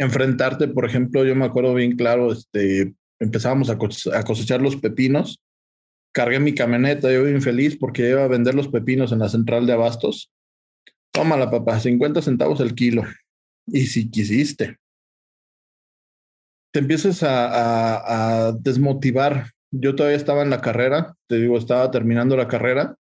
Enfrentarte, 0.02 0.68
por 0.68 0.86
ejemplo, 0.86 1.24
yo 1.26 1.36
me 1.36 1.46
acuerdo 1.46 1.74
bien 1.74 1.96
claro, 1.96 2.32
este, 2.32 2.94
empezábamos 3.20 3.70
a 3.70 3.78
cosechar 3.78 4.62
los 4.62 4.76
pepinos 4.76 5.42
cargué 6.12 6.40
mi 6.40 6.54
camioneta, 6.54 7.12
yo 7.12 7.28
infeliz 7.28 7.78
porque 7.78 8.10
iba 8.10 8.24
a 8.24 8.28
vender 8.28 8.56
los 8.56 8.68
pepinos 8.68 9.12
en 9.12 9.20
la 9.20 9.30
central 9.30 9.66
de 9.66 9.74
abastos. 9.74 10.32
Tómala, 11.12 11.50
papá, 11.50 11.80
50 11.80 12.22
centavos 12.22 12.60
el 12.60 12.76
kilo. 12.76 13.04
Y 13.68 13.88
si 13.88 14.10
quisiste, 14.10 14.78
te 16.74 16.80
empiezas 16.80 17.22
a, 17.24 18.54
desmotivar. 18.60 19.52
Yo 19.72 19.96
todavía 19.96 20.18
estaba 20.18 20.42
en 20.42 20.50
la 20.50 20.62
carrera, 20.62 21.16
te 21.28 21.38
digo, 21.38 21.58
estaba 21.58 21.92
terminando 21.92 22.36
la 22.36 22.48
carrera. 22.48 22.96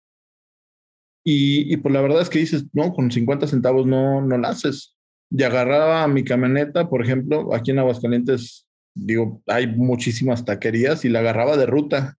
Y, 1.26 1.74
y 1.74 1.78
pues 1.78 1.94
la 1.94 2.02
verdad 2.02 2.22
es 2.22 2.30
que 2.30 2.40
dices, 2.40 2.66
no, 2.74 2.94
con 2.94 3.12
50 3.12 3.48
centavos 3.48 3.86
no, 3.86 4.22
no 4.22 4.38
la. 4.38 4.97
Y 5.30 5.44
agarraba 5.44 6.08
mi 6.08 6.24
camioneta, 6.24 6.90
por 6.90 7.04
ejemplo, 7.04 7.54
aquí 7.54 7.72
en 7.72 7.80
Aguascalientes, 7.80 8.68
digo, 8.96 9.42
hay 9.48 9.68
muchísimas 9.68 10.46
taquerías 10.46 11.04
y 11.06 11.10
la 11.10 11.20
agarraba 11.20 11.58
de 11.58 11.66
ruta. 11.66 12.18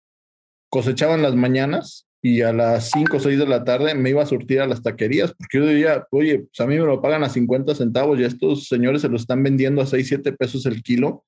Cosechaban 0.70 1.22
las 1.22 1.34
mañanas 1.34 2.06
y 2.20 2.42
a 2.42 2.52
las 2.52 2.90
5 2.90 3.16
o 3.16 3.20
6 3.20 3.38
de 3.38 3.46
la 3.46 3.64
tarde 3.64 3.94
me 3.94 4.10
iba 4.10 4.22
a 4.22 4.26
surtir 4.26 4.60
a 4.60 4.66
las 4.66 4.82
taquerías, 4.82 5.32
porque 5.32 5.58
yo 5.58 5.66
diría, 5.66 6.06
oye, 6.10 6.40
pues 6.40 6.60
a 6.60 6.66
mí 6.66 6.78
me 6.78 6.84
lo 6.84 7.00
pagan 7.00 7.24
a 7.24 7.28
50 7.28 7.74
centavos 7.74 8.18
y 8.18 8.24
estos 8.24 8.66
señores 8.66 9.02
se 9.02 9.08
lo 9.08 9.16
están 9.16 9.42
vendiendo 9.42 9.80
a 9.80 9.86
6, 9.86 10.06
7 10.06 10.32
pesos 10.32 10.66
el 10.66 10.82
kilo. 10.82 11.24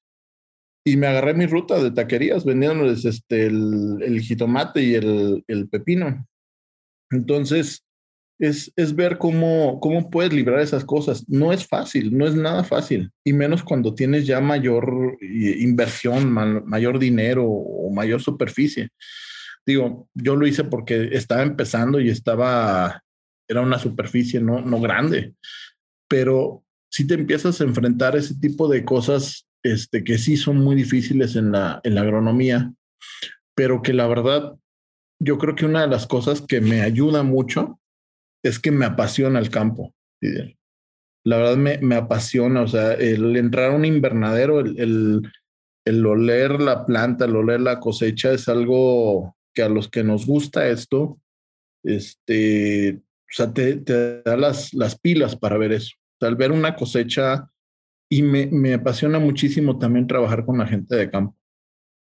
Y 0.84 0.96
me 0.96 1.06
agarré 1.06 1.34
mi 1.34 1.46
ruta 1.46 1.82
de 1.82 1.90
taquerías 1.90 2.44
vendiéndoles 2.44 3.04
este, 3.04 3.46
el, 3.46 4.20
jitomate 4.20 4.82
y 4.82 4.94
el, 4.94 5.44
el, 5.46 5.68
pepino. 5.68 6.26
Entonces, 7.10 7.84
es, 8.40 8.72
es 8.74 8.96
ver 8.96 9.18
cómo, 9.18 9.78
cómo 9.80 10.10
puedes 10.10 10.32
librar 10.32 10.60
esas 10.60 10.84
cosas. 10.84 11.24
No 11.28 11.52
es 11.52 11.66
fácil, 11.66 12.16
no 12.16 12.26
es 12.26 12.34
nada 12.34 12.64
fácil, 12.64 13.10
y 13.24 13.32
menos 13.32 13.62
cuando 13.62 13.94
tienes 13.94 14.26
ya 14.26 14.40
mayor 14.40 15.16
eh, 15.20 15.56
inversión, 15.58 16.32
mayor 16.32 16.98
dinero 16.98 17.46
o 17.46 17.92
mayor 17.92 18.20
superficie 18.20 18.90
digo, 19.66 20.08
yo 20.14 20.36
lo 20.36 20.46
hice 20.46 20.64
porque 20.64 21.10
estaba 21.12 21.42
empezando 21.42 22.00
y 22.00 22.10
estaba, 22.10 23.02
era 23.48 23.60
una 23.60 23.78
superficie 23.78 24.40
no, 24.40 24.60
no 24.60 24.80
grande, 24.80 25.34
pero 26.08 26.64
si 26.90 27.06
te 27.06 27.14
empiezas 27.14 27.60
a 27.60 27.64
enfrentar 27.64 28.16
ese 28.16 28.34
tipo 28.34 28.68
de 28.68 28.84
cosas 28.84 29.46
este, 29.62 30.02
que 30.02 30.18
sí 30.18 30.36
son 30.36 30.58
muy 30.58 30.74
difíciles 30.74 31.36
en 31.36 31.52
la, 31.52 31.80
en 31.84 31.94
la 31.94 32.00
agronomía, 32.02 32.72
pero 33.54 33.82
que 33.82 33.92
la 33.92 34.06
verdad, 34.06 34.56
yo 35.20 35.38
creo 35.38 35.54
que 35.54 35.66
una 35.66 35.82
de 35.82 35.88
las 35.88 36.06
cosas 36.06 36.40
que 36.40 36.60
me 36.60 36.80
ayuda 36.82 37.22
mucho 37.22 37.78
es 38.42 38.58
que 38.58 38.70
me 38.70 38.86
apasiona 38.86 39.38
el 39.38 39.50
campo. 39.50 39.94
La 41.24 41.36
verdad 41.36 41.56
me, 41.56 41.78
me 41.78 41.96
apasiona, 41.96 42.62
o 42.62 42.68
sea, 42.68 42.94
el 42.94 43.36
entrar 43.36 43.70
a 43.70 43.74
un 43.74 43.84
invernadero, 43.84 44.60
el, 44.60 45.22
el, 45.84 46.06
oler 46.06 46.60
la 46.60 46.86
planta, 46.86 47.26
el 47.26 47.36
oler 47.36 47.60
la 47.60 47.80
cosecha 47.80 48.32
es 48.32 48.48
algo 48.48 49.36
que 49.54 49.62
a 49.62 49.68
los 49.68 49.88
que 49.88 50.02
nos 50.02 50.26
gusta 50.26 50.68
esto, 50.68 51.20
este, 51.84 52.94
o 52.96 53.32
sea, 53.32 53.52
te, 53.52 54.22
da 54.22 54.36
las, 54.36 54.72
las 54.74 54.98
pilas 54.98 55.36
para 55.36 55.58
ver 55.58 55.72
eso. 55.72 55.94
al 56.20 56.36
ver 56.36 56.52
una 56.52 56.74
cosecha, 56.74 57.50
y 58.12 58.22
me, 58.22 58.46
me, 58.46 58.74
apasiona 58.74 59.20
muchísimo 59.20 59.78
también 59.78 60.06
trabajar 60.06 60.44
con 60.44 60.58
la 60.58 60.66
gente 60.66 60.96
de 60.96 61.10
campo. 61.10 61.36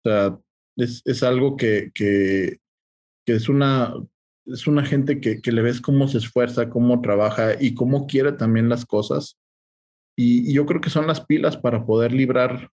O 0.04 0.08
sea, 0.08 0.38
es, 0.76 1.00
es 1.04 1.22
algo 1.22 1.56
que, 1.56 1.92
que, 1.94 2.58
es 3.26 3.48
una, 3.48 3.94
es 4.46 4.66
una 4.66 4.84
gente 4.84 5.20
que, 5.20 5.40
que, 5.40 5.52
le 5.52 5.62
ves 5.62 5.80
cómo 5.80 6.08
se 6.08 6.18
esfuerza, 6.18 6.68
cómo 6.68 7.00
trabaja 7.00 7.60
y 7.60 7.74
cómo 7.74 8.06
quiere 8.06 8.32
también 8.32 8.68
las 8.68 8.84
cosas. 8.84 9.38
Y, 10.16 10.52
yo 10.52 10.66
creo 10.66 10.80
que 10.80 10.90
son 10.90 11.06
las 11.06 11.24
pilas 11.24 11.56
para 11.56 11.84
poder 11.86 12.12
librar 12.12 12.70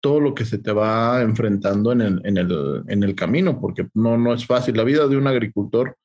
todo 0.00 0.20
lo 0.20 0.34
que 0.34 0.44
se 0.44 0.58
te 0.58 0.70
va 0.70 1.22
enfrentando 1.22 1.92
en 1.92 2.00
el, 2.02 2.20
en 2.24 2.36
el, 2.36 2.84
en 2.86 3.02
el 3.02 3.14
camino, 3.14 3.60
porque 3.60 3.88
no, 3.94 4.16
no 4.16 4.32
es 4.32 4.46
fácil. 4.46 4.76
La 4.76 4.84
vida 4.84 5.08
de 5.08 5.16
un 5.16 5.26
agricultor 5.26 5.96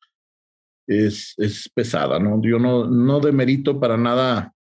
es, 0.87 1.35
es 1.37 1.69
pesada, 1.69 2.19
¿no? 2.19 2.41
Yo 2.41 2.57
no, 2.59 2.87
no 2.87 3.19
demerito 3.19 3.79
para 3.79 3.97
nada 3.97 4.53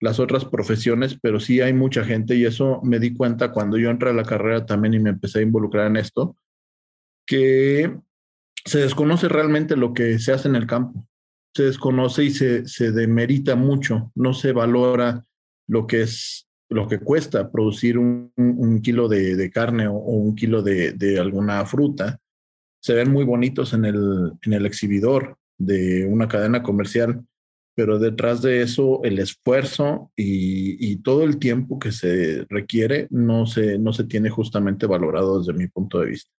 las 0.00 0.18
otras 0.18 0.44
profesiones, 0.44 1.16
pero 1.22 1.38
sí 1.38 1.60
hay 1.60 1.72
mucha 1.72 2.04
gente 2.04 2.34
y 2.34 2.44
eso 2.44 2.80
me 2.82 2.98
di 2.98 3.14
cuenta 3.14 3.52
cuando 3.52 3.78
yo 3.78 3.88
entré 3.88 4.10
a 4.10 4.14
la 4.14 4.24
carrera 4.24 4.66
también 4.66 4.94
y 4.94 4.98
me 4.98 5.10
empecé 5.10 5.38
a 5.38 5.42
involucrar 5.42 5.86
en 5.86 5.96
esto, 5.96 6.36
que 7.24 7.96
se 8.64 8.80
desconoce 8.80 9.28
realmente 9.28 9.76
lo 9.76 9.92
que 9.92 10.18
se 10.18 10.32
hace 10.32 10.48
en 10.48 10.56
el 10.56 10.66
campo. 10.66 11.06
Se 11.54 11.64
desconoce 11.64 12.24
y 12.24 12.30
se, 12.30 12.66
se 12.66 12.92
demerita 12.92 13.56
mucho, 13.56 14.10
no 14.14 14.32
se 14.32 14.52
valora 14.52 15.24
lo 15.68 15.86
que 15.86 16.02
es 16.02 16.48
lo 16.72 16.88
que 16.88 17.00
cuesta 17.00 17.50
producir 17.52 17.98
un, 17.98 18.80
kilo 18.82 19.08
de, 19.08 19.36
de, 19.36 19.50
carne 19.50 19.86
o, 19.86 19.94
un 19.94 20.34
kilo 20.34 20.62
de, 20.62 20.92
de, 20.92 21.20
alguna 21.20 21.64
fruta, 21.66 22.18
se 22.80 22.94
ven 22.94 23.12
muy 23.12 23.24
bonitos 23.24 23.74
en 23.74 23.84
el, 23.84 24.32
en 24.42 24.52
el 24.52 24.66
exhibidor 24.66 25.36
de 25.58 26.06
una 26.06 26.28
cadena 26.28 26.62
comercial, 26.62 27.24
pero 27.76 27.98
detrás 27.98 28.42
de 28.42 28.62
eso 28.62 29.02
el 29.04 29.18
esfuerzo 29.18 30.10
y, 30.16 30.92
y, 30.92 30.96
todo 30.96 31.24
el 31.24 31.38
tiempo 31.38 31.78
que 31.78 31.92
se 31.92 32.46
requiere 32.48 33.06
no 33.10 33.46
se, 33.46 33.78
no 33.78 33.92
se 33.92 34.04
tiene 34.04 34.30
justamente 34.30 34.86
valorado 34.86 35.38
desde 35.38 35.52
mi 35.52 35.68
punto 35.68 36.00
de 36.00 36.06
vista. 36.06 36.30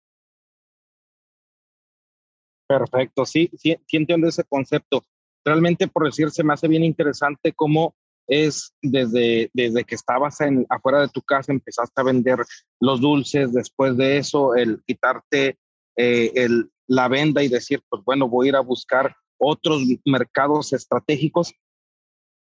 Perfecto, 2.68 3.26
sí, 3.26 3.50
sí, 3.58 3.76
sí 3.86 3.98
entiendo 3.98 4.28
ese 4.28 4.44
concepto. 4.44 5.04
Realmente, 5.46 5.88
por 5.88 6.06
decir, 6.06 6.32
se 6.32 6.44
me 6.44 6.54
hace 6.54 6.68
bien 6.68 6.84
interesante 6.84 7.54
cómo 7.54 7.96
es 8.28 8.74
desde, 8.82 9.50
desde 9.54 9.84
que 9.84 9.96
estabas 9.96 10.40
en, 10.42 10.66
afuera 10.70 11.02
de 11.02 11.10
tu 11.10 11.22
casa, 11.22 11.52
empezaste 11.52 12.00
a 12.00 12.06
vender 12.06 12.40
los 12.80 13.02
dulces, 13.02 13.52
después 13.54 13.98
de 13.98 14.18
eso, 14.18 14.56
el 14.56 14.82
quitarte 14.86 15.58
eh, 15.98 16.48
la 16.88 17.08
venda 17.08 17.44
y 17.44 17.50
decir, 17.50 17.82
pues 17.90 18.02
bueno, 18.06 18.30
voy 18.30 18.48
a 18.48 18.50
ir 18.50 18.56
a 18.56 18.62
buscar 18.62 19.16
otros 19.38 19.82
mercados 20.06 20.72
estratégicos, 20.72 21.54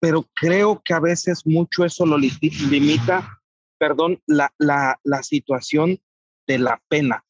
pero 0.01 0.25
creo 0.35 0.81
que 0.83 0.95
a 0.95 1.01
veces 1.01 1.47
mucho 1.47 1.85
eso 1.85 2.07
lo 2.07 2.17
limita, 2.17 3.41
perdón, 3.79 4.21
la 4.27 5.23
situación 5.23 5.99
de 6.47 6.59
la 6.59 6.81
pena. 6.89 7.27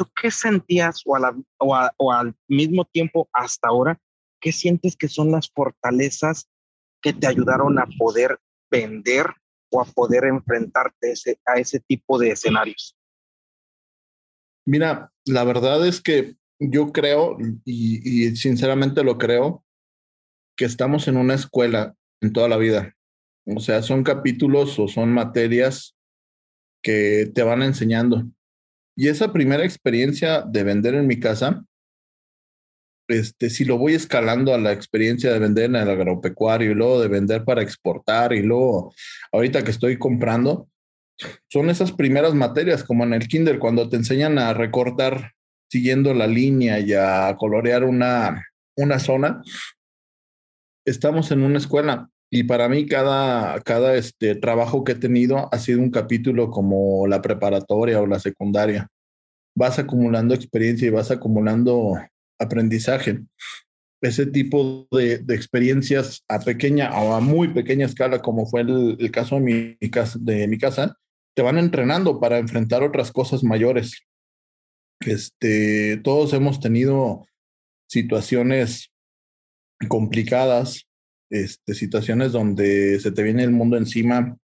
¿Tú 0.00 0.10
qué 0.18 0.30
sentías 0.30 1.02
o, 1.04 2.10
al 2.10 2.34
mismo 2.48 2.86
tiempo 2.86 3.28
hasta 3.34 3.68
ahora, 3.68 4.00
qué 4.40 4.50
sientes 4.50 4.96
que 4.96 5.08
son 5.08 5.30
las 5.30 5.50
fortalezas 5.50 6.48
que 7.02 7.12
te 7.12 7.26
ayudaron 7.26 7.78
a 7.78 7.86
poder 7.98 8.40
vender 8.70 9.26
o 9.70 9.82
a 9.82 9.84
poder 9.84 10.24
enfrentarte 10.24 11.12
a 11.44 11.58
ese 11.58 11.80
tipo 11.80 12.18
de 12.18 12.30
escenarios? 12.30 12.96
Mira, 14.66 15.12
la 15.26 15.44
verdad 15.44 15.86
es 15.86 16.00
que 16.00 16.34
yo 16.58 16.92
creo, 16.92 17.36
y, 17.66 18.28
y, 18.30 18.36
sinceramente 18.36 19.04
lo 19.04 19.18
creo, 19.18 19.66
que 20.56 20.64
estamos 20.64 21.08
en 21.08 21.18
una 21.18 21.34
escuela 21.34 21.94
en 22.22 22.32
toda 22.32 22.48
la 22.48 22.56
vida. 22.56 22.96
O 23.44 23.60
sea, 23.60 23.82
son 23.82 24.02
capítulos 24.02 24.78
o 24.78 24.88
son 24.88 25.12
materias 25.12 25.94
que 26.82 27.30
te 27.34 27.42
van 27.42 27.62
enseñando. 27.62 28.24
Y 29.00 29.08
esa 29.08 29.32
primera 29.32 29.64
experiencia 29.64 30.42
de 30.42 30.62
vender 30.62 30.94
en 30.94 31.06
mi 31.06 31.18
casa 31.18 31.64
este, 33.08 33.48
si 33.48 33.64
lo 33.64 33.78
voy 33.78 33.94
escalando 33.94 34.52
a 34.52 34.58
la 34.58 34.72
experiencia 34.72 35.32
de 35.32 35.38
vender 35.38 35.64
en 35.64 35.76
el 35.76 35.88
agropecuario 35.88 36.70
y 36.70 36.74
luego 36.74 37.00
de 37.00 37.08
vender 37.08 37.46
para 37.46 37.62
exportar 37.62 38.34
y 38.34 38.42
luego 38.42 38.92
ahorita 39.32 39.64
que 39.64 39.70
estoy 39.70 39.98
comprando, 39.98 40.68
son 41.48 41.70
esas 41.70 41.92
primeras 41.92 42.34
materias 42.34 42.84
como 42.84 43.04
en 43.04 43.14
el 43.14 43.26
kinder 43.26 43.58
cuando 43.58 43.88
te 43.88 43.96
enseñan 43.96 44.38
a 44.38 44.52
recortar 44.52 45.32
siguiendo 45.70 46.12
la 46.12 46.26
línea 46.26 46.78
y 46.78 46.92
a 46.92 47.34
colorear 47.38 47.84
una, 47.84 48.44
una 48.76 48.98
zona. 48.98 49.42
Estamos 50.84 51.30
en 51.30 51.42
una 51.42 51.56
escuela 51.56 52.10
y 52.32 52.44
para 52.44 52.68
mí 52.68 52.86
cada, 52.86 53.60
cada 53.60 53.96
este, 53.96 54.36
trabajo 54.36 54.84
que 54.84 54.92
he 54.92 54.94
tenido 54.94 55.52
ha 55.52 55.58
sido 55.58 55.80
un 55.80 55.90
capítulo 55.90 56.50
como 56.50 57.08
la 57.08 57.20
preparatoria 57.20 58.00
o 58.00 58.06
la 58.06 58.20
secundaria. 58.20 58.88
Vas 59.56 59.80
acumulando 59.80 60.32
experiencia 60.32 60.86
y 60.86 60.90
vas 60.90 61.10
acumulando 61.10 61.98
aprendizaje. 62.38 63.20
Ese 64.00 64.26
tipo 64.26 64.86
de, 64.92 65.18
de, 65.18 65.34
experiencias 65.34 66.24
a 66.28 66.38
pequeña 66.38 66.96
o 67.00 67.14
a 67.14 67.20
muy 67.20 67.48
pequeña 67.48 67.86
escala, 67.86 68.22
como 68.22 68.46
fue 68.46 68.60
el, 68.62 69.10
caso 69.10 69.34
de 69.34 69.40
mi, 69.40 69.76
de 70.20 70.46
mi 70.46 70.56
casa, 70.56 70.96
te 71.34 71.42
van 71.42 71.58
entrenando 71.58 72.20
para 72.20 72.38
enfrentar 72.38 72.84
otras 72.84 73.10
cosas 73.10 73.42
mayores. 73.42 74.06
Este, 75.00 75.96
todos 76.04 76.32
hemos 76.32 76.60
tenido 76.60 77.26
situaciones 77.88 78.92
complicadas, 79.88 80.86
este, 81.30 81.74
situaciones 81.74 82.32
donde 82.32 83.00
se 83.00 83.12
te 83.12 83.22
viene 83.22 83.44
el 83.44 83.52
mundo 83.52 83.76
encima, 83.76 84.36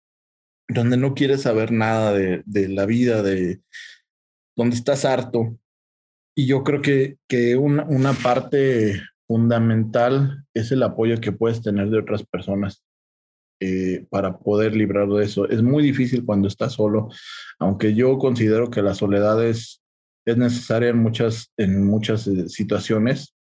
donde 0.69 0.97
no 0.97 1.15
quieres 1.15 1.43
saber 1.43 1.73
nada 1.73 2.13
de, 2.13 2.43
de 2.47 2.69
la 2.69 2.87
vida, 2.87 3.23
de 3.23 3.61
donde 4.57 4.77
estás 4.77 5.05
harto, 5.05 5.59
y 6.35 6.47
yo 6.47 6.65
creo 6.65 6.83
que, 6.83 7.19
que 7.29 7.57
una, 7.57 7.85
una 7.85 8.13
parte 8.13 9.03
fundamental 9.27 10.45
es 10.55 10.73
el 10.73 10.83
apoyo 10.83 11.21
que 11.21 11.33
puedes 11.33 11.63
tener 11.63 11.91
de 11.91 11.99
otras 11.99 12.25
personas 12.25 12.83
eh, 13.61 14.07
para 14.11 14.39
poder 14.39 14.77
librar 14.77 15.09
de 15.09 15.25
eso. 15.25 15.49
Es 15.49 15.63
muy 15.63 15.83
difícil 15.83 16.25
cuando 16.25 16.47
estás 16.49 16.75
solo, 16.75 17.09
aunque 17.59 17.95
yo 17.95 18.19
considero 18.19 18.71
que 18.71 18.83
la 18.83 18.95
soledad 18.95 19.45
es 19.45 19.83
es 20.27 20.37
necesaria 20.37 20.91
en 20.91 20.99
muchas, 20.99 21.53
en 21.57 21.85
muchas 21.85 22.27
eh, 22.27 22.49
situaciones, 22.49 23.36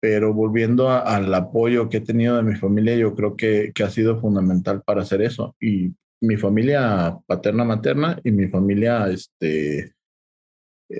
pero 0.00 0.32
volviendo 0.32 0.88
al 0.88 1.32
apoyo 1.34 1.90
que 1.90 1.98
he 1.98 2.00
tenido 2.00 2.36
de 2.36 2.42
mi 2.42 2.56
familia, 2.56 2.96
yo 2.96 3.14
creo 3.14 3.36
que, 3.36 3.70
que 3.74 3.84
ha 3.84 3.90
sido 3.90 4.18
fundamental 4.18 4.82
para 4.82 5.02
hacer 5.02 5.20
eso. 5.20 5.54
Y 5.60 5.94
mi 6.22 6.36
familia 6.36 7.18
paterna, 7.26 7.64
materna 7.64 8.18
y 8.24 8.30
mi 8.30 8.48
familia, 8.48 9.08
este, 9.08 9.94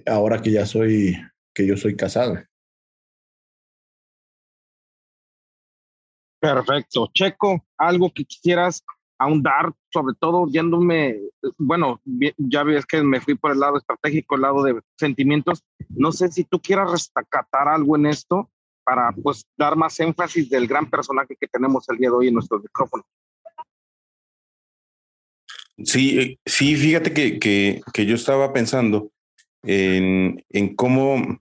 ahora 0.06 0.42
que 0.42 0.52
ya 0.52 0.66
soy, 0.66 1.16
que 1.54 1.66
yo 1.66 1.78
soy 1.78 1.96
casado. 1.96 2.38
Perfecto. 6.38 7.10
Checo, 7.12 7.64
algo 7.78 8.10
que 8.14 8.24
quisieras 8.24 8.84
ahondar, 9.18 9.72
sobre 9.92 10.14
todo 10.18 10.46
yéndome, 10.46 11.20
bueno, 11.58 12.00
ya 12.38 12.64
ves 12.64 12.86
que 12.86 13.02
me 13.02 13.20
fui 13.20 13.34
por 13.34 13.52
el 13.52 13.60
lado 13.60 13.76
estratégico, 13.76 14.34
el 14.34 14.42
lado 14.42 14.62
de 14.62 14.80
sentimientos. 14.98 15.62
No 15.88 16.12
sé 16.12 16.32
si 16.32 16.44
tú 16.44 16.60
quieras 16.60 16.90
rescatar 16.90 17.68
algo 17.68 17.96
en 17.96 18.06
esto 18.06 18.50
para 18.90 19.12
pues 19.12 19.46
dar 19.56 19.76
más 19.76 20.00
énfasis 20.00 20.50
del 20.50 20.66
gran 20.66 20.90
personaje 20.90 21.36
que 21.38 21.46
tenemos 21.46 21.88
el 21.90 21.98
día 21.98 22.08
de 22.08 22.16
hoy 22.16 22.28
en 22.28 22.34
nuestro 22.34 22.58
micrófono. 22.58 23.04
Sí, 25.84 26.18
eh, 26.18 26.38
sí, 26.44 26.74
fíjate 26.74 27.14
que, 27.14 27.38
que, 27.38 27.82
que 27.94 28.04
yo 28.04 28.16
estaba 28.16 28.52
pensando 28.52 29.12
en, 29.62 30.44
en 30.48 30.74
cómo 30.74 31.38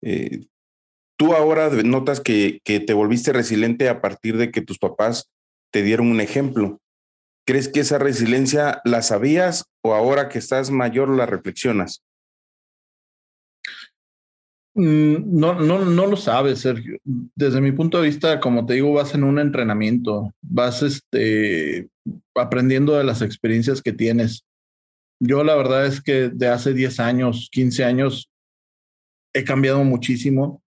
eh, 0.00 0.46
tú 1.18 1.34
ahora 1.34 1.70
notas 1.70 2.20
que, 2.20 2.60
que 2.62 2.78
te 2.78 2.94
volviste 2.94 3.32
resiliente 3.32 3.88
a 3.88 4.00
partir 4.00 4.36
de 4.36 4.52
que 4.52 4.62
tus 4.62 4.78
papás 4.78 5.28
te 5.72 5.82
dieron 5.82 6.08
un 6.08 6.20
ejemplo. 6.20 6.78
¿Crees 7.44 7.68
que 7.68 7.80
esa 7.80 7.98
resiliencia 7.98 8.80
la 8.84 9.02
sabías 9.02 9.64
o 9.82 9.92
ahora 9.92 10.28
que 10.28 10.38
estás 10.38 10.70
mayor 10.70 11.08
la 11.08 11.26
reflexionas? 11.26 12.05
Mm, 14.76 15.38
no, 15.40 15.54
no, 15.54 15.86
no 15.86 16.06
lo 16.06 16.16
sabes, 16.18 16.60
Sergio. 16.60 16.98
Desde 17.02 17.62
mi 17.62 17.72
punto 17.72 17.98
de 17.98 18.08
vista, 18.08 18.40
como 18.40 18.66
te 18.66 18.74
digo, 18.74 18.92
vas 18.92 19.14
en 19.14 19.24
un 19.24 19.38
entrenamiento, 19.38 20.34
vas 20.42 20.82
este, 20.82 21.88
aprendiendo 22.34 22.92
de 22.92 23.04
las 23.04 23.22
experiencias 23.22 23.80
que 23.80 23.94
tienes. 23.94 24.44
Yo 25.18 25.42
la 25.44 25.56
verdad 25.56 25.86
es 25.86 26.02
que 26.02 26.28
de 26.28 26.48
hace 26.48 26.74
10 26.74 27.00
años, 27.00 27.48
15 27.52 27.84
años, 27.84 28.30
he 29.34 29.44
cambiado 29.44 29.82
muchísimo. 29.82 30.62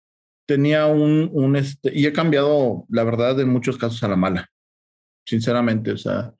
Tenía 0.46 0.86
un, 0.86 1.28
un 1.30 1.56
este, 1.56 1.92
y 1.94 2.06
he 2.06 2.12
cambiado, 2.14 2.86
la 2.88 3.04
verdad, 3.04 3.38
en 3.40 3.50
muchos 3.50 3.76
casos 3.76 4.02
a 4.02 4.08
la 4.08 4.16
mala, 4.16 4.48
sinceramente. 5.26 5.92
O 5.92 5.98
sea, 5.98 6.32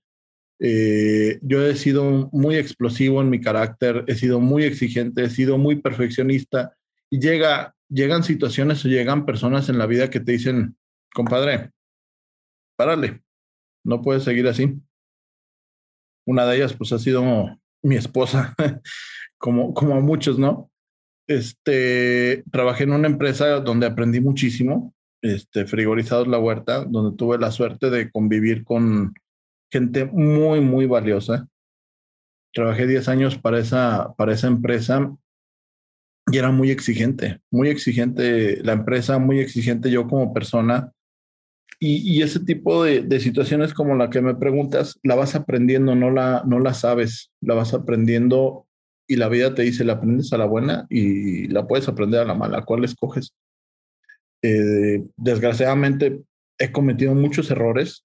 eh, 0.58 1.38
yo 1.42 1.66
he 1.66 1.76
sido 1.76 2.30
muy 2.32 2.56
explosivo 2.56 3.20
en 3.20 3.28
mi 3.28 3.42
carácter, 3.42 4.04
he 4.06 4.14
sido 4.14 4.40
muy 4.40 4.64
exigente, 4.64 5.22
he 5.22 5.28
sido 5.28 5.58
muy 5.58 5.76
perfeccionista 5.76 6.74
llega, 7.10 7.74
llegan 7.88 8.22
situaciones 8.22 8.84
o 8.84 8.88
llegan 8.88 9.26
personas 9.26 9.68
en 9.68 9.78
la 9.78 9.86
vida 9.86 10.10
que 10.10 10.20
te 10.20 10.32
dicen, 10.32 10.76
compadre, 11.12 11.72
párale, 12.76 13.22
no 13.84 14.02
puedes 14.02 14.24
seguir 14.24 14.46
así. 14.48 14.80
Una 16.26 16.46
de 16.46 16.56
ellas 16.56 16.74
pues 16.74 16.92
ha 16.92 16.98
sido 16.98 17.58
mi 17.82 17.96
esposa, 17.96 18.54
como, 19.38 19.72
como 19.72 20.00
muchos, 20.00 20.38
¿no? 20.38 20.70
Este, 21.26 22.42
trabajé 22.50 22.84
en 22.84 22.92
una 22.92 23.08
empresa 23.08 23.60
donde 23.60 23.86
aprendí 23.86 24.20
muchísimo, 24.20 24.94
este, 25.22 25.66
Frigorizados 25.66 26.28
La 26.28 26.38
Huerta, 26.38 26.84
donde 26.84 27.16
tuve 27.16 27.38
la 27.38 27.50
suerte 27.50 27.90
de 27.90 28.10
convivir 28.10 28.64
con 28.64 29.14
gente 29.70 30.04
muy, 30.06 30.60
muy 30.60 30.86
valiosa. 30.86 31.48
Trabajé 32.52 32.86
10 32.86 33.08
años 33.08 33.38
para 33.38 33.58
esa, 33.58 34.14
para 34.16 34.32
esa 34.32 34.46
empresa 34.46 35.14
y 36.30 36.38
era 36.38 36.50
muy 36.50 36.70
exigente, 36.70 37.40
muy 37.50 37.68
exigente 37.68 38.62
la 38.62 38.72
empresa, 38.72 39.18
muy 39.18 39.40
exigente 39.40 39.90
yo 39.90 40.06
como 40.06 40.32
persona. 40.32 40.92
Y, 41.80 41.98
y 41.98 42.22
ese 42.22 42.40
tipo 42.40 42.82
de, 42.82 43.02
de, 43.02 43.20
situaciones 43.20 43.72
como 43.72 43.94
la 43.94 44.10
que 44.10 44.20
me 44.20 44.34
preguntas, 44.34 44.98
la 45.02 45.14
vas 45.14 45.36
aprendiendo, 45.36 45.94
no 45.94 46.10
la, 46.10 46.42
no 46.44 46.58
la 46.58 46.74
sabes, 46.74 47.30
la 47.40 47.54
vas 47.54 47.72
aprendiendo 47.72 48.66
y 49.06 49.16
la 49.16 49.28
vida 49.28 49.54
te 49.54 49.62
dice, 49.62 49.84
la 49.84 49.94
aprendes 49.94 50.32
a 50.32 50.38
la 50.38 50.44
buena 50.44 50.86
y 50.90 51.48
la 51.48 51.66
puedes 51.66 51.88
aprender 51.88 52.20
a 52.20 52.24
la 52.24 52.34
mala, 52.34 52.64
¿cuál 52.64 52.84
escoges? 52.84 53.32
Eh, 54.42 55.04
desgraciadamente 55.16 56.20
he 56.58 56.72
cometido 56.72 57.14
muchos 57.14 57.50
errores, 57.50 58.04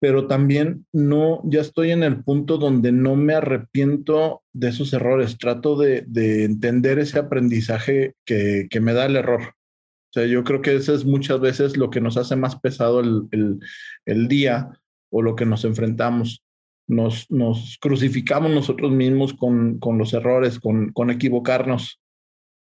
pero 0.00 0.26
también 0.26 0.86
no, 0.92 1.40
ya 1.44 1.60
estoy 1.60 1.90
en 1.90 2.02
el 2.02 2.22
punto 2.22 2.56
donde 2.56 2.92
no 2.92 3.16
me 3.16 3.34
arrepiento 3.34 4.42
de 4.52 4.68
esos 4.68 4.92
errores, 4.92 5.38
trato 5.38 5.76
de, 5.76 6.04
de 6.06 6.44
entender 6.44 6.98
ese 6.98 7.18
aprendizaje 7.18 8.14
que, 8.24 8.68
que, 8.70 8.80
me 8.80 8.92
da 8.92 9.06
el 9.06 9.16
error. 9.16 9.42
O 9.42 10.12
sea, 10.12 10.26
yo 10.26 10.44
creo 10.44 10.62
que 10.62 10.76
eso 10.76 10.94
es 10.94 11.04
muchas 11.04 11.40
veces 11.40 11.76
lo 11.76 11.90
que 11.90 12.00
nos 12.00 12.16
hace 12.16 12.36
más 12.36 12.58
pesado 12.60 13.00
el, 13.00 13.28
el, 13.32 13.58
el 14.06 14.28
día 14.28 14.70
o 15.10 15.22
lo 15.22 15.34
que 15.34 15.46
nos 15.46 15.64
enfrentamos. 15.64 16.44
Nos, 16.86 17.30
nos 17.30 17.76
crucificamos 17.80 18.50
nosotros 18.50 18.92
mismos 18.92 19.34
con, 19.34 19.78
con 19.78 19.98
los 19.98 20.14
errores, 20.14 20.60
con, 20.60 20.92
con 20.92 21.10
equivocarnos. 21.10 22.00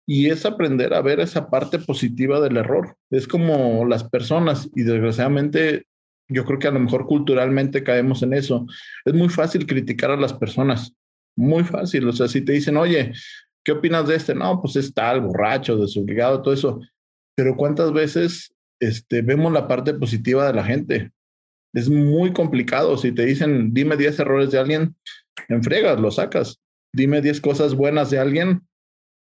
Y 0.08 0.30
es 0.30 0.46
aprender 0.46 0.94
a 0.94 1.02
ver 1.02 1.18
esa 1.18 1.50
parte 1.50 1.80
positiva 1.80 2.40
del 2.40 2.56
error. 2.56 2.96
Es 3.10 3.26
como 3.26 3.84
las 3.84 4.08
personas, 4.08 4.70
y 4.74 4.84
desgraciadamente 4.84 5.86
yo 6.28 6.44
creo 6.44 6.58
que 6.58 6.68
a 6.68 6.72
lo 6.72 6.80
mejor 6.80 7.06
culturalmente 7.06 7.82
caemos 7.82 8.22
en 8.22 8.34
eso. 8.34 8.66
Es 9.04 9.14
muy 9.14 9.28
fácil 9.28 9.66
criticar 9.66 10.10
a 10.10 10.16
las 10.16 10.32
personas, 10.32 10.94
muy 11.36 11.64
fácil. 11.64 12.08
O 12.08 12.12
sea, 12.12 12.28
si 12.28 12.40
te 12.40 12.52
dicen, 12.52 12.76
oye, 12.76 13.12
¿qué 13.64 13.72
opinas 13.72 14.08
de 14.08 14.16
este? 14.16 14.34
No, 14.34 14.60
pues 14.60 14.76
es 14.76 14.92
tal, 14.92 15.20
borracho, 15.20 15.76
desobligado, 15.76 16.42
todo 16.42 16.54
eso. 16.54 16.80
Pero 17.36 17.56
¿cuántas 17.56 17.92
veces 17.92 18.54
este, 18.80 19.22
vemos 19.22 19.52
la 19.52 19.68
parte 19.68 19.94
positiva 19.94 20.46
de 20.46 20.54
la 20.54 20.64
gente? 20.64 21.12
Es 21.74 21.88
muy 21.88 22.32
complicado. 22.32 22.96
Si 22.96 23.12
te 23.12 23.26
dicen, 23.26 23.72
dime 23.72 23.96
10 23.96 24.18
errores 24.20 24.50
de 24.50 24.58
alguien, 24.58 24.96
enfregas, 25.48 26.00
lo 26.00 26.10
sacas. 26.10 26.60
Dime 26.92 27.20
10 27.20 27.40
cosas 27.42 27.74
buenas 27.74 28.10
de 28.10 28.18
alguien, 28.18 28.62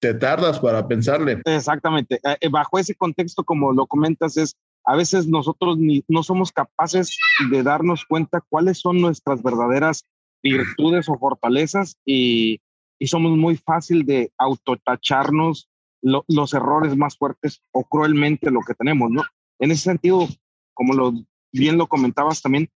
te 0.01 0.15
tardas 0.15 0.61
para 0.61 0.87
pensarle. 0.87 1.43
Exactamente. 1.45 2.21
Eh, 2.41 2.49
bajo 2.49 2.79
ese 2.79 2.95
contexto, 2.95 3.43
como 3.43 3.73
lo 3.73 3.87
comentas, 3.87 4.37
es 4.37 4.57
a 4.89 4.97
veces 4.97 5.29
nosotros 5.29 5.77
ni, 5.77 6.03
no 6.09 6.23
somos 6.23 6.51
capaces 6.51 7.19
de 7.51 7.63
darnos 7.63 8.07
cuenta 8.07 8.43
cuáles 8.49 8.79
son 8.79 9.03
nuestras 9.03 9.43
verdaderas 9.43 10.07
virtudes 10.43 11.11
o 11.11 11.19
fortalezas 11.19 11.99
y, 12.07 12.63
y 12.99 13.07
somos 13.07 13.37
muy 13.37 13.59
fácil 13.59 14.07
de 14.07 14.33
autotacharnos 14.39 15.69
lo, 16.01 16.25
los 16.27 16.55
errores 16.55 16.97
más 16.97 17.19
fuertes 17.19 17.61
o 17.71 17.85
cruelmente 17.85 18.51
lo 18.51 18.61
que 18.61 18.73
tenemos, 18.73 19.11
¿no? 19.11 19.25
En 19.59 19.73
ese 19.73 19.83
sentido, 19.83 20.27
como 20.73 20.95
lo 20.95 21.13
bien 21.53 21.77
lo 21.77 21.87
comentabas 21.87 22.41
también, 22.41 22.71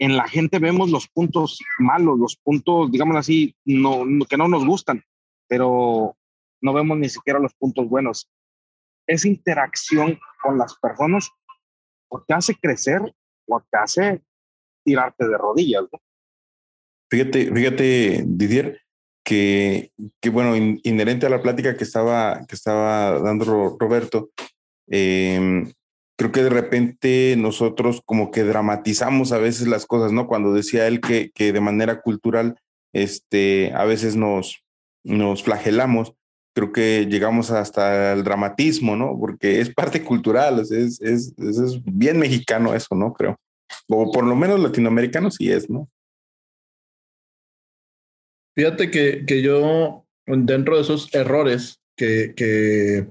en 0.00 0.16
la 0.16 0.26
gente 0.26 0.58
vemos 0.58 0.90
los 0.90 1.06
puntos 1.06 1.60
malos, 1.78 2.18
los 2.18 2.36
puntos, 2.36 2.90
digamos 2.90 3.16
así, 3.18 3.54
no, 3.64 4.04
que 4.28 4.36
no 4.36 4.48
nos 4.48 4.66
gustan, 4.66 5.04
pero 5.46 6.16
no 6.60 6.72
vemos 6.72 6.98
ni 6.98 7.08
siquiera 7.08 7.38
los 7.38 7.54
puntos 7.54 7.88
buenos 7.88 8.28
esa 9.06 9.28
interacción 9.28 10.18
con 10.42 10.58
las 10.58 10.76
personas 10.78 11.30
o 12.08 12.22
te 12.22 12.34
hace 12.34 12.54
crecer 12.54 13.00
o 13.46 13.60
te 13.60 13.78
hace 13.78 14.22
tirarte 14.84 15.26
de 15.26 15.36
rodillas. 15.36 15.84
Fíjate, 17.10 17.52
fíjate, 17.52 18.24
Didier, 18.26 18.80
que, 19.24 19.92
que 20.20 20.30
bueno, 20.30 20.56
inherente 20.56 21.26
a 21.26 21.30
la 21.30 21.42
plática 21.42 21.76
que 21.76 21.84
estaba, 21.84 22.44
que 22.46 22.54
estaba 22.54 23.20
dando 23.20 23.76
Roberto, 23.78 24.30
eh, 24.88 25.64
creo 26.16 26.32
que 26.32 26.42
de 26.42 26.50
repente 26.50 27.34
nosotros 27.36 28.02
como 28.04 28.30
que 28.30 28.44
dramatizamos 28.44 29.32
a 29.32 29.38
veces 29.38 29.68
las 29.68 29.86
cosas, 29.86 30.12
¿no? 30.12 30.26
Cuando 30.26 30.52
decía 30.52 30.86
él 30.86 31.00
que, 31.00 31.30
que 31.32 31.52
de 31.52 31.60
manera 31.60 32.00
cultural, 32.00 32.58
este, 32.92 33.72
a 33.74 33.84
veces 33.84 34.16
nos, 34.16 34.64
nos 35.04 35.42
flagelamos 35.42 36.14
creo 36.56 36.72
que 36.72 37.04
llegamos 37.04 37.50
hasta 37.50 38.14
el 38.14 38.24
dramatismo, 38.24 38.96
¿no? 38.96 39.14
Porque 39.20 39.60
es 39.60 39.68
parte 39.74 40.02
cultural, 40.02 40.60
es, 40.60 40.70
es, 40.70 41.02
es, 41.02 41.84
bien 41.84 42.18
mexicano 42.18 42.74
eso, 42.74 42.94
¿no? 42.94 43.12
Creo. 43.12 43.38
O 43.90 44.10
por 44.10 44.24
lo 44.24 44.34
menos 44.34 44.58
latinoamericano 44.60 45.30
sí 45.30 45.52
es, 45.52 45.68
¿no? 45.68 45.86
Fíjate 48.56 48.90
que, 48.90 49.26
que 49.26 49.42
yo, 49.42 50.06
dentro 50.24 50.76
de 50.76 50.82
esos 50.82 51.14
errores 51.14 51.82
que, 51.94 52.32
que 52.34 53.06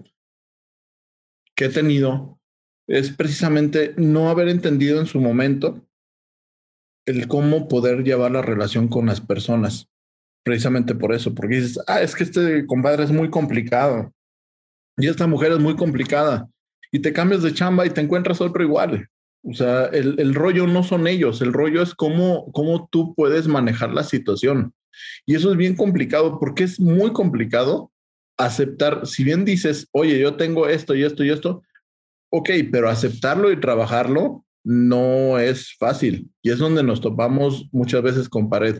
he 1.65 1.69
tenido, 1.69 2.39
es 2.87 3.11
precisamente 3.11 3.93
no 3.95 4.29
haber 4.31 4.49
entendido 4.49 4.99
en 4.99 5.05
su 5.05 5.21
momento 5.21 5.87
el 7.05 7.27
cómo 7.27 7.67
poder 7.67 8.03
llevar 8.03 8.31
la 8.31 8.41
relación 8.41 8.87
con 8.87 9.05
las 9.05 9.21
personas 9.21 9.87
precisamente 10.45 10.93
por 10.93 11.13
eso, 11.13 11.33
porque 11.33 11.55
dices, 11.55 11.79
ah, 11.87 12.01
es 12.01 12.15
que 12.15 12.23
este 12.23 12.67
compadre 12.67 13.03
es 13.03 13.11
muy 13.11 13.31
complicado 13.31 14.13
y 14.95 15.07
esta 15.07 15.25
mujer 15.25 15.51
es 15.51 15.59
muy 15.59 15.75
complicada 15.75 16.47
y 16.91 16.99
te 16.99 17.11
cambias 17.11 17.41
de 17.41 17.51
chamba 17.51 17.85
y 17.85 17.89
te 17.89 17.99
encuentras 17.99 18.39
otro 18.39 18.63
igual. 18.63 19.09
O 19.43 19.53
sea, 19.53 19.85
el, 19.85 20.33
rollo 20.35 20.67
no 20.67 20.83
son 20.83 21.07
ellos, 21.07 21.41
el 21.41 21.51
rollo 21.51 21.81
es 21.81 21.95
cómo, 21.95 22.51
cómo 22.51 22.87
tú 22.91 23.15
puedes 23.15 23.47
manejar 23.47 23.91
la 23.91 24.03
situación. 24.03 24.73
Y 25.25 25.35
eso 25.35 25.51
es 25.51 25.57
bien 25.57 25.75
complicado 25.75 26.39
porque 26.39 26.63
es 26.63 26.79
muy 26.79 27.11
complicado 27.11 27.91
aceptar, 28.37 29.07
si 29.07 29.23
bien 29.23 29.45
dices, 29.45 29.87
oye, 29.91 30.19
yo 30.19 30.35
tengo 30.35 30.67
esto 30.67 30.93
y 30.93 31.03
esto 31.03 31.23
y 31.23 31.31
esto, 31.31 31.63
ok, 32.31 32.49
pero 32.71 32.87
aceptarlo 32.87 33.51
y 33.51 33.59
trabajarlo 33.59 34.45
no 34.63 35.39
es 35.39 35.75
fácil. 35.77 36.29
Y 36.43 36.51
es 36.51 36.59
donde 36.59 36.83
nos 36.83 37.01
topamos 37.01 37.67
muchas 37.71 38.03
veces 38.03 38.29
con 38.29 38.49
pared. 38.49 38.79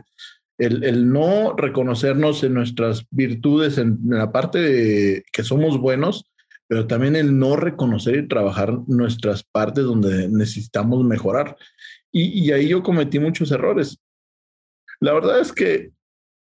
El, 0.57 1.11
no 1.11 1.53
reconocernos 1.55 2.43
en 2.43 2.53
nuestras 2.53 3.05
virtudes, 3.11 3.77
en, 3.77 3.99
la 4.05 4.31
parte 4.31 4.59
de 4.59 5.25
que 5.31 5.43
somos 5.43 5.79
buenos, 5.79 6.31
pero 6.67 6.87
también 6.87 7.15
el 7.15 7.37
no 7.37 7.55
reconocer 7.55 8.15
y 8.15 8.27
trabajar 8.27 8.79
nuestras 8.87 9.43
partes 9.43 9.83
donde 9.83 10.29
necesitamos 10.29 11.03
mejorar. 11.03 11.57
Y, 12.11 12.45
y 12.45 12.51
ahí 12.51 12.69
yo 12.69 12.81
cometí 12.83 13.19
muchos 13.19 13.51
errores. 13.51 13.99
La 14.99 15.13
verdad 15.13 15.39
es 15.39 15.51
que 15.51 15.91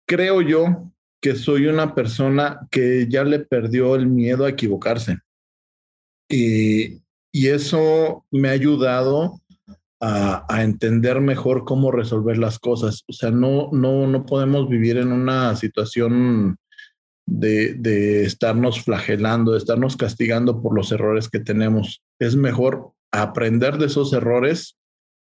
creo 0.07 0.41
yo 0.41 0.91
que 1.21 1.35
soy 1.35 1.67
una 1.67 1.95
persona 1.95 2.67
que 2.71 3.07
ya 3.09 3.25
le 3.25 3.41
perdió 3.41 3.95
el 3.95 4.07
miedo 4.07 4.45
a 4.45 4.51
equivocarse. 4.51 5.19
Y, 6.29 7.03
y 7.33 7.49
eso 7.49 8.25
me 8.31 8.49
ha 8.49 8.53
ayudado 8.53 9.41
a, 10.01 10.63
entender 10.63 11.21
mejor 11.21 11.65
cómo 11.65 11.91
resolver 11.91 12.39
las 12.39 12.59
cosas. 12.59 13.05
O 13.09 13.13
sea, 13.13 13.31
no, 13.31 13.71
no, 13.73 14.07
no 14.07 14.27
podemos 14.27 14.69
vivir 14.69 14.97
en 14.99 15.13
una 15.13 15.57
situación 15.57 16.57
de, 17.27 17.75
de 17.75 18.25
estarnos 18.25 18.83
flagelando, 18.83 19.53
de 19.53 19.59
estarnos 19.59 19.97
castigando 19.97 20.63
por 20.63 20.75
los 20.75 20.93
errores 20.93 21.29
que 21.29 21.41
tenemos. 21.41 22.03
Es 22.19 22.37
mejor 22.37 22.93
aprender 23.13 23.79
de 23.79 23.87
esos 23.87 24.13
errores, 24.13 24.77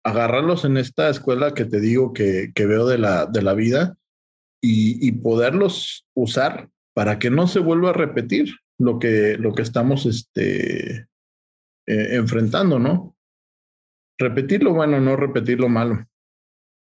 agarrarlos 0.03 0.65
en 0.65 0.77
esta 0.77 1.09
escuela 1.09 1.53
que 1.53 1.65
te 1.65 1.79
digo 1.79 2.13
que, 2.13 2.51
que 2.53 2.65
veo 2.65 2.87
de 2.87 2.97
la, 2.97 3.25
de 3.25 3.41
la 3.41 3.53
vida 3.53 3.95
y, 4.61 5.05
y, 5.05 5.11
poderlos 5.13 6.05
usar 6.13 6.69
para 6.93 7.19
que 7.19 7.29
no 7.29 7.47
se 7.47 7.59
vuelva 7.59 7.89
a 7.89 7.93
repetir 7.93 8.53
lo 8.77 8.99
que, 8.99 9.37
lo 9.37 9.53
que 9.53 9.61
estamos 9.61 10.05
este, 10.05 11.07
eh, 11.87 12.15
enfrentando, 12.15 12.79
¿no? 12.79 13.15
Repetir 14.23 14.63
lo 14.63 14.73
bueno, 14.73 15.01
no 15.01 15.17
repetir 15.17 15.59
lo 15.59 15.67
malo. 15.67 16.05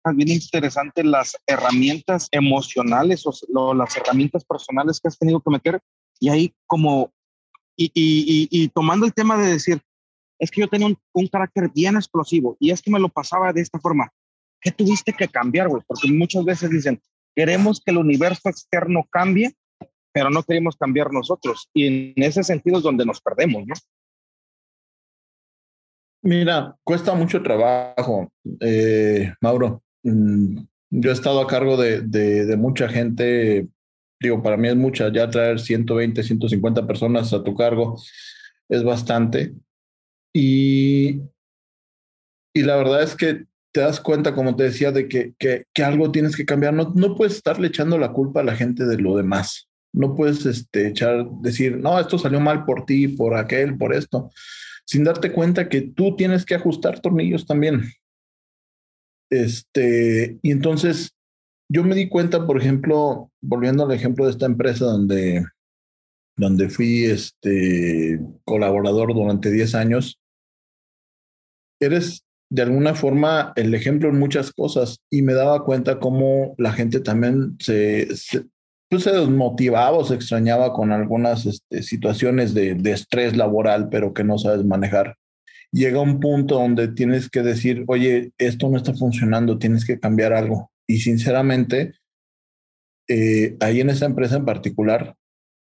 Es 0.04 0.14
bien 0.14 0.28
interesante 0.28 1.02
las 1.02 1.36
herramientas 1.44 2.28
emocionales 2.30 3.24
o 3.26 3.74
las 3.74 3.96
herramientas 3.96 4.44
personales 4.44 5.00
que 5.00 5.08
has 5.08 5.18
tenido 5.18 5.40
que 5.40 5.50
meter 5.50 5.80
y 6.20 6.28
ahí 6.28 6.54
como, 6.68 7.12
y, 7.76 7.86
y, 7.86 8.48
y, 8.48 8.68
tomando 8.68 9.06
el 9.06 9.12
tema 9.12 9.36
de 9.36 9.50
decir, 9.50 9.82
es 10.38 10.52
que 10.52 10.60
yo 10.60 10.68
tenía 10.68 10.86
un, 10.86 10.96
un, 11.12 11.26
carácter 11.26 11.68
bien 11.74 11.96
explosivo 11.96 12.56
y 12.60 12.70
es 12.70 12.80
que 12.80 12.92
me 12.92 13.00
lo 13.00 13.08
pasaba 13.08 13.52
de 13.52 13.62
esta 13.62 13.80
forma. 13.80 14.08
¿Qué 14.60 14.70
tuviste 14.70 15.12
que 15.12 15.26
cambiar, 15.26 15.68
güey? 15.68 15.82
Porque 15.84 16.08
muchas 16.12 16.44
veces 16.44 16.70
dicen, 16.70 17.02
queremos 17.34 17.82
que 17.84 17.90
el 17.90 17.98
universo 17.98 18.48
externo 18.48 19.04
cambie, 19.10 19.52
pero 20.12 20.30
no 20.30 20.44
queremos 20.44 20.76
cambiar 20.76 21.12
nosotros. 21.12 21.68
Y 21.74 21.86
en 21.88 22.22
ese 22.22 22.44
sentido 22.44 22.78
es 22.78 22.84
donde 22.84 23.04
nos 23.04 23.20
perdemos, 23.20 23.66
¿no? 23.66 23.74
Mira, 26.26 26.74
cuesta 26.82 27.14
mucho 27.14 27.40
trabajo, 27.40 28.32
eh, 28.58 29.32
Mauro. 29.40 29.84
Mm, 30.02 30.58
yo 30.90 31.10
he 31.10 31.12
estado 31.12 31.40
a 31.40 31.46
cargo 31.46 31.76
de, 31.76 32.00
de, 32.00 32.46
de, 32.46 32.56
mucha 32.56 32.88
gente, 32.88 33.68
digo, 34.18 34.42
para 34.42 34.56
mí 34.56 34.66
es 34.66 34.74
mucha, 34.74 35.12
ya 35.12 35.30
traer 35.30 35.60
120, 35.60 36.24
150 36.24 36.84
personas 36.84 37.32
a 37.32 37.44
tu 37.44 37.54
cargo 37.54 37.96
es 38.68 38.82
bastante. 38.82 39.54
Y, 40.34 41.20
y 42.52 42.62
la 42.64 42.74
verdad 42.74 43.04
es 43.04 43.14
que 43.14 43.44
te 43.72 43.82
das 43.82 44.00
cuenta, 44.00 44.34
como 44.34 44.56
te 44.56 44.64
decía, 44.64 44.90
de 44.90 45.06
que, 45.06 45.34
que, 45.38 45.66
que 45.72 45.84
algo 45.84 46.10
tienes 46.10 46.34
que 46.34 46.44
cambiar. 46.44 46.74
No, 46.74 46.92
no 46.96 47.14
puedes 47.14 47.36
estarle 47.36 47.68
echando 47.68 47.98
la 47.98 48.10
culpa 48.10 48.40
a 48.40 48.44
la 48.44 48.56
gente 48.56 48.84
de 48.84 48.98
lo 48.98 49.16
demás. 49.16 49.68
No 49.92 50.16
puedes 50.16 50.44
este, 50.44 50.88
echar, 50.88 51.24
decir, 51.40 51.76
no, 51.76 52.00
esto 52.00 52.18
salió 52.18 52.40
mal 52.40 52.64
por 52.64 52.84
ti, 52.84 53.06
por 53.06 53.36
aquel, 53.36 53.78
por 53.78 53.94
esto, 53.94 54.32
sin 54.86 55.04
darte 55.04 55.32
cuenta 55.32 55.68
que 55.68 55.82
tú 55.82 56.16
tienes 56.16 56.44
que 56.44 56.54
ajustar 56.54 57.00
tornillos 57.00 57.46
también. 57.46 57.82
Este, 59.30 60.38
y 60.40 60.52
entonces 60.52 61.16
yo 61.68 61.82
me 61.82 61.96
di 61.96 62.08
cuenta, 62.08 62.46
por 62.46 62.60
ejemplo, 62.60 63.30
volviendo 63.42 63.84
al 63.84 63.92
ejemplo 63.92 64.24
de 64.24 64.30
esta 64.30 64.46
empresa 64.46 64.84
donde, 64.84 65.44
donde 66.36 66.68
fui 66.68 67.04
este, 67.04 68.20
colaborador 68.44 69.12
durante 69.12 69.50
10 69.50 69.74
años, 69.74 70.20
eres 71.80 72.22
de 72.48 72.62
alguna 72.62 72.94
forma 72.94 73.52
el 73.56 73.74
ejemplo 73.74 74.08
en 74.08 74.18
muchas 74.20 74.52
cosas 74.52 75.00
y 75.10 75.22
me 75.22 75.34
daba 75.34 75.64
cuenta 75.64 75.98
cómo 75.98 76.54
la 76.58 76.72
gente 76.72 77.00
también 77.00 77.56
se, 77.58 78.14
se, 78.14 78.46
pues 78.88 79.02
se 79.02 79.12
desmotivaba 79.12 79.98
o 79.98 80.04
se 80.04 80.14
extrañaba 80.14 80.72
con 80.72 80.92
algunas 80.92 81.46
este, 81.46 81.82
situaciones 81.82 82.54
de, 82.54 82.74
de, 82.74 82.92
estrés 82.92 83.36
laboral, 83.36 83.88
pero 83.88 84.14
que 84.14 84.24
no 84.24 84.38
sabes 84.38 84.64
manejar. 84.64 85.16
Llega 85.72 86.00
un 86.00 86.20
punto 86.20 86.56
donde 86.56 86.88
tienes 86.88 87.28
que 87.28 87.42
decir, 87.42 87.84
oye, 87.88 88.32
esto 88.38 88.68
no 88.68 88.76
está 88.76 88.94
funcionando, 88.94 89.58
tienes 89.58 89.84
que 89.84 89.98
cambiar 89.98 90.32
algo. 90.32 90.70
Y 90.86 90.98
sinceramente, 90.98 91.94
eh, 93.08 93.56
ahí 93.60 93.80
en 93.80 93.90
esa 93.90 94.06
empresa 94.06 94.36
en 94.36 94.44
particular, 94.44 95.16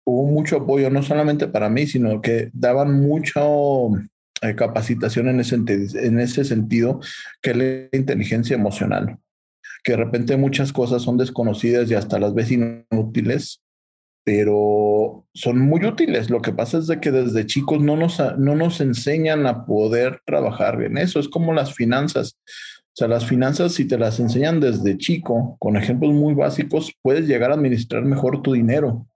hubo 0.04 0.26
mucho 0.26 0.56
apoyo, 0.56 0.90
no 0.90 1.02
solamente 1.02 1.48
para 1.48 1.68
mí, 1.68 1.86
sino 1.86 2.20
que 2.20 2.50
daban 2.52 3.00
mucho 3.00 3.90
eh, 4.42 4.54
capacitación 4.54 5.28
en 5.28 5.40
ese, 5.40 5.56
en 5.56 6.20
ese 6.20 6.44
sentido, 6.44 7.00
que 7.42 7.50
es 7.50 7.56
la 7.56 7.98
inteligencia 7.98 8.54
emocional, 8.54 9.18
que 9.82 9.92
de 9.92 9.98
repente 9.98 10.36
muchas 10.36 10.72
cosas 10.72 11.02
son 11.02 11.16
desconocidas 11.16 11.90
y 11.90 11.94
hasta 11.94 12.18
las 12.18 12.34
ves 12.34 12.50
inútiles, 12.50 13.62
pero 14.24 15.24
son 15.32 15.58
muy 15.58 15.84
útiles. 15.86 16.28
Lo 16.28 16.42
que 16.42 16.52
pasa 16.52 16.78
es 16.78 16.86
de 16.86 17.00
que 17.00 17.10
desde 17.10 17.46
chicos 17.46 17.80
no 17.80 17.96
nos, 17.96 18.20
no 18.38 18.54
nos 18.54 18.80
enseñan 18.80 19.46
a 19.46 19.64
poder 19.64 20.20
trabajar 20.26 20.76
bien 20.76 20.98
eso. 20.98 21.18
Es 21.18 21.28
como 21.28 21.54
las 21.54 21.74
finanzas. 21.74 22.36
O 22.46 22.96
sea, 22.98 23.08
las 23.08 23.26
finanzas, 23.26 23.72
si 23.72 23.86
te 23.86 23.96
las 23.96 24.20
enseñan 24.20 24.60
desde 24.60 24.98
chico, 24.98 25.56
con 25.58 25.76
ejemplos 25.76 26.12
muy 26.12 26.34
básicos, 26.34 26.92
puedes 27.00 27.26
llegar 27.26 27.52
a 27.52 27.54
administrar 27.54 28.04
mejor 28.04 28.42
tu 28.42 28.52
dinero. 28.52 29.06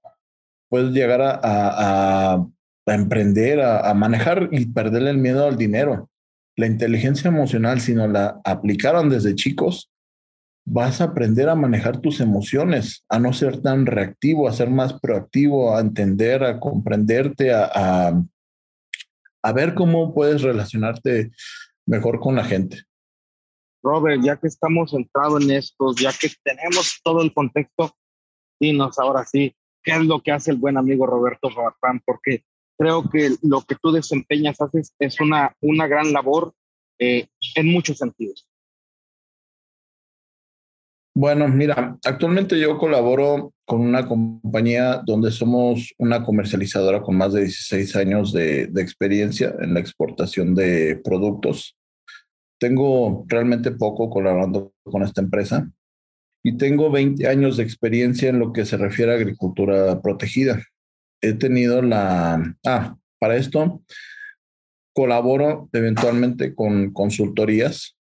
Puedes 0.71 0.93
llegar 0.93 1.21
a, 1.21 1.41
a, 1.43 2.47
a 2.87 2.95
emprender, 2.95 3.61
a, 3.61 3.91
a, 3.91 3.93
manejar 3.93 4.49
y 4.51 4.65
perderle 4.67 5.11
el 5.11 5.19
miedo 5.19 5.47
al 5.47 5.59
dinero. 5.59 6.09
La 6.57 6.67
inteligencia 6.67 7.29
emocional, 7.29 7.83
si 7.83 7.93
no 7.93 8.09
la 8.09 8.41
aplicaron 8.45 9.11
desde 9.11 9.35
chicos, 9.35 9.92
vas 10.65 11.01
a 11.01 11.05
aprender 11.05 11.49
a 11.49 11.55
manejar 11.55 12.01
tus 12.01 12.21
emociones, 12.21 13.05
a 13.09 13.19
no 13.19 13.33
ser 13.33 13.61
tan 13.61 13.87
reactivo, 13.87 14.49
a 14.49 14.53
ser 14.53 14.71
más 14.71 14.99
proactivo, 15.01 15.77
a 15.77 15.81
entender, 15.81 16.45
a 16.45 16.61
comprenderte, 16.61 17.53
a, 17.53 18.13
a, 19.43 19.53
ver 19.53 19.75
cómo 19.75 20.15
puedes 20.15 20.43
relacionarte 20.43 21.31
mejor 21.87 22.21
con 22.21 22.37
la 22.37 22.45
gente. 22.45 22.83
Robert, 23.83 24.23
ya 24.23 24.37
que 24.37 24.47
estamos 24.47 24.93
centrados 24.93 25.43
en 25.43 25.51
estos, 25.51 25.97
ya 25.97 26.13
que 26.13 26.31
tenemos 26.45 27.01
todo 27.03 27.23
el 27.23 27.35
contexto, 27.35 27.97
dinos 28.61 28.99
ahora 29.01 29.25
sí, 29.25 29.55
¿qué 29.83 29.93
es 29.93 30.05
lo 30.05 30.21
que 30.23 30.31
hace 30.31 30.53
el 30.53 30.59
buen 30.59 30.77
amigo 30.77 31.05
Roberto 31.07 31.51
Farfán? 31.51 32.01
Porque 32.07 32.45
creo 32.79 33.11
que 33.11 33.35
lo 33.43 33.63
que 33.63 33.75
tú 33.83 33.91
desempeñas 33.91 34.59
es 35.01 35.21
una, 35.21 35.57
una 35.61 35.89
gran 35.89 36.13
labor 36.13 36.55
eh, 37.01 37.27
en 37.57 37.73
muchos 37.73 37.99
sentidos. 37.99 38.49
Bueno, 41.15 41.47
mira, 41.49 41.99
actualmente 42.05 42.59
yo 42.59 42.79
colaboro 42.79 43.53
con 43.67 43.83
una 43.83 44.09
compañía 44.09 45.03
donde 45.05 45.31
somos 45.31 45.93
una 45.99 46.25
comercializadora 46.25 47.03
con 47.03 47.17
más 47.17 47.35
de 47.35 47.43
16 47.43 47.97
años 47.97 48.33
de, 48.33 48.67
de 48.67 48.83
experiencia 48.83 49.55
en 49.61 49.75
la 49.75 49.81
exportación 49.81 50.55
de 50.55 51.01
productos. 51.05 51.77
Tengo 52.59 53.25
realmente 53.29 53.73
poco 53.73 54.09
colaborando 54.09 54.73
con 54.85 55.03
esta 55.03 55.21
empresa 55.21 55.71
y 56.43 56.57
tengo 56.57 56.91
20 56.91 57.29
años 57.29 57.57
de 57.57 57.65
experiencia 57.65 58.31
en 58.31 58.39
lo 58.39 58.53
que 58.53 58.65
se 58.65 58.77
refiere 58.77 59.13
a 59.13 59.17
agricultura 59.17 60.01
protegida 60.01 60.63
he 61.23 61.33
tenido 61.33 61.81
la... 61.81 62.57
Ah, 62.67 62.97
para 63.19 63.37
esto 63.37 63.83
colaboro 64.95 65.71
eventualmente 65.73 66.55
con 66.55 66.93
consultorías 66.93 67.97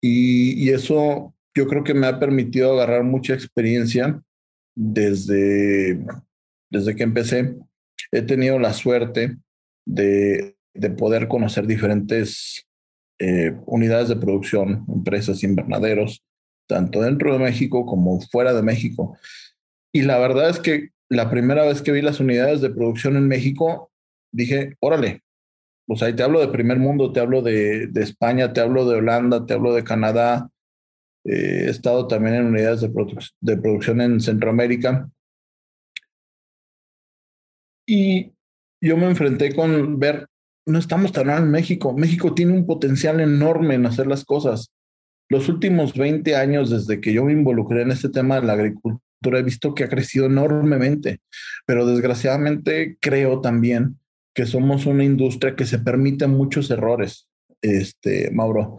y, 0.00 0.64
y, 0.64 0.70
eso 0.70 1.34
yo 1.58 1.66
creo 1.66 1.82
que 1.82 1.94
me 1.94 2.06
ha 2.06 2.20
permitido 2.20 2.72
agarrar 2.72 3.02
mucha 3.02 3.34
experiencia 3.34 4.22
desde, 4.76 5.98
desde 6.70 6.94
que 6.94 7.02
empecé. 7.02 7.56
He 8.12 8.22
tenido 8.22 8.60
la 8.60 8.72
suerte 8.72 9.36
de, 9.84 10.56
de 10.72 10.90
poder 10.90 11.26
conocer 11.26 11.66
diferentes 11.66 12.64
eh, 13.18 13.56
unidades 13.66 14.08
de 14.08 14.14
producción, 14.14 14.84
empresas, 14.88 15.42
invernaderos, 15.42 16.22
tanto 16.68 17.02
dentro 17.02 17.32
de 17.32 17.40
México 17.40 17.84
como 17.86 18.20
fuera 18.20 18.54
de 18.54 18.62
México. 18.62 19.18
Y 19.92 20.02
la 20.02 20.18
verdad 20.18 20.50
es 20.50 20.60
que 20.60 20.90
la 21.08 21.28
primera 21.28 21.64
vez 21.64 21.82
que 21.82 21.90
vi 21.90 22.02
las 22.02 22.20
unidades 22.20 22.60
de 22.60 22.70
producción 22.70 23.16
en 23.16 23.26
México, 23.26 23.90
dije, 24.32 24.76
órale, 24.78 25.24
pues 25.88 26.04
ahí 26.04 26.14
te 26.14 26.22
hablo 26.22 26.38
de 26.38 26.48
primer 26.48 26.78
mundo, 26.78 27.12
te 27.12 27.18
hablo 27.18 27.42
de, 27.42 27.88
de 27.88 28.02
España, 28.04 28.52
te 28.52 28.60
hablo 28.60 28.88
de 28.88 28.98
Holanda, 28.98 29.44
te 29.44 29.54
hablo 29.54 29.74
de 29.74 29.82
Canadá, 29.82 30.52
eh, 31.28 31.64
he 31.66 31.70
estado 31.70 32.06
también 32.06 32.36
en 32.36 32.46
unidades 32.46 32.80
de, 32.80 32.88
produ 32.88 33.18
de 33.40 33.56
producción 33.58 34.00
en 34.00 34.18
Centroamérica. 34.18 35.10
Y 37.86 38.32
yo 38.80 38.96
me 38.96 39.06
enfrenté 39.06 39.54
con 39.54 39.98
ver, 39.98 40.26
no 40.66 40.78
estamos 40.78 41.12
tan 41.12 41.26
mal 41.26 41.42
en 41.42 41.50
México. 41.50 41.94
México 41.94 42.34
tiene 42.34 42.54
un 42.54 42.66
potencial 42.66 43.20
enorme 43.20 43.74
en 43.74 43.84
hacer 43.84 44.06
las 44.06 44.24
cosas. 44.24 44.70
Los 45.28 45.50
últimos 45.50 45.92
20 45.94 46.34
años, 46.34 46.70
desde 46.70 47.00
que 47.00 47.12
yo 47.12 47.24
me 47.24 47.32
involucré 47.32 47.82
en 47.82 47.90
este 47.90 48.08
tema 48.08 48.40
de 48.40 48.46
la 48.46 48.54
agricultura, 48.54 49.38
he 49.38 49.42
visto 49.42 49.74
que 49.74 49.84
ha 49.84 49.88
crecido 49.88 50.26
enormemente, 50.26 51.20
pero 51.66 51.84
desgraciadamente 51.84 52.96
creo 53.00 53.42
también 53.42 53.98
que 54.34 54.46
somos 54.46 54.86
una 54.86 55.04
industria 55.04 55.56
que 55.56 55.66
se 55.66 55.78
permite 55.78 56.26
muchos 56.26 56.70
errores, 56.70 57.28
este, 57.60 58.30
Mauro. 58.30 58.78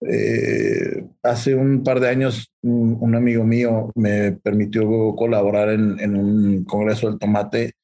Eh, 0.00 1.04
hace 1.22 1.54
un 1.54 1.82
par 1.82 2.00
de 2.00 2.08
años, 2.08 2.52
un, 2.62 3.14
amigo 3.14 3.44
mío 3.44 3.90
me 3.94 4.32
permitió 4.32 5.14
colaborar 5.16 5.70
en, 5.70 5.98
en, 6.00 6.16
un 6.16 6.64
congreso 6.64 7.08
del 7.08 7.18
tomate 7.18 7.74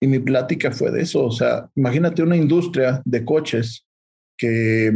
y 0.00 0.06
mi 0.06 0.18
plática 0.18 0.72
fue 0.72 0.90
de 0.90 1.02
eso. 1.02 1.24
O 1.24 1.30
sea, 1.30 1.70
imagínate 1.74 2.22
una 2.22 2.36
industria 2.36 3.00
de 3.04 3.24
coches 3.24 3.86
que 4.36 4.92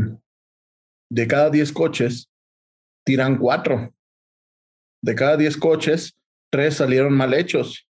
de 1.10 1.26
cada 1.26 1.50
10 1.50 1.72
coches 1.72 2.30
tiran 3.04 3.38
cuatro. 3.38 3.94
De 5.02 5.14
cada 5.14 5.36
10 5.36 5.56
coches, 5.58 6.16
tres 6.50 6.74
salieron 6.74 7.12
mal 7.12 7.34
hechos. 7.34 7.86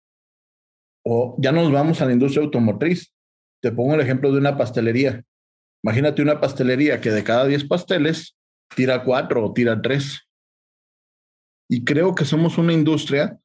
O 1.04 1.36
ya 1.38 1.52
nos 1.52 1.70
vamos 1.70 2.00
a 2.00 2.06
la 2.06 2.12
industria 2.12 2.44
automotriz. 2.44 3.12
Te 3.62 3.72
pongo 3.72 3.94
el 3.94 4.00
ejemplo 4.00 4.32
de 4.32 4.38
una 4.38 4.56
pastelería. 4.56 5.22
Imagínate 5.82 6.22
una 6.22 6.40
pastelería 6.40 7.00
que 7.00 7.10
de 7.10 7.24
cada 7.24 7.46
10 7.46 7.64
pasteles 7.68 8.36
tira 8.74 9.04
cuatro 9.04 9.44
o 9.44 9.52
tira 9.52 9.80
tres. 9.80 10.22
Y 11.68 11.84
creo 11.84 12.14
que 12.14 12.24
somos 12.24 12.58
una 12.58 12.72
industria 12.72 13.38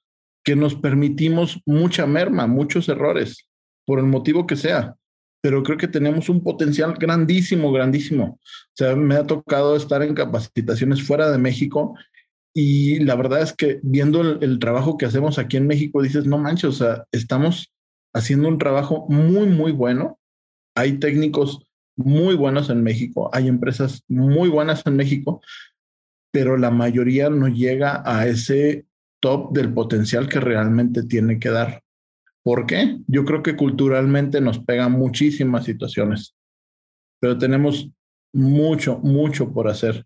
que 0.43 0.55
nos 0.55 0.76
permitimos 0.76 1.61
mucha 1.65 2.05
merma, 2.05 2.47
muchos 2.47 2.89
errores 2.89 3.47
por 3.86 3.99
el 3.99 4.05
motivo 4.05 4.45
que 4.45 4.55
sea, 4.55 4.95
pero 5.41 5.63
creo 5.63 5.78
que 5.78 5.88
tenemos 5.88 6.30
un 6.30 6.43
potencial 6.43 6.93
grandísimo, 6.93 7.72
grandísimo. 7.72 8.39
O 8.41 8.76
sea, 8.76 8.95
me 8.95 9.15
ha 9.15 9.26
tocado 9.26 9.76
estar 9.76 10.03
en 10.03 10.13
capacitaciones 10.13 11.01
fuera 11.01 11.32
de 11.32 11.38
México 11.38 11.95
y 12.53 12.99
la 12.99 13.15
verdad 13.15 13.41
es 13.41 13.53
que 13.53 13.80
viendo 13.84 14.22
el, 14.22 14.59
trabajo 14.59 14.97
que 14.97 15.05
hacemos 15.05 15.39
aquí 15.39 15.57
en 15.57 15.67
México, 15.67 16.01
dices, 16.01 16.26
no 16.26 16.38
manches, 16.38 16.65
o 16.65 16.72
sea, 16.74 17.05
estamos 17.11 17.72
haciendo 18.13 18.47
un 18.47 18.57
trabajo 18.57 19.05
muy, 19.07 19.47
muy 19.47 19.72
bueno. 19.72 20.20
Hay 20.76 20.99
técnicos 20.99 21.68
muy 21.99 22.35
buenos 22.35 22.69
en 22.69 22.81
México, 22.81 23.29
hay 23.33 23.49
empresas 23.49 24.03
muy 24.07 24.47
buenas 24.47 24.85
en 24.85 24.95
México, 24.95 25.41
pero 26.31 26.55
la 26.55 26.71
mayoría 26.71 27.29
no 27.29 27.49
llega 27.49 28.01
a 28.05 28.25
ese 28.25 28.85
top 29.19 29.51
del 29.51 29.73
potencial 29.73 30.29
que 30.29 30.39
realmente 30.39 31.03
tiene 31.03 31.39
que 31.39 31.49
dar. 31.49 31.83
¿Por 32.41 32.65
qué? 32.65 32.99
Yo 33.07 33.25
creo 33.25 33.43
que 33.43 33.57
culturalmente 33.57 34.39
nos 34.39 34.59
pegan 34.59 34.93
muchísimas 34.93 35.65
situaciones, 35.65 36.35
pero 37.19 37.37
tenemos 37.37 37.89
mucho, 38.33 38.99
mucho 38.99 39.51
por 39.51 39.67
hacer. 39.67 40.05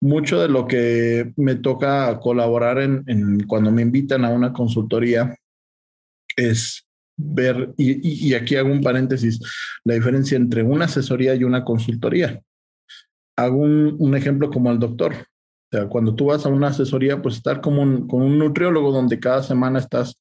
Mucho 0.00 0.40
de 0.40 0.48
lo 0.48 0.68
que 0.68 1.32
me 1.36 1.56
toca 1.56 2.20
colaborar 2.20 2.78
en, 2.78 3.40
cuando 3.48 3.72
me 3.72 3.82
invitan 3.82 4.24
a 4.24 4.28
una 4.28 4.52
consultoría 4.52 5.34
es 6.36 6.86
ver, 7.16 7.74
y, 7.76 8.34
aquí 8.34 8.56
hago 8.56 8.70
un 8.70 8.82
paréntesis, 8.82 9.40
la 9.84 9.94
diferencia 9.94 10.36
entre 10.36 10.62
una 10.62 10.86
asesoría 10.86 11.34
y 11.34 11.44
una 11.44 11.64
consultoría. 11.64 12.40
Hago 13.36 13.58
un, 13.58 14.14
ejemplo 14.16 14.50
como 14.50 14.70
el 14.70 14.78
doctor. 14.78 15.14
Cuando 15.88 16.14
tú 16.14 16.26
vas 16.26 16.46
a 16.46 16.50
una 16.50 16.68
asesoría, 16.68 17.20
pues 17.20 17.36
estar 17.36 17.60
como 17.60 17.82
un, 17.82 18.06
con 18.06 18.22
un 18.22 18.38
nutriólogo 18.38 18.92
donde 18.92 19.18
cada 19.18 19.42
semana 19.42 19.80
estás 19.80 20.16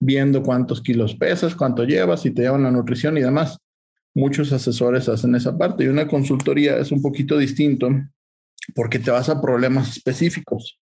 viendo 0.00 0.42
cuántos 0.42 0.80
kilos 0.80 1.14
pesas, 1.14 1.54
cuánto 1.54 1.84
llevas, 1.84 2.22
si 2.22 2.30
te 2.30 2.42
llevan 2.42 2.62
la 2.62 2.70
nutrición 2.70 3.18
y 3.18 3.20
demás. 3.20 3.58
Muchos 4.14 4.52
asesores 4.52 5.08
hacen 5.10 5.34
esa 5.34 5.58
parte 5.58 5.84
y 5.84 5.88
una 5.88 6.08
consultoría 6.08 6.78
es 6.78 6.92
un 6.92 7.02
poquito 7.02 7.36
distinto 7.36 7.90
porque 8.74 8.98
te 8.98 9.10
vas 9.10 9.28
a 9.28 9.42
problemas 9.42 9.90
específicos. 9.98 10.80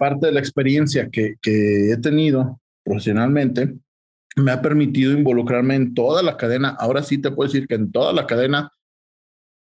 Parte 0.00 0.26
de 0.26 0.32
la 0.32 0.40
experiencia 0.40 1.08
que 1.08 1.36
he 1.44 1.96
tenido 1.98 2.60
profesionalmente 2.84 3.76
me 4.36 4.50
ha 4.50 4.62
permitido 4.62 5.12
involucrarme 5.12 5.74
en 5.74 5.94
toda 5.94 6.22
la 6.22 6.36
cadena. 6.36 6.70
Ahora 6.78 7.02
sí 7.02 7.18
te 7.18 7.30
puedo 7.30 7.50
decir 7.50 7.66
que 7.66 7.74
en 7.74 7.92
toda 7.92 8.12
la 8.12 8.26
cadena 8.26 8.72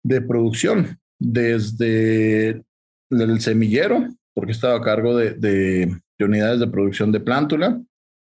de 0.03 0.21
producción, 0.21 0.99
desde 1.19 2.63
el 3.09 3.41
semillero, 3.41 4.07
porque 4.33 4.51
estaba 4.51 4.77
a 4.77 4.81
cargo 4.81 5.15
de, 5.17 5.33
de, 5.33 5.99
de 6.17 6.25
unidades 6.25 6.59
de 6.59 6.67
producción 6.67 7.11
de 7.11 7.19
plántula, 7.19 7.81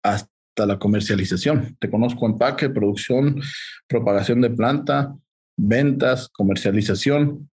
hasta 0.03 0.67
la 0.67 0.79
comercialización. 0.79 1.77
Te 1.79 1.91
conozco 1.91 2.27
empaque, 2.27 2.71
producción, 2.71 3.41
propagación 3.87 4.41
de 4.41 4.51
planta, 4.51 5.15
ventas, 5.57 6.29
comercialización. 6.29 7.51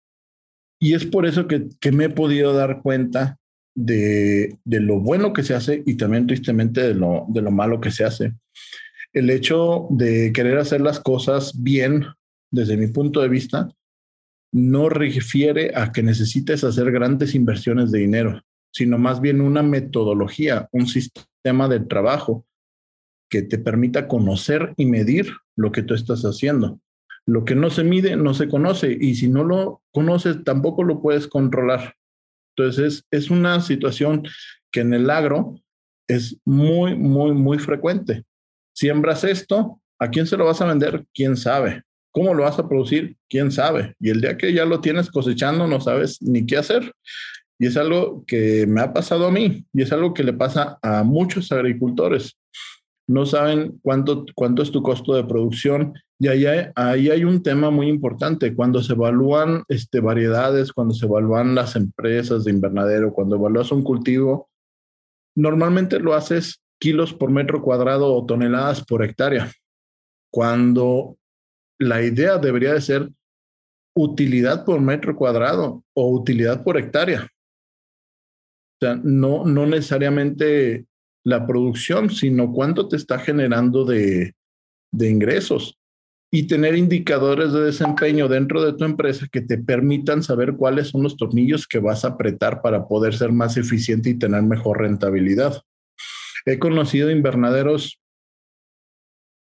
Y 0.80 0.94
es 0.94 1.06
por 1.06 1.26
eso 1.26 1.48
que 1.48 1.92
me 1.92 2.06
he 2.06 2.10
podido 2.10 2.54
dar 2.54 2.82
cuenta 2.82 3.40
de, 3.76 4.58
de, 4.64 4.80
lo 4.80 5.00
bueno 5.00 5.34
que 5.34 5.44
se 5.44 5.56
hace 5.56 5.84
y 5.86 5.96
también 5.96 6.28
tristemente 6.28 6.82
de 6.82 6.94
lo, 6.94 7.26
de 7.30 7.42
lo 7.42 7.52
malo 7.52 7.82
que 7.82 7.92
se 7.92 8.04
hace. 8.04 8.34
El 9.14 9.30
hecho 9.30 9.88
de 9.90 10.32
querer 10.34 10.58
hacer 10.58 10.82
las 10.82 11.00
cosas 11.00 11.62
bien, 11.62 12.06
desde 12.52 12.78
mi 12.78 12.88
punto 12.88 13.22
de 13.22 13.30
vista, 13.30 13.70
no 14.52 14.90
refiere 14.90 15.72
a 15.76 15.92
que 15.92 16.04
necesites 16.04 16.64
hacer 16.64 16.92
grandes 16.92 17.34
inversiones 17.34 17.92
de 17.92 18.00
dinero, 18.00 18.42
sino 18.72 18.98
más 18.98 19.22
bien 19.22 19.42
una 19.42 19.64
metodología, 19.64 20.70
un 20.72 20.88
sistema 20.88 21.26
tema 21.44 21.68
de 21.68 21.82
trabajo 21.82 22.48
que 23.30 23.44
te 23.44 23.60
permita 23.60 24.08
conocer 24.08 24.74
y 24.78 24.86
medir 24.86 25.32
lo 25.56 25.72
que 25.72 25.84
tú 25.84 25.94
estás 25.94 26.24
haciendo. 26.24 26.80
Lo 27.26 27.46
que 27.46 27.56
no 27.56 27.70
se 27.70 27.84
mide 27.84 28.16
no 28.16 28.34
se 28.34 28.50
conoce 28.50 28.98
y 29.00 29.16
si 29.16 29.28
no 29.28 29.44
lo 29.44 29.82
conoces 29.92 30.44
tampoco 30.44 30.84
lo 30.84 31.02
puedes 31.02 31.28
controlar. 31.28 31.96
Entonces 32.56 33.04
es, 33.12 33.30
una 33.30 33.62
situación 33.62 34.24
que 34.72 34.82
en 34.82 34.94
el 34.94 35.10
agro 35.10 35.56
es 36.08 36.38
muy, 36.46 36.96
muy, 36.96 37.32
muy 37.32 37.60
frecuente. 37.60 38.24
Siembras 38.76 39.24
esto, 39.24 39.82
¿a 40.00 40.10
quién 40.10 40.28
se 40.28 40.38
lo 40.38 40.46
vas 40.46 40.62
a 40.62 40.68
vender? 40.68 41.06
¿Quién 41.14 41.38
sabe? 41.38 41.84
¿Cómo 42.12 42.34
lo 42.34 42.44
vas 42.44 42.60
a 42.60 42.68
producir? 42.68 43.16
¿Quién 43.30 43.52
sabe? 43.52 43.96
Y 44.00 44.10
el 44.10 44.22
día 44.22 44.38
que 44.38 44.54
ya 44.54 44.66
lo 44.66 44.82
tienes 44.82 45.10
cosechando 45.10 45.68
no 45.68 45.82
sabes 45.82 46.22
ni 46.22 46.46
qué 46.46 46.58
hacer. 46.58 46.94
Y 47.60 47.68
es 47.68 47.78
algo 47.78 48.24
que 48.26 48.66
me 48.68 48.82
ha 48.82 48.94
pasado 48.94 49.28
a 49.28 49.32
mí 49.32 49.66
y 49.74 49.82
es 49.82 49.92
algo 49.92 50.14
que 50.14 50.24
le 50.24 50.34
pasa 50.34 50.78
a 50.82 51.04
muchos 51.04 51.52
agricultores. 51.52 52.38
No 53.08 53.26
saben 53.26 53.80
cuánto, 53.82 54.26
cuánto 54.34 54.62
es 54.62 54.72
tu 54.72 54.82
costo 54.82 55.14
de 55.14 55.26
producción 55.26 55.94
y 56.20 56.30
ahí 56.30 56.46
hay, 56.46 56.68
ahí 56.76 57.10
hay 57.10 57.24
un 57.26 57.44
tema 57.44 57.70
muy 57.70 57.90
importante. 57.90 58.56
Cuando 58.56 58.82
se 58.82 58.94
evalúan 58.94 59.64
este, 59.68 60.00
variedades, 60.00 60.72
cuando 60.72 60.94
se 60.94 61.06
evalúan 61.06 61.54
las 61.56 61.76
empresas 61.76 62.44
de 62.46 62.52
invernadero, 62.52 63.14
cuando 63.14 63.36
evalúas 63.36 63.72
un 63.72 63.84
cultivo, 63.84 64.50
normalmente 65.36 66.00
lo 66.00 66.14
haces 66.14 66.62
kilos 66.80 67.14
por 67.14 67.30
metro 67.30 67.62
cuadrado 67.62 68.14
o 68.14 68.26
toneladas 68.26 68.86
por 68.86 69.04
hectárea. 69.04 69.52
Cuando 70.32 71.18
la 71.80 72.02
idea 72.02 72.38
debería 72.38 72.74
de 72.74 72.82
ser 72.82 73.10
utilidad 73.96 74.66
por 74.66 74.80
metro 74.82 75.16
cuadrado 75.16 75.84
o 75.94 76.10
utilidad 76.10 76.64
por 76.64 76.78
hectárea 76.78 77.28
sea, 78.84 79.00
no, 79.02 79.46
no 79.46 79.66
necesariamente 79.66 80.86
la 81.24 81.48
producción, 81.48 82.10
sino 82.10 82.52
cuánto 82.52 82.88
te 82.88 82.98
está 82.98 83.20
generando 83.20 83.86
de, 83.86 84.34
de 84.92 85.10
ingresos 85.10 85.78
y 86.32 86.48
tener 86.48 86.76
indicadores 86.76 87.54
de 87.54 87.62
desempeño 87.62 88.28
dentro 88.28 88.64
de 88.64 88.74
tu 88.74 88.86
empresa 88.86 89.28
que 89.32 89.42
te 89.42 89.58
permitan 89.60 90.24
saber 90.24 90.56
cuáles 90.56 90.88
son 90.88 91.04
los 91.04 91.16
tornillos 91.16 91.68
que 91.68 91.80
vas 91.80 92.04
a 92.04 92.10
apretar 92.10 92.62
para 92.62 92.88
poder 92.88 93.16
ser 93.16 93.32
más 93.32 93.56
eficiente 93.56 94.10
y 94.10 94.18
tener 94.18 94.42
mejor 94.42 94.82
rentabilidad. 94.82 95.62
He 96.46 96.58
conocido 96.58 97.12
invernaderos 97.12 98.00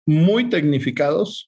muy 0.06 0.48
tecnificados 0.48 1.47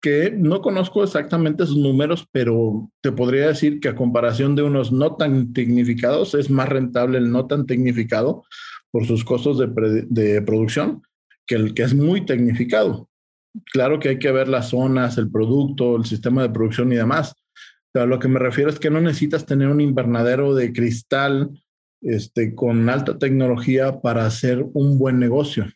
que 0.00 0.30
no 0.30 0.62
conozco 0.62 1.04
exactamente 1.04 1.66
sus 1.66 1.76
números, 1.76 2.26
pero 2.32 2.90
te 3.02 3.12
podría 3.12 3.48
decir 3.48 3.80
que 3.80 3.88
a 3.88 3.94
comparación 3.94 4.56
de 4.56 4.62
unos 4.62 4.92
no 4.92 5.16
tan 5.16 5.52
tecnificados, 5.52 6.34
es 6.34 6.50
más 6.50 6.68
rentable 6.68 7.18
el 7.18 7.30
no 7.30 7.46
tan 7.46 7.66
tecnificado 7.66 8.44
por 8.90 9.06
sus 9.06 9.24
costos 9.24 9.58
de, 9.58 10.42
producción 10.42 11.02
que 11.46 11.54
el 11.56 11.74
que 11.74 11.82
es 11.82 11.94
muy 11.94 12.24
tecnificado. 12.24 13.08
Claro 13.72 13.98
que 13.98 14.10
hay 14.10 14.18
que 14.18 14.32
ver 14.32 14.48
las 14.48 14.70
zonas, 14.70 15.18
el 15.18 15.30
producto, 15.30 15.96
el 15.96 16.04
sistema 16.04 16.42
de 16.42 16.50
producción 16.50 16.92
y 16.92 16.96
demás, 16.96 17.34
pero 17.92 18.04
a 18.04 18.08
lo 18.08 18.18
que 18.18 18.28
me 18.28 18.38
refiero 18.38 18.70
es 18.70 18.78
que 18.78 18.90
no 18.90 19.00
necesitas 19.00 19.44
tener 19.44 19.68
un 19.68 19.80
invernadero 19.80 20.54
de 20.54 20.72
cristal 20.72 21.50
este, 22.00 22.54
con 22.54 22.88
alta 22.88 23.18
tecnología 23.18 24.00
para 24.00 24.24
hacer 24.24 24.64
un 24.72 24.98
buen 24.98 25.18
negocio 25.18 25.66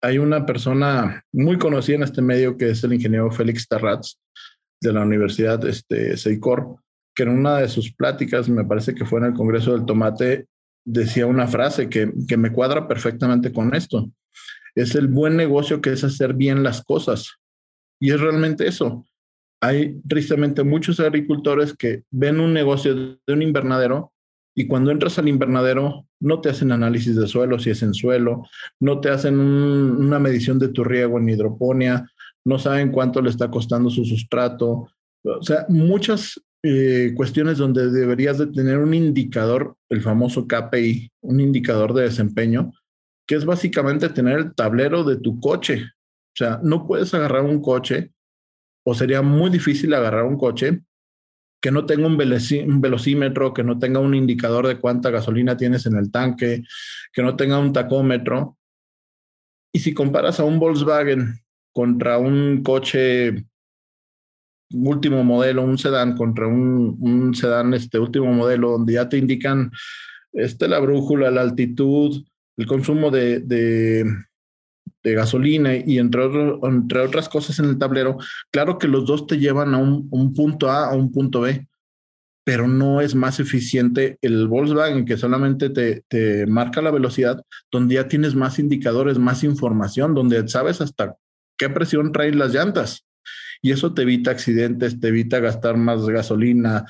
hay 0.00 0.18
una 0.18 0.46
persona 0.46 1.24
muy 1.32 1.58
conocida 1.58 1.96
en 1.96 2.02
este 2.04 2.22
medio 2.22 2.56
que 2.56 2.70
es 2.70 2.84
el 2.84 2.92
ingeniero 2.92 3.30
Félix 3.30 3.66
Tarratz 3.66 4.16
de 4.80 4.92
la 4.92 5.02
Universidad 5.02 5.64
este, 5.66 6.16
Seicor, 6.16 6.76
que 7.14 7.24
en 7.24 7.30
una 7.30 7.58
de 7.58 7.68
sus 7.68 7.92
pláticas, 7.92 8.48
me 8.48 8.64
parece 8.64 8.94
que 8.94 9.04
fue 9.04 9.18
en 9.20 9.26
el 9.26 9.34
Congreso 9.34 9.72
del 9.72 9.84
Tomate, 9.84 10.46
decía 10.84 11.26
una 11.26 11.48
frase 11.48 11.88
que, 11.88 12.12
que 12.28 12.36
me 12.36 12.52
cuadra 12.52 12.86
perfectamente 12.86 13.52
con 13.52 13.74
esto. 13.74 14.10
es 14.74 14.94
el 14.94 15.08
buen 15.08 15.36
negocio 15.36 15.80
que 15.80 15.92
es 15.92 16.04
hacer 16.04 16.34
bien 16.34 16.62
las 16.62 16.82
cosas. 16.82 17.34
Y 18.00 18.12
es 18.12 18.20
realmente 18.20 18.68
eso. 18.68 19.04
Hay 19.60 20.00
tristemente 20.08 20.62
muchos 20.62 21.00
agricultores 21.00 21.74
que 21.76 22.04
ven 22.12 22.38
un 22.38 22.54
negocio 22.54 22.94
de 22.94 23.32
un 23.32 23.42
invernadero 23.42 24.12
y 24.58 24.66
cuando 24.66 24.90
entras 24.90 25.16
al 25.20 25.28
invernadero 25.28 26.08
no 26.18 26.40
te 26.40 26.48
hacen 26.48 26.72
análisis 26.72 27.14
de 27.14 27.28
suelo 27.28 27.60
si 27.60 27.70
es 27.70 27.80
en 27.84 27.94
suelo, 27.94 28.42
no 28.80 29.00
te 29.00 29.08
hacen 29.08 29.38
una 29.38 30.18
medición 30.18 30.58
de 30.58 30.66
tu 30.66 30.82
riego 30.82 31.16
en 31.16 31.28
hidroponía, 31.28 32.10
no 32.44 32.58
saben 32.58 32.90
cuánto 32.90 33.22
le 33.22 33.30
está 33.30 33.52
costando 33.52 33.88
su 33.88 34.04
sustrato. 34.04 34.88
O 35.22 35.42
sea, 35.44 35.64
muchas 35.68 36.42
eh, 36.64 37.12
cuestiones 37.14 37.58
donde 37.58 37.88
deberías 37.88 38.36
de 38.38 38.48
tener 38.48 38.78
un 38.78 38.94
indicador, 38.94 39.76
el 39.90 40.02
famoso 40.02 40.48
KPI, 40.48 41.08
un 41.20 41.38
indicador 41.38 41.94
de 41.94 42.02
desempeño, 42.02 42.72
que 43.28 43.36
es 43.36 43.44
básicamente 43.44 44.08
tener 44.08 44.40
el 44.40 44.54
tablero 44.56 45.04
de 45.04 45.18
tu 45.18 45.38
coche. 45.38 45.84
O 45.84 46.36
sea, 46.36 46.58
no 46.64 46.84
puedes 46.84 47.14
agarrar 47.14 47.44
un 47.44 47.62
coche, 47.62 48.10
o 48.84 48.92
sería 48.92 49.22
muy 49.22 49.50
difícil 49.50 49.94
agarrar 49.94 50.24
un 50.24 50.36
coche 50.36 50.82
que 51.60 51.70
no 51.70 51.86
tenga 51.86 52.06
un, 52.06 52.16
velocímetro, 52.16 53.52
que 53.52 53.64
no 53.64 53.78
tenga 53.78 54.00
un 54.00 54.14
indicador 54.14 54.66
de 54.66 54.78
cuánta 54.78 55.10
gasolina 55.10 55.56
tienes 55.56 55.86
en 55.86 55.96
el 55.96 56.10
tanque, 56.10 56.62
que 57.12 57.22
no 57.22 57.36
tenga 57.36 57.58
un 57.58 57.72
tacómetro. 57.72 58.56
Y 59.72 59.80
si 59.80 59.92
comparas 59.92 60.38
a 60.40 60.44
un 60.44 60.58
Volkswagen 60.58 61.40
contra 61.72 62.18
un 62.18 62.62
coche 62.62 63.44
último 64.72 65.24
modelo, 65.24 65.62
un 65.62 65.78
sedán 65.78 66.16
contra 66.16 66.46
un, 66.46 67.34
sedán 67.34 67.74
este 67.74 67.98
último 67.98 68.32
modelo, 68.32 68.72
donde 68.72 68.94
ya 68.94 69.08
te 69.08 69.18
indican 69.18 69.70
este, 70.32 70.68
la 70.68 70.78
brújula, 70.78 71.30
la 71.30 71.40
altitud, 71.40 72.24
el 72.56 72.66
consumo 72.66 73.10
de, 73.10 73.40
de, 73.40 74.04
gasolina 75.14 75.74
y 75.74 75.98
entre, 75.98 76.22
otras 76.24 77.28
cosas 77.28 77.58
en 77.58 77.66
el 77.66 77.78
tablero, 77.78 78.18
claro 78.50 78.78
que 78.78 78.88
los 78.88 79.06
dos 79.06 79.26
te 79.26 79.38
llevan 79.38 79.74
a 79.74 79.78
un, 79.78 80.08
un 80.10 80.34
punto 80.34 80.70
A 80.70 80.86
a 80.90 80.94
un 80.94 81.12
punto 81.12 81.42
B, 81.42 81.66
pero 82.44 82.66
no 82.66 83.02
es 83.02 83.14
más 83.14 83.40
eficiente 83.40 84.16
el 84.22 84.48
Volkswagen 84.48 85.04
que 85.04 85.18
solamente 85.18 85.68
te, 85.68 86.02
te 86.08 86.46
marca 86.46 86.80
la 86.80 86.90
velocidad, 86.90 87.42
donde 87.70 87.96
ya 87.96 88.08
tienes 88.08 88.34
más 88.34 88.58
indicadores, 88.58 89.18
más 89.18 89.44
información, 89.44 90.14
donde 90.14 90.48
sabes 90.48 90.80
hasta 90.80 91.16
qué 91.58 91.68
presión 91.68 92.10
traen 92.10 92.38
las 92.38 92.54
llantas. 92.54 93.04
Y 93.60 93.72
eso 93.72 93.92
te 93.92 94.02
evita 94.02 94.30
accidentes, 94.30 94.98
te 94.98 95.08
evita 95.08 95.40
gastar 95.40 95.76
más 95.76 96.06
gasolina. 96.06 96.86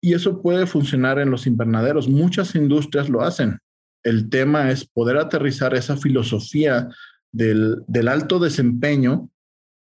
Y 0.00 0.14
eso 0.14 0.42
puede 0.42 0.66
funcionar 0.66 1.18
en 1.18 1.30
los 1.30 1.46
invernaderos. 1.46 2.08
Muchas 2.08 2.54
industrias 2.54 3.08
lo 3.08 3.22
hacen. 3.22 3.58
El 4.02 4.30
tema 4.30 4.70
es 4.70 4.86
poder 4.86 5.18
aterrizar 5.18 5.74
esa 5.74 5.96
filosofía 5.96 6.88
del, 7.32 7.82
del 7.86 8.08
alto 8.08 8.38
desempeño 8.38 9.30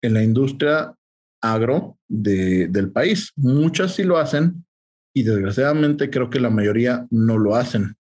en 0.02 0.14
la 0.14 0.22
industria 0.22 0.94
agro 1.40 1.98
de, 2.08 2.68
del 2.68 2.90
país. 2.90 3.32
Muchas 3.36 3.94
sí 3.94 4.04
lo 4.04 4.18
hacen 4.18 4.64
y 5.14 5.22
desgraciadamente 5.24 6.10
creo 6.10 6.30
que 6.30 6.40
la 6.40 6.50
mayoría 6.50 7.06
no 7.10 7.38
lo 7.38 7.54
hacen. 7.54 7.96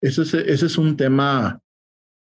Ese 0.00 0.22
es, 0.22 0.34
ese 0.34 0.66
es 0.66 0.78
un 0.78 0.96
tema 0.96 1.60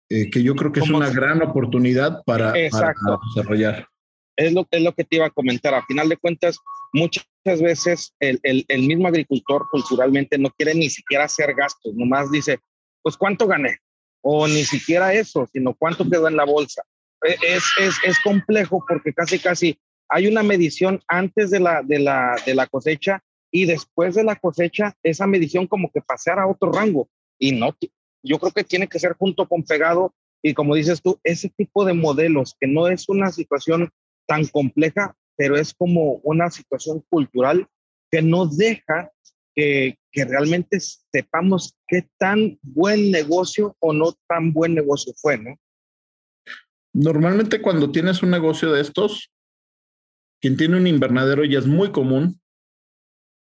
eh, 0.09 0.31
que 0.31 0.43
yo 0.43 0.55
creo 0.55 0.73
que 0.73 0.81
es 0.81 0.91
una 0.91 1.11
gran 1.11 1.43
oportunidad 1.43 2.23
para, 2.25 2.55
para, 2.71 2.95
desarrollar. 3.35 3.89
Es 4.37 4.53
lo, 4.53 4.67
es 4.71 4.83
lo 4.83 4.95
que 4.95 5.05
te 5.05 5.17
iba 5.17 5.27
a 5.27 5.31
comentar. 5.31 5.75
A 5.75 5.85
final 5.85 6.09
de 6.09 6.17
cuentas, 6.17 6.59
muchas 6.93 7.27
veces 7.45 8.15
el, 8.21 8.39
el, 8.43 8.65
el 8.69 8.83
mismo 8.83 9.09
agricultor 9.09 9.67
culturalmente 9.71 10.39
no 10.39 10.51
quiere 10.51 10.75
ni 10.75 10.91
siquiera 10.91 11.25
hacer 11.25 11.55
gastos, 11.55 11.95
nomás 11.95 12.31
dice, 12.31 12.59
pues 13.03 13.17
cuánto 13.17 13.47
gané, 13.47 13.79
o 14.29 14.49
ni 14.49 14.64
siquiera 14.64 15.14
eso, 15.14 15.49
sino 15.53 15.72
cuánto 15.72 16.11
quedó 16.11 16.27
en 16.27 16.35
la 16.35 16.45
bolsa. 16.45 16.83
E, 17.24 17.37
es, 17.47 17.62
es, 17.79 17.95
es 18.05 18.18
complejo 18.24 18.85
porque 18.87 19.12
casi, 19.12 19.39
casi 19.39 19.79
hay 20.09 20.27
una 20.27 20.43
medición 20.43 21.01
antes 21.07 21.51
de 21.53 21.61
la, 21.61 21.83
de, 21.85 22.01
la, 22.01 22.35
de 22.45 22.57
la 22.57 22.66
cosecha 22.66 23.22
y 23.53 23.66
después 23.66 24.16
de 24.16 24.24
la 24.24 24.35
cosecha, 24.35 24.97
esa 25.05 25.29
medición 25.29 25.68
como 25.68 25.93
que 25.93 26.01
pasar 26.01 26.41
a 26.41 26.49
otro 26.49 26.72
rango. 26.72 27.09
Y 27.39 27.53
no, 27.53 27.77
yo 28.20 28.41
creo 28.41 28.51
que 28.51 28.64
tiene 28.64 28.89
que 28.89 28.99
ser 28.99 29.12
junto 29.12 29.47
con 29.47 29.62
pegado 29.62 30.12
y 30.43 30.55
como 30.55 30.74
dices 30.74 31.01
tú, 31.01 31.20
ese 31.22 31.49
tipo 31.49 31.85
de 31.85 31.95
modelos, 31.95 32.57
que 32.59 32.66
no 32.66 32.89
es 32.89 33.09
una 33.09 33.31
situación 33.31 33.91
tan 34.27 34.45
compleja, 34.47 35.14
pero 35.37 35.57
es 35.57 35.72
como 35.72 36.14
una 36.24 36.51
situación 36.51 37.05
cultural 37.09 37.68
que 38.11 38.22
no 38.22 38.47
deja 38.47 39.12
que, 39.57 39.99
realmente 40.13 40.79
sepamos 40.81 41.77
qué 41.89 42.09
tan 42.19 42.59
buen 42.63 43.11
negocio 43.11 43.77
o 43.81 43.93
no 43.93 44.15
tan 44.29 44.53
buen 44.53 44.75
negocio 44.75 45.13
fue, 45.17 45.37
¿no? 45.37 45.57
Normalmente 46.95 47.61
cuando 47.61 47.93
tienes 47.93 48.23
un 48.23 48.31
negocio 48.31 48.73
de 48.73 48.81
estos, 48.81 49.31
quien 50.41 50.57
tiene 50.57 50.79
un 50.79 50.87
invernadero 50.87 51.45
ya 51.45 51.59
es 51.59 51.67
muy 51.67 51.91
común, 51.91 52.41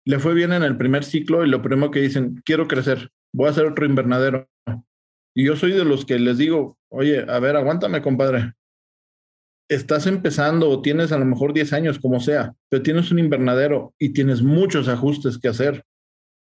le 0.06 0.20
fue 0.20 0.34
bien 0.34 0.54
en 0.54 0.64
el 0.64 0.78
primer 0.78 1.04
ciclo 1.04 1.46
y 1.46 1.50
lo 1.50 1.62
primero 1.62 1.92
que 1.92 2.00
dicen, 2.00 2.42
quiero 2.46 2.68
crecer, 2.68 3.10
voy 3.34 3.48
a 3.48 3.52
hacer 3.52 3.66
otro 3.66 3.86
invernadero. 3.86 4.48
Y 5.36 5.46
yo 5.46 5.56
soy 5.56 5.72
de 5.72 5.84
los 5.84 6.06
que 6.06 6.20
les 6.20 6.38
digo, 6.38 6.78
oye, 6.90 7.26
a 7.30 7.40
ver, 7.40 7.56
aguántame, 7.56 8.02
compadre. 8.02 8.54
Estás 9.70 10.08
empezando 10.08 10.70
o 10.70 10.82
tienes 10.82 11.12
a 11.12 11.18
lo 11.18 11.26
mejor 11.26 11.54
10 11.54 11.74
años, 11.74 12.00
como 12.00 12.20
sea, 12.20 12.56
pero 12.70 12.84
tienes 12.84 13.12
un 13.12 13.20
invernadero 13.20 13.94
y 13.98 14.14
tienes 14.14 14.42
muchos 14.42 14.88
ajustes 14.88 15.38
que 15.38 15.48
hacer. 15.48 15.84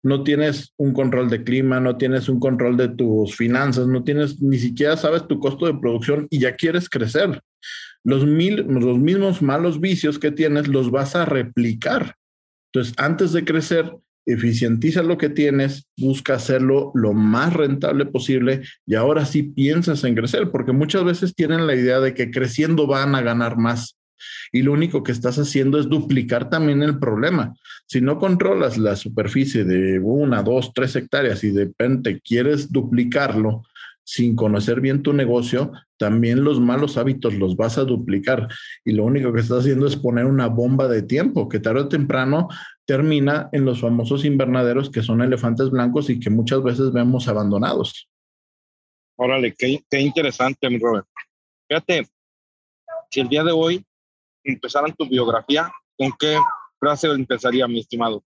No 0.05 0.23
tienes 0.23 0.71
un 0.77 0.93
control 0.93 1.31
de 1.31 1.43
clima, 1.43 1.79
no 1.79 1.97
tienes 1.97 2.29
un 2.29 2.39
control 2.39 2.77
de 2.77 2.89
tus 2.89 3.35
finanzas, 3.35 3.87
no 3.87 4.03
tienes, 4.03 4.39
ni 4.39 4.59
siquiera 4.59 4.95
sabes 4.97 5.27
tu 5.27 5.39
costo 5.39 5.65
de 5.65 5.79
producción 5.79 6.27
y 6.29 6.41
ya 6.41 6.55
quieres 6.55 6.87
crecer. 6.89 7.41
Los, 8.03 8.23
mil, 8.23 8.57
los 8.69 8.99
mismos 8.99 9.41
malos 9.41 9.81
vicios 9.81 10.19
que 10.19 10.29
tienes 10.29 10.67
los 10.67 10.91
vas 10.91 11.15
a 11.15 11.25
replicar. 11.25 12.13
Entonces, 12.71 12.93
antes 12.97 13.33
de 13.33 13.45
crecer, 13.45 13.97
eficientiza 14.27 15.01
lo 15.01 15.17
que 15.17 15.29
tienes, 15.29 15.87
busca 15.97 16.35
hacerlo 16.35 16.91
lo 16.93 17.13
más 17.13 17.53
rentable 17.53 18.05
posible 18.05 18.61
y 18.85 18.93
ahora 18.93 19.25
sí 19.25 19.41
piensas 19.41 20.03
en 20.03 20.13
crecer, 20.13 20.51
porque 20.51 20.71
muchas 20.71 21.03
veces 21.03 21.33
tienen 21.33 21.65
la 21.65 21.73
idea 21.73 21.99
de 21.99 22.13
que 22.13 22.29
creciendo 22.29 22.85
van 22.85 23.15
a 23.15 23.23
ganar 23.23 23.57
más 23.57 23.97
y 24.51 24.61
lo 24.61 24.73
único 24.73 25.03
que 25.03 25.11
estás 25.11 25.37
haciendo 25.37 25.79
es 25.79 25.89
duplicar 25.89 26.49
también 26.49 26.83
el 26.83 26.99
problema. 26.99 27.55
Si 27.87 28.01
no 28.01 28.19
controlas 28.19 28.77
la 28.77 28.95
superficie 28.95 29.63
de 29.63 29.99
una, 29.99 30.43
dos, 30.43 30.71
tres 30.73 30.95
hectáreas 30.95 31.43
y 31.43 31.51
de 31.51 31.65
repente 31.65 32.21
quieres 32.21 32.71
duplicarlo, 32.71 33.63
sin 34.05 34.35
conocer 34.35 34.81
bien 34.81 35.01
tu 35.01 35.13
negocio, 35.13 35.71
también 35.97 36.43
los 36.43 36.59
malos 36.59 36.97
hábitos 36.97 37.33
los 37.33 37.55
vas 37.55 37.77
a 37.77 37.83
duplicar. 37.83 38.47
Y 38.85 38.93
lo 38.93 39.03
único 39.03 39.33
que 39.33 39.41
estás 39.41 39.59
haciendo 39.61 39.87
es 39.87 39.95
poner 39.95 40.25
una 40.25 40.47
bomba 40.47 40.87
de 40.87 41.01
tiempo 41.01 41.49
que 41.49 41.59
tarde 41.59 41.81
o 41.81 41.89
temprano 41.89 42.47
termina 42.85 43.49
en 43.51 43.65
los 43.65 43.81
famosos 43.81 44.23
invernaderos 44.23 44.91
que 44.91 45.01
son 45.01 45.21
elefantes 45.21 45.71
blancos 45.71 46.09
y 46.11 46.19
que 46.19 46.29
muchas 46.29 46.61
veces 46.61 46.93
vemos 46.93 47.27
abandonados. 47.27 48.07
Órale, 49.17 49.55
qué, 49.57 49.83
qué 49.89 49.99
interesante, 49.99 50.69
mi 50.69 50.77
Robert. 50.77 51.07
Fíjate, 51.67 52.07
si 53.09 53.21
el 53.21 53.29
día 53.29 53.43
de 53.43 53.51
hoy 53.51 53.83
empezaran 54.45 54.93
tu 54.93 55.07
biografía, 55.07 55.71
¿con 55.97 56.11
qué 56.17 56.37
frase 56.79 57.07
empezaría, 57.07 57.67
mi 57.67 57.79
estimado? 57.79 58.23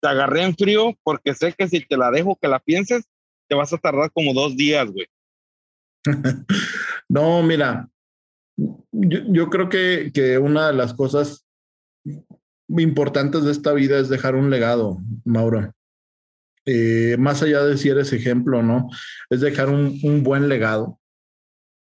Te 0.00 0.08
agarré 0.08 0.42
en 0.42 0.56
frío 0.56 0.94
porque 1.04 1.34
sé 1.34 1.52
que 1.52 1.68
si 1.68 1.86
te 1.86 1.96
la 1.96 2.10
dejo 2.10 2.36
que 2.40 2.48
la 2.48 2.58
pienses, 2.58 3.04
te 3.48 3.54
vas 3.54 3.72
a 3.72 3.78
tardar 3.78 4.10
como 4.12 4.32
dos 4.32 4.56
días, 4.56 4.90
güey. 4.90 5.06
no, 7.08 7.42
mira, 7.42 7.88
yo, 8.90 9.50
creo 9.50 9.68
que, 9.68 10.10
que, 10.12 10.38
una 10.38 10.68
de 10.68 10.74
las 10.74 10.94
cosas 10.94 11.46
importantes 12.68 13.44
de 13.44 13.52
esta 13.52 13.72
vida 13.72 13.98
es 13.98 14.08
dejar 14.08 14.34
un 14.34 14.50
legado, 14.50 14.98
Mauro. 15.24 15.72
Eh, 16.64 17.16
más 17.18 17.42
allá 17.42 17.64
de 17.64 17.76
si 17.76 17.88
eres 17.88 18.12
ejemplo 18.12 18.62
no, 18.62 18.88
es 19.30 19.40
dejar 19.40 19.68
un, 19.68 19.98
un 20.02 20.22
buen 20.22 20.48
legado. 20.48 21.00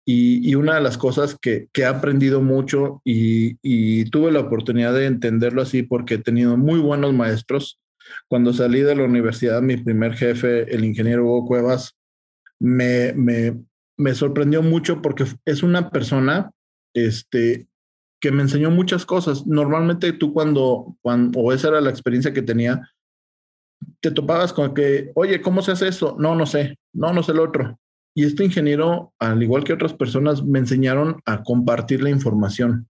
Y, 0.07 0.55
una 0.55 0.75
de 0.75 0.83
las 0.83 0.99
cosas 0.99 1.37
que, 1.41 1.69
que 1.73 1.83
he 1.83 1.87
aprendido 1.87 2.43
mucho 2.43 3.01
y, 3.05 4.05
tuve 4.11 4.31
la 4.31 4.41
oportunidad 4.41 4.93
de 4.95 5.07
entenderlo 5.07 5.63
así 5.63 5.83
porque 5.83 6.15
he 6.15 6.19
tenido 6.19 6.57
muy 6.57 6.79
buenos 6.79 7.15
maestros 7.15 7.81
cuando 8.29 8.53
salí 8.53 8.81
de 8.81 8.95
la 8.95 9.05
universidad, 9.05 9.63
mi 9.63 9.77
primer 9.77 10.15
jefe, 10.15 10.75
el 10.75 10.85
ingeniero 10.85 11.25
Hugo 11.25 11.47
Cuevas, 11.47 11.97
me, 12.61 13.13
me, 13.15 13.59
me 13.97 14.15
sorprendió 14.15 14.63
mucho 14.63 15.01
porque 15.03 15.25
es 15.45 15.63
una 15.63 15.91
persona 15.91 16.51
este, 16.95 17.67
que 18.21 18.31
me 18.31 18.43
enseñó 18.43 18.71
muchas 18.71 19.05
cosas. 19.05 19.47
Normalmente 19.47 20.13
tú 20.13 20.33
cuando, 20.33 20.97
cuando, 21.03 21.41
o 21.41 21.53
esa 21.53 21.69
era 21.69 21.81
la 21.81 21.91
experiencia 21.91 22.33
que 22.33 22.43
tenía, 22.43 22.91
te 24.01 24.11
topabas 24.11 24.53
con 24.53 24.75
que, 24.75 25.13
oye, 25.15 25.41
¿cómo 25.41 25.63
se 25.63 25.73
hace 25.73 25.89
eso? 25.89 26.17
No, 26.19 26.35
no 26.35 26.47
sé, 26.47 26.79
no, 26.93 27.13
no 27.13 27.23
sé 27.23 27.33
el 27.33 27.41
otro. 27.41 27.79
Y 28.15 28.25
este 28.25 28.45
ingeniero, 28.45 29.13
al 29.19 29.43
igual 29.43 29.65
que 29.65 29.73
otras 29.73 29.93
personas, 29.93 30.45
me 30.45 30.61
enseñaron 30.61 31.21
a 31.27 31.43
compartir 31.43 32.03
la 32.03 32.11
información. 32.11 32.89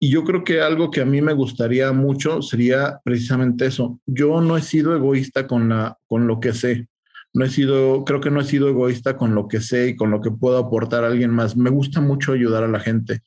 Y 0.00 0.10
yo 0.10 0.22
creo 0.22 0.44
que 0.44 0.60
algo 0.60 0.92
que 0.92 1.00
a 1.00 1.04
mí 1.04 1.20
me 1.20 1.32
gustaría 1.32 1.90
mucho 1.92 2.40
sería 2.40 3.00
precisamente 3.04 3.66
eso. 3.66 4.00
Yo 4.06 4.40
no 4.40 4.56
he 4.56 4.62
sido 4.62 4.94
egoísta 4.94 5.48
con, 5.48 5.68
la, 5.68 5.98
con 6.06 6.28
lo 6.28 6.38
que 6.38 6.52
sé. 6.52 6.88
no 7.34 7.44
he 7.44 7.50
sido, 7.50 8.04
creo 8.04 8.20
que 8.20 8.30
no 8.30 8.40
he 8.40 8.44
sido 8.44 8.68
egoísta 8.68 9.16
con 9.16 9.34
lo 9.34 9.48
que 9.48 9.60
sé 9.60 9.88
y 9.88 9.96
con 9.96 10.10
lo 10.12 10.20
que 10.20 10.30
puedo 10.30 10.58
aportar 10.58 11.02
a 11.02 11.08
alguien 11.08 11.30
más. 11.30 11.56
Me 11.56 11.70
gusta 11.70 12.00
mucho 12.00 12.32
ayudar 12.32 12.62
a 12.62 12.68
la 12.68 12.78
gente. 12.78 13.22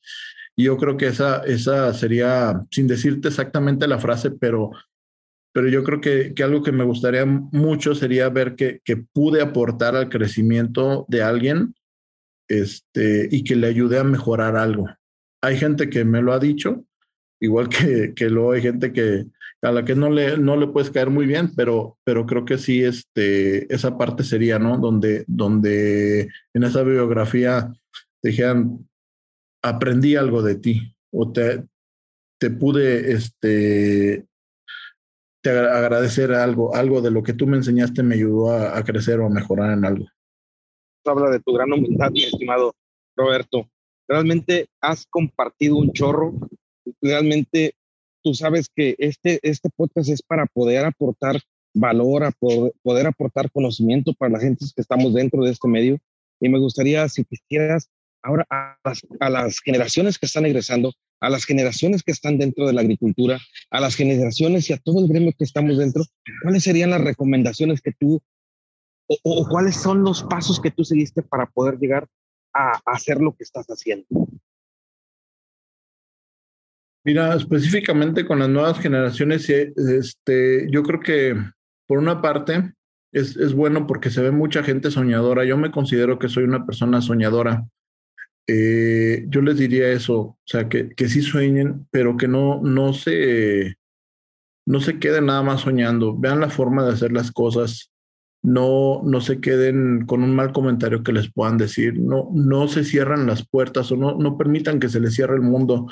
Y 0.56 0.66
yo 0.66 0.78
creo 0.78 0.96
que 0.96 1.08
esa, 1.08 1.44
esa 1.44 1.94
sería, 1.94 2.62
sin 2.72 2.88
decirte 2.88 3.28
exactamente 3.28 3.88
la 3.88 4.00
frase, 4.00 4.32
pero, 4.32 4.72
pero 5.54 5.68
yo 5.68 5.84
creo 5.84 6.02
que, 6.02 6.34
que 6.34 6.44
algo 6.44 6.64
que 6.64 6.72
me 6.72 6.84
gustaría 6.84 7.26
mucho 7.26 7.96
sería 7.96 8.30
ver 8.30 8.56
que, 8.56 8.82
que 8.84 8.98
pude 8.98 9.42
aportar 9.42 9.96
al 9.96 10.10
crecimiento 10.10 11.06
de 11.10 11.24
alguien 11.24 11.76
este, 12.48 13.28
y 13.32 13.44
que 13.44 13.56
le 13.56 13.68
ayude 13.68 14.00
a 14.00 14.04
mejorar 14.04 14.56
algo. 14.56 14.88
Hay 15.42 15.58
gente 15.58 15.90
que 15.90 16.06
me 16.06 16.22
lo 16.22 16.34
ha 16.34 16.40
dicho, 16.40 16.86
igual 17.42 17.70
que, 17.70 18.14
que 18.16 18.30
luego 18.30 18.54
hay 18.54 18.62
gente 18.62 18.94
que 18.94 19.26
a 19.64 19.72
la 19.72 19.86
que 19.86 19.96
no 19.96 20.10
le, 20.10 20.38
no 20.38 20.58
le 20.58 20.68
puedes 20.68 20.90
caer 20.90 21.10
muy 21.10 21.28
bien, 21.28 21.52
pero, 21.56 21.98
pero 22.04 22.26
creo 22.26 22.46
que 22.46 22.58
sí, 22.58 22.84
este, 22.84 23.72
esa 23.74 23.98
parte 23.98 24.24
sería, 24.24 24.58
¿no? 24.58 24.78
Donde, 24.78 25.24
donde 25.28 26.30
en 26.54 26.64
esa 26.64 26.82
biografía 26.82 27.72
dijeran, 28.24 28.90
aprendí 29.64 30.16
algo 30.16 30.42
de 30.42 30.56
ti 30.56 30.96
o 31.12 31.32
te, 31.32 31.64
te 32.40 32.50
pude 32.50 33.12
este, 33.12 34.26
te 35.42 35.50
agradecer 35.50 36.32
algo, 36.34 36.76
algo 36.76 37.02
de 37.02 37.12
lo 37.12 37.24
que 37.24 37.34
tú 37.34 37.48
me 37.48 37.58
enseñaste 37.58 38.04
me 38.04 38.16
ayudó 38.16 38.52
a, 38.52 38.84
crecer 38.84 39.20
o 39.20 39.26
a 39.26 39.30
mejorar 39.30 39.72
en 39.72 39.86
algo. 39.86 40.06
Habla 41.06 41.32
de 41.32 41.40
tu 41.40 41.54
gran 41.54 41.74
humildad, 41.74 42.12
mi 42.12 42.24
estimado 42.24 42.74
Roberto. 43.16 43.68
Realmente 44.08 44.68
has 44.82 45.06
compartido 45.08 45.78
un 45.78 45.92
chorro. 45.94 46.34
Realmente 47.02 47.74
tú 48.24 48.34
sabes 48.34 48.70
que 48.74 48.96
este, 49.00 49.40
este 49.42 49.70
podcast 49.76 50.10
es 50.10 50.22
para 50.22 50.46
poder 50.46 50.86
aportar 50.86 51.42
valor, 51.74 52.24
a 52.24 52.32
poder, 52.32 52.74
poder 52.84 53.08
aportar 53.08 53.52
conocimiento 53.52 54.14
para 54.14 54.34
la 54.34 54.40
gente 54.40 54.66
que 54.76 54.82
estamos 54.82 55.14
dentro 55.14 55.44
de 55.44 55.52
este 55.52 55.68
medio. 55.68 55.98
Y 56.40 56.50
me 56.50 56.60
gustaría, 56.60 57.08
si 57.10 57.24
quisieras, 57.24 57.90
ahora 58.24 58.46
a 58.50 58.78
las, 58.84 59.02
a 59.20 59.30
las 59.30 59.60
generaciones 59.60 60.18
que 60.18 60.26
están 60.26 60.46
egresando, 60.46 60.94
a 61.20 61.30
las 61.30 61.46
generaciones 61.46 62.04
que 62.04 62.12
están 62.12 62.38
dentro 62.38 62.68
de 62.68 62.74
la 62.74 62.82
agricultura, 62.82 63.40
a 63.70 63.80
las 63.80 63.96
generaciones 63.96 64.70
y 64.70 64.74
a 64.74 64.78
todo 64.78 65.02
el 65.02 65.08
gremio 65.08 65.34
que 65.38 65.44
estamos 65.44 65.78
dentro, 65.78 66.04
¿cuáles 66.44 66.64
serían 66.64 66.92
las 66.92 67.02
recomendaciones 67.02 67.82
que 67.82 67.94
tú 67.94 68.22
o, 69.08 69.18
o 69.24 69.48
cuáles 69.48 69.76
son 69.76 70.04
los 70.04 70.24
pasos 70.24 70.60
que 70.60 70.72
tú 70.72 70.84
seguiste 70.84 71.22
para 71.22 71.46
poder 71.46 71.78
llegar 71.78 72.08
a, 72.54 72.74
a 72.74 72.82
hacer 72.86 73.20
lo 73.20 73.34
que 73.36 73.44
estás 73.44 73.68
haciendo? 73.68 74.06
Mira, 77.04 77.34
específicamente 77.36 78.28
con 78.28 78.40
las 78.40 78.50
nuevas 78.50 78.80
generaciones, 78.80 79.50
este, 79.50 80.68
yo 80.70 80.84
creo 80.84 81.00
que 81.00 81.36
por 81.88 81.98
una 81.98 82.22
parte 82.22 82.74
es, 83.12 83.36
es, 83.38 83.54
bueno 83.54 83.88
porque 83.88 84.12
se 84.12 84.22
ve 84.22 84.30
mucha 84.30 84.62
gente 84.62 84.92
soñadora. 84.92 85.44
Yo 85.44 85.58
me 85.58 85.72
considero 85.72 86.20
que 86.20 86.30
soy 86.30 86.44
una 86.44 86.66
persona 86.66 87.02
soñadora. 87.02 87.66
Eh, 88.54 89.26
yo 89.30 89.42
les 89.42 89.58
diría 89.58 89.90
eso, 89.92 90.20
o 90.20 90.38
sea, 90.44 90.68
que, 90.68 90.90
que 90.90 91.08
sí 91.08 91.22
sueñen, 91.22 91.88
pero 91.90 92.18
que 92.18 92.28
no, 92.28 92.60
no, 92.62 92.92
se, 92.92 93.78
no 94.66 94.82
se 94.82 95.00
queden 95.00 95.28
nada 95.28 95.42
más 95.42 95.62
soñando. 95.62 96.18
Vean 96.18 96.42
la 96.42 96.50
forma 96.50 96.84
de 96.84 96.92
hacer 96.92 97.14
las 97.14 97.32
cosas. 97.32 97.92
No, 98.44 99.04
no 99.06 99.22
se 99.22 99.40
queden 99.40 100.06
con 100.06 100.22
un 100.22 100.36
mal 100.36 100.52
comentario 100.52 101.02
que 101.02 101.14
les 101.14 101.32
puedan 101.32 101.58
decir. 101.58 101.98
No, 101.98 102.30
no 102.34 102.68
se 102.68 102.84
cierran 102.84 103.26
las 103.26 103.48
puertas 103.48 103.90
o 103.94 103.96
no, 103.96 104.18
no 104.18 104.38
permitan 104.38 104.82
que 104.82 104.90
se 104.90 105.00
les 105.00 105.14
cierre 105.16 105.36
el 105.36 105.42
mundo 105.42 105.88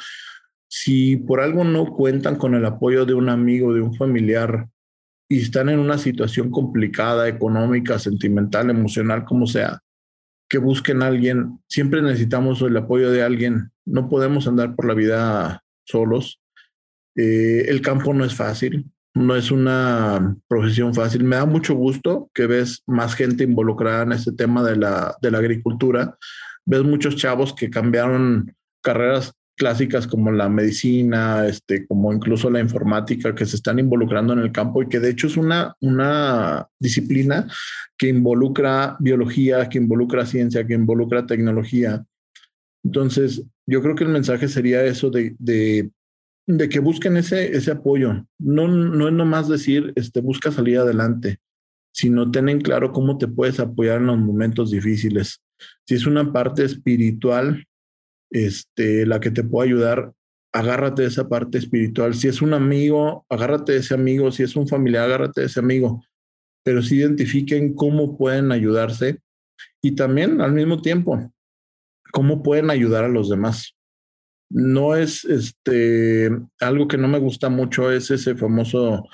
si 0.68 1.16
por 1.16 1.40
algo 1.40 1.64
no 1.64 1.86
cuentan 1.94 2.36
con 2.36 2.56
el 2.56 2.66
apoyo 2.66 3.06
de 3.06 3.14
un 3.14 3.30
amigo, 3.30 3.74
de 3.74 3.82
un 3.82 3.96
familiar, 3.96 4.68
y 5.30 5.40
están 5.40 5.70
en 5.70 5.80
una 5.80 5.98
situación 5.98 6.52
complicada, 6.52 7.28
económica, 7.28 8.00
sentimental, 8.00 8.70
emocional, 8.70 9.24
como 9.26 9.48
sea, 9.48 9.80
que 10.50 10.58
busquen 10.58 11.04
a 11.04 11.08
alguien. 11.08 11.60
Siempre 11.68 12.02
necesitamos 12.02 12.62
el 12.62 12.76
apoyo 12.76 13.12
de 13.12 13.24
alguien. 13.24 13.72
No 13.86 14.10
podemos 14.10 14.48
andar 14.48 14.76
por 14.76 14.88
la 14.88 14.94
vida 14.94 15.64
solos. 15.86 16.42
Eh, 17.16 17.66
el 17.68 17.82
campo 17.82 18.14
no 18.14 18.26
es 18.26 18.34
fácil, 18.34 18.90
no 19.14 19.36
es 19.36 19.52
una 19.52 20.36
profesión 20.48 20.94
fácil. 20.94 21.24
Me 21.24 21.36
da 21.36 21.46
mucho 21.46 21.76
gusto 21.76 22.30
que 22.34 22.48
ves 22.48 22.84
más 22.88 23.16
gente 23.16 23.44
involucrada 23.44 24.04
en 24.04 24.14
este 24.14 24.32
tema 24.32 24.64
de 24.64 24.76
la, 24.76 25.16
de 25.22 25.32
la 25.32 25.38
agricultura. 25.38 26.18
Ves 26.66 26.84
muchos 26.84 27.16
chavos 27.16 27.54
que 27.54 27.70
cambiaron 27.70 28.56
carreras 28.82 29.34
clásicas 29.60 30.08
como 30.08 30.32
la 30.32 30.48
medicina, 30.48 31.46
este, 31.46 31.86
como 31.86 32.14
incluso 32.14 32.50
la 32.50 32.62
informática, 32.62 33.36
que 33.36 33.46
se 33.46 33.58
están 33.58 33.78
involucrando 33.78 34.32
en 34.32 34.40
el 34.40 34.54
campo 34.54 34.82
y 34.82 34.88
que 34.88 35.02
de 35.02 35.10
hecho 35.10 35.28
es 35.28 35.36
una, 35.36 35.76
una 35.82 36.66
disciplina 36.80 37.46
que 37.98 38.08
involucra 38.08 38.96
biología, 39.00 39.68
que 39.68 39.78
involucra 39.78 40.26
ciencia, 40.26 40.66
que 40.66 40.74
involucra 40.74 41.28
tecnología. 41.28 42.06
Entonces, 42.86 43.44
yo 43.68 43.82
creo 43.82 43.96
que 43.96 44.06
el 44.06 44.12
mensaje 44.12 44.48
sería 44.48 44.84
eso 44.86 45.10
de, 45.10 45.36
de, 45.38 45.92
de 46.48 46.70
que 46.70 46.80
busquen 46.80 47.18
ese, 47.18 47.56
ese 47.56 47.72
apoyo. 47.72 48.26
No, 48.40 48.70
no 48.70 49.08
es 49.10 49.14
nomás 49.14 49.50
decir, 49.50 49.92
este, 49.96 50.22
busca 50.22 50.52
salir 50.52 50.78
adelante, 50.78 51.40
sino 51.94 52.32
ten 52.32 52.62
claro 52.62 52.94
cómo 52.94 53.18
te 53.18 53.28
puedes 53.28 53.60
apoyar 53.60 53.98
en 53.98 54.08
los 54.08 54.18
momentos 54.18 54.72
difíciles. 54.72 55.42
Si 55.86 55.96
es 55.96 56.06
una 56.06 56.32
parte 56.32 56.64
espiritual, 56.64 57.66
este, 58.32 59.06
la 59.06 59.20
que 59.20 59.32
te 59.32 59.44
pueda 59.44 59.68
ayudar, 59.68 60.14
agárrate 60.54 61.04
de 61.04 61.08
esa 61.08 61.28
parte 61.28 61.58
espiritual. 61.58 62.14
Si 62.16 62.28
es 62.28 62.42
un 62.42 62.54
amigo, 62.54 63.26
agárrate 63.30 63.74
de 63.74 63.80
ese 63.80 63.94
amigo. 63.94 64.32
Si 64.32 64.44
es 64.44 64.56
un 64.56 64.68
familiar, 64.68 65.06
agárrate 65.06 65.42
de 65.42 65.48
ese 65.48 65.60
amigo. 65.60 66.04
Pero 66.64 66.82
sí 66.82 66.98
identifiquen 66.98 67.74
cómo 67.74 68.18
pueden 68.18 68.52
ayudarse 68.52 69.20
y 69.82 69.96
también 69.96 70.42
al 70.42 70.52
mismo 70.52 70.82
tiempo, 70.82 71.32
cómo 72.12 72.44
pueden 72.44 72.70
ayudar 72.70 73.04
a 73.04 73.10
los 73.10 73.30
demás. 73.30 73.76
No 74.52 74.96
es 74.96 75.26
este 75.26 76.32
algo 76.60 76.88
que 76.88 76.98
no 76.98 77.08
me 77.08 77.20
gusta 77.20 77.50
mucho, 77.50 77.92
es 77.92 78.10
ese 78.10 78.36
famoso 78.36 79.08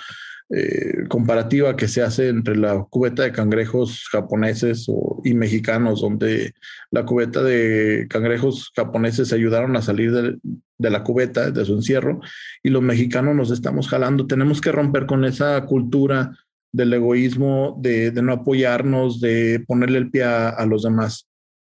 eh, 0.51 1.07
comparativa 1.07 1.75
que 1.75 1.87
se 1.87 2.03
hace 2.03 2.29
entre 2.29 2.55
la 2.55 2.85
cubeta 2.87 3.23
de 3.23 3.31
cangrejos 3.31 4.07
japoneses 4.11 4.85
y 5.23 5.33
mexicanos, 5.33 6.01
donde 6.01 6.53
la 6.91 7.03
cubeta 7.03 7.41
de 7.41 8.05
cangrejos 8.07 8.71
japoneses 8.75 9.33
ayudaron 9.33 9.75
a 9.75 9.81
salir 9.81 10.11
de, 10.11 10.37
la 10.77 11.03
cubeta, 11.03 11.49
de 11.49 11.65
su 11.65 11.73
encierro, 11.73 12.19
y 12.61 12.69
los 12.69 12.83
mexicanos 12.83 13.35
nos 13.35 13.49
estamos 13.49 13.87
jalando. 13.87 14.27
Tenemos 14.27 14.61
que 14.61 14.71
romper 14.71 15.07
con 15.07 15.25
esa 15.25 15.65
cultura 15.65 16.37
del 16.71 16.93
egoísmo, 16.93 17.79
de, 17.81 18.11
no 18.11 18.33
apoyarnos, 18.33 19.19
de 19.21 19.63
ponerle 19.65 19.97
el 19.97 20.11
pie 20.11 20.25
a, 20.25 20.63
los 20.67 20.83
demás. 20.83 21.27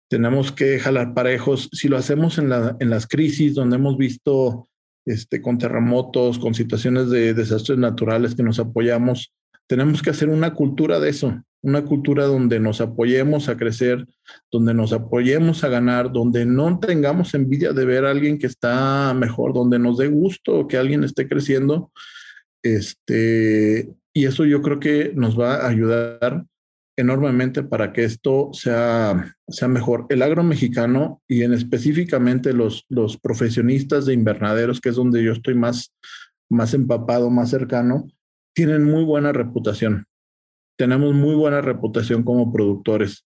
Tenemos 0.09 0.51
que 0.51 0.79
jalar 0.79 1.13
parejos. 1.13 1.69
Si 1.73 1.89
lo 1.89 1.99
hacemos 1.99 2.39
en 2.39 2.49
las 2.49 3.07
crisis, 3.07 3.55
donde 3.55 3.77
hemos 3.77 3.99
visto 3.99 4.71
este, 5.07 5.43
con 5.43 5.59
terremotos, 5.59 6.39
con 6.39 6.55
situaciones 6.55 7.11
de 7.11 7.35
desastres 7.35 7.79
naturales 7.79 8.35
que 8.35 8.43
nos 8.43 8.59
apoyamos. 8.59 9.33
Tenemos 9.67 10.03
que 10.03 10.11
hacer 10.11 10.29
una 10.29 10.55
cultura 10.55 11.01
de 11.01 11.11
eso, 11.11 11.43
una 11.63 11.85
cultura 11.85 12.25
donde 12.27 12.61
nos 12.61 12.81
apoyemos 12.81 13.49
a 13.49 13.57
crecer, 13.57 14.07
donde 14.51 14.75
nos 14.75 14.93
apoyemos 14.93 15.65
a 15.65 15.69
ganar, 15.69 16.13
donde 16.13 16.45
no 16.45 16.79
tengamos 16.79 17.35
envidia 17.35 17.73
de 17.73 17.85
ver 17.85 18.05
a 18.05 18.11
alguien 18.11 18.39
que 18.39 18.47
está 18.47 19.15
mejor, 19.15 19.55
donde 19.55 19.79
nos 19.79 19.99
dé 19.99 20.09
gusto 20.09 20.67
que 20.67 20.77
alguien 20.77 21.05
esté 21.05 21.29
creciendo. 21.29 21.91
Este, 22.63 23.93
y 24.13 24.27
eso 24.27 24.45
yo 24.45 24.63
creo 24.63 24.79
que 24.79 25.13
nos 25.15 25.39
va 25.39 25.57
a 25.57 25.69
ayudar 25.69 26.45
enormemente 26.97 27.63
para 27.63 27.93
que 27.93 28.05
esto 28.05 28.51
sea, 28.53 29.37
sea 29.49 29.69
mejor. 29.69 30.07
El 30.09 30.23
agro 30.23 30.43
mexicano 30.43 31.23
y 31.29 31.43
en 31.43 31.53
específicamente 31.53 32.53
los, 32.53 32.85
los 32.89 33.17
profesionistas 33.19 34.07
de 34.07 34.15
invernaderos, 34.15 34.81
que 34.81 34.91
es 34.91 34.97
donde 34.97 35.23
yo 35.23 35.33
estoy 35.33 35.55
más, 35.55 35.95
más 36.51 36.75
empapado, 36.75 37.31
más 37.31 37.51
cercano, 37.51 38.09
tienen 38.55 38.85
muy 38.85 39.05
buena 39.05 39.33
reputación. 39.33 40.07
Tenemos 40.79 41.15
muy 41.15 41.35
buena 41.35 41.61
reputación 41.61 42.23
como 42.23 42.53
productores, 42.53 43.25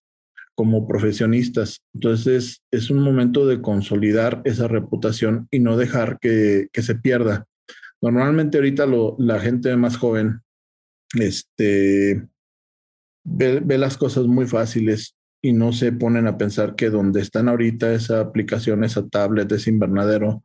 como 0.55 0.87
profesionistas. 0.87 1.81
Entonces 1.93 2.61
es 2.71 2.89
un 2.89 2.99
momento 2.99 3.45
de 3.45 3.61
consolidar 3.61 4.41
esa 4.45 4.67
reputación 4.67 5.47
y 5.51 5.59
no 5.59 5.77
dejar 5.77 6.19
que, 6.19 6.67
que 6.71 6.81
se 6.81 6.95
pierda. 6.95 7.45
Normalmente 8.01 8.57
ahorita 8.57 8.85
lo, 8.85 9.15
la 9.19 9.39
gente 9.39 9.75
más 9.75 9.97
joven, 9.97 10.41
este, 11.15 12.27
ve, 13.27 13.77
las 13.77 13.97
cosas 13.97 14.25
muy 14.25 14.47
fáciles 14.47 15.15
y 15.41 15.53
no 15.53 15.73
se 15.73 15.91
ponen 15.91 16.27
a 16.27 16.37
pensar 16.37 16.75
que 16.75 16.89
donde 16.89 17.21
están 17.21 17.49
ahorita 17.49 17.93
esa 17.93 18.21
aplicación, 18.21 18.83
esa 18.83 19.07
tablet, 19.07 19.51
ese 19.51 19.69
invernadero, 19.69 20.43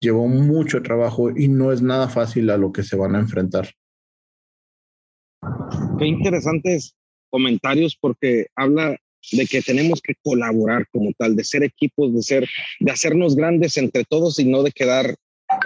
llevó 0.00 0.28
mucho 0.28 0.82
trabajo 0.82 1.30
y 1.30 1.48
no 1.48 1.72
es 1.72 1.82
nada 1.82 2.08
fácil 2.08 2.50
a 2.50 2.56
lo 2.56 2.72
que 2.72 2.82
se 2.82 2.96
van 2.96 3.16
a 3.16 3.20
enfrentar. 3.20 3.70
Qué 5.98 6.06
interesantes 6.06 6.94
comentarios 7.30 7.96
porque 8.00 8.46
habla 8.54 8.96
de 9.32 9.46
que 9.46 9.62
tenemos 9.62 10.00
que 10.00 10.14
colaborar 10.22 10.86
como 10.92 11.12
tal, 11.18 11.36
de 11.36 11.44
ser 11.44 11.62
equipos, 11.62 12.14
de 12.14 12.22
ser, 12.22 12.48
de 12.80 12.90
hacernos 12.90 13.36
grandes 13.36 13.76
entre 13.76 14.04
todos 14.04 14.38
y 14.38 14.44
no 14.44 14.62
de 14.62 14.72
quedar 14.72 15.14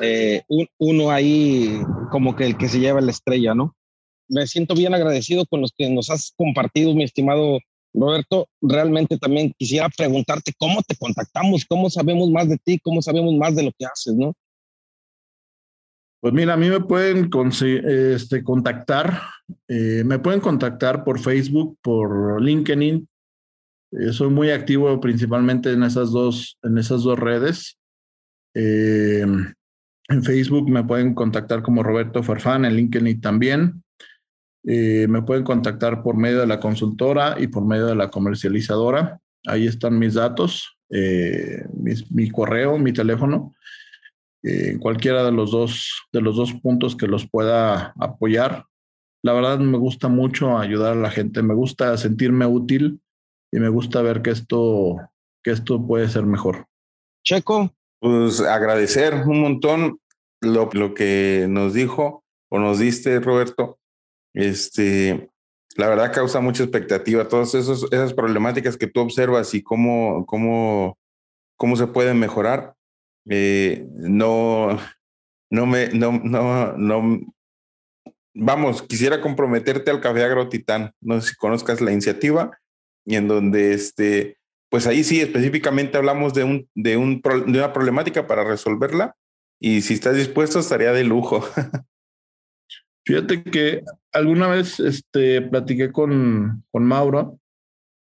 eh, 0.00 0.42
un, 0.48 0.66
uno 0.78 1.10
ahí 1.10 1.80
como 2.10 2.34
que 2.34 2.44
el 2.44 2.56
que 2.56 2.68
se 2.68 2.80
lleva 2.80 3.00
la 3.00 3.10
estrella, 3.10 3.54
¿no? 3.54 3.76
Me 4.34 4.46
siento 4.46 4.74
bien 4.74 4.94
agradecido 4.94 5.46
con 5.46 5.60
los 5.60 5.72
que 5.76 5.88
nos 5.88 6.10
has 6.10 6.32
compartido, 6.36 6.94
mi 6.94 7.04
estimado 7.04 7.60
Roberto. 7.94 8.48
Realmente 8.60 9.16
también 9.16 9.54
quisiera 9.56 9.88
preguntarte 9.88 10.52
cómo 10.58 10.82
te 10.82 10.96
contactamos, 10.96 11.64
cómo 11.64 11.88
sabemos 11.88 12.28
más 12.30 12.48
de 12.48 12.58
ti, 12.58 12.78
cómo 12.82 13.00
sabemos 13.00 13.34
más 13.34 13.54
de 13.54 13.62
lo 13.62 13.72
que 13.78 13.86
haces, 13.86 14.14
¿no? 14.14 14.34
Pues 16.20 16.34
mira, 16.34 16.54
a 16.54 16.56
mí 16.56 16.68
me 16.68 16.80
pueden 16.80 17.30
este, 17.86 18.42
contactar, 18.42 19.20
eh, 19.68 20.02
me 20.04 20.18
pueden 20.18 20.40
contactar 20.40 21.04
por 21.04 21.20
Facebook, 21.20 21.78
por 21.82 22.42
LinkedIn. 22.42 23.06
Eh, 23.92 24.12
soy 24.12 24.30
muy 24.30 24.50
activo 24.50 24.98
principalmente 25.00 25.70
en 25.70 25.82
esas 25.82 26.10
dos, 26.10 26.58
en 26.62 26.78
esas 26.78 27.02
dos 27.02 27.18
redes. 27.18 27.78
Eh, 28.54 29.26
en 30.08 30.22
Facebook 30.22 30.68
me 30.70 30.82
pueden 30.82 31.14
contactar 31.14 31.62
como 31.62 31.82
Roberto 31.82 32.22
Farfán, 32.22 32.64
en 32.64 32.74
LinkedIn 32.74 33.20
también. 33.20 33.83
Eh, 34.66 35.06
me 35.08 35.22
pueden 35.22 35.44
contactar 35.44 36.02
por 36.02 36.16
medio 36.16 36.40
de 36.40 36.46
la 36.46 36.60
consultora 36.60 37.36
y 37.38 37.48
por 37.48 37.64
medio 37.64 37.86
de 37.86 37.94
la 37.94 38.10
comercializadora. 38.10 39.20
Ahí 39.46 39.66
están 39.66 39.98
mis 39.98 40.14
datos, 40.14 40.78
eh, 40.90 41.66
mi 42.10 42.30
correo, 42.30 42.78
mi 42.78 42.92
teléfono. 42.92 43.54
Eh, 44.46 44.76
cualquiera 44.78 45.24
de 45.24 45.32
los 45.32 45.52
dos 45.52 46.06
de 46.12 46.20
los 46.20 46.36
dos 46.36 46.52
puntos 46.52 46.94
que 46.94 47.06
los 47.06 47.26
pueda 47.26 47.94
apoyar. 47.98 48.66
La 49.22 49.32
verdad 49.32 49.58
me 49.58 49.78
gusta 49.78 50.08
mucho 50.08 50.58
ayudar 50.58 50.92
a 50.92 51.00
la 51.00 51.10
gente, 51.10 51.42
me 51.42 51.54
gusta 51.54 51.96
sentirme 51.96 52.44
útil 52.44 53.00
y 53.50 53.58
me 53.58 53.70
gusta 53.70 54.02
ver 54.02 54.20
que 54.20 54.30
esto 54.30 54.98
que 55.42 55.50
esto 55.50 55.86
puede 55.86 56.08
ser 56.08 56.26
mejor. 56.26 56.66
Checo, 57.24 57.74
pues 58.00 58.40
agradecer 58.42 59.14
un 59.26 59.40
montón 59.40 59.98
lo, 60.42 60.68
lo 60.74 60.92
que 60.92 61.46
nos 61.48 61.72
dijo 61.72 62.22
o 62.50 62.58
nos 62.58 62.80
diste, 62.80 63.18
Roberto. 63.20 63.78
Este, 64.34 65.30
la 65.76 65.88
verdad 65.88 66.12
causa 66.12 66.40
mucha 66.40 66.62
expectativa, 66.62 67.28
todas 67.28 67.54
esos, 67.54 67.84
esas 67.92 68.12
problemáticas 68.12 68.76
que 68.76 68.86
tú 68.86 69.00
observas 69.00 69.54
y 69.54 69.62
cómo, 69.62 70.26
cómo, 70.26 70.98
cómo 71.56 71.76
se 71.76 71.86
pueden 71.86 72.18
mejorar. 72.18 72.74
Eh, 73.28 73.86
no, 73.90 74.78
no 75.50 75.66
me, 75.66 75.88
no, 75.88 76.12
no, 76.22 76.76
no, 76.76 77.20
vamos, 78.34 78.82
quisiera 78.82 79.20
comprometerte 79.20 79.90
al 79.90 80.00
Café 80.00 80.24
Agro 80.24 80.48
Titán. 80.48 80.92
No 81.00 81.20
sé 81.20 81.30
si 81.30 81.36
conozcas 81.36 81.80
la 81.80 81.92
iniciativa 81.92 82.58
y 83.06 83.16
en 83.16 83.28
donde 83.28 83.72
este, 83.72 84.38
pues 84.68 84.86
ahí 84.86 85.04
sí 85.04 85.20
específicamente 85.20 85.96
hablamos 85.96 86.34
de, 86.34 86.44
un, 86.44 86.68
de, 86.74 86.96
un, 86.96 87.20
de 87.22 87.58
una 87.58 87.72
problemática 87.72 88.26
para 88.26 88.44
resolverla 88.44 89.16
y 89.60 89.82
si 89.82 89.94
estás 89.94 90.16
dispuesto 90.16 90.58
estaría 90.58 90.92
de 90.92 91.04
lujo. 91.04 91.44
Fíjate 93.04 93.42
que 93.42 93.82
alguna 94.12 94.48
vez 94.48 94.80
este, 94.80 95.42
platiqué 95.42 95.92
con, 95.92 96.64
con 96.70 96.84
Mauro 96.84 97.38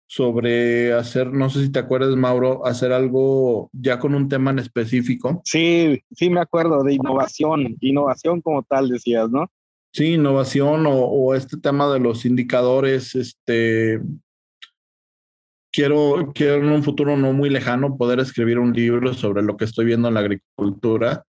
sobre 0.07 0.93
hacer, 0.93 1.33
no 1.33 1.49
sé 1.49 1.63
si 1.63 1.71
te 1.71 1.79
acuerdas, 1.79 2.15
Mauro, 2.15 2.65
hacer 2.65 2.91
algo 2.91 3.69
ya 3.73 3.99
con 3.99 4.15
un 4.15 4.29
tema 4.29 4.51
en 4.51 4.59
específico. 4.59 5.41
Sí, 5.43 6.01
sí 6.11 6.29
me 6.29 6.39
acuerdo 6.39 6.83
de 6.83 6.93
innovación, 6.93 7.75
innovación 7.81 8.41
como 8.41 8.63
tal 8.63 8.89
decías, 8.89 9.29
¿no? 9.29 9.51
Sí, 9.91 10.13
innovación 10.13 10.85
o, 10.87 10.93
o 10.93 11.35
este 11.35 11.57
tema 11.57 11.91
de 11.91 11.99
los 11.99 12.25
indicadores, 12.25 13.15
este, 13.15 14.01
quiero, 15.75 16.31
quiero 16.33 16.55
en 16.55 16.69
un 16.69 16.83
futuro 16.83 17.17
no 17.17 17.33
muy 17.33 17.49
lejano 17.49 17.97
poder 17.97 18.19
escribir 18.19 18.59
un 18.59 18.71
libro 18.71 19.13
sobre 19.13 19.43
lo 19.43 19.57
que 19.57 19.65
estoy 19.65 19.85
viendo 19.85 20.07
en 20.07 20.13
la 20.13 20.21
agricultura. 20.21 21.25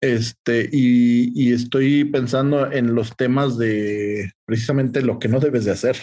Este, 0.00 0.68
y, 0.72 1.52
estoy 1.52 2.04
pensando 2.04 2.72
en 2.72 2.94
los 2.94 3.16
temas 3.16 3.58
de 3.58 4.32
precisamente 4.46 5.02
lo 5.02 5.18
que 5.18 5.28
no 5.28 5.40
debes 5.40 5.66
de 5.66 5.72
hacer, 5.72 5.96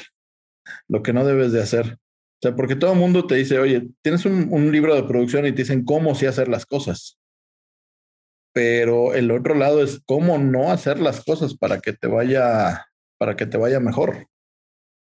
lo 0.88 1.02
que 1.02 1.14
no 1.14 1.26
debes 1.26 1.52
de 1.52 1.64
hacer. 1.64 1.94
O 1.94 2.40
sea, 2.42 2.56
porque 2.56 2.76
todo 2.76 2.94
el 2.94 3.00
mundo 3.00 3.26
te 3.26 3.36
dice, 3.36 3.58
oye, 3.58 3.90
tienes 4.04 4.26
un, 4.26 4.50
un 4.52 4.72
libro 4.72 4.94
de 4.94 5.04
producción 5.04 5.48
y 5.48 5.52
te 5.52 5.64
dicen 5.64 5.84
cómo 5.84 6.14
sí 6.14 6.28
hacer 6.28 6.48
las 6.48 6.68
cosas. 6.68 7.18
Pero 8.54 9.16
el 9.16 9.32
otro 9.32 9.56
lado 9.56 9.84
es 9.84 10.00
cómo 10.06 10.38
no 10.38 10.72
hacer 10.72 11.00
las 11.00 11.24
cosas 11.24 11.56
para 11.56 11.80
que 11.80 11.94
te 11.94 12.08
vaya, 12.08 12.86
para 13.18 13.36
que 13.36 13.48
te 13.48 13.58
vaya 13.58 13.80
mejor. 13.80 14.28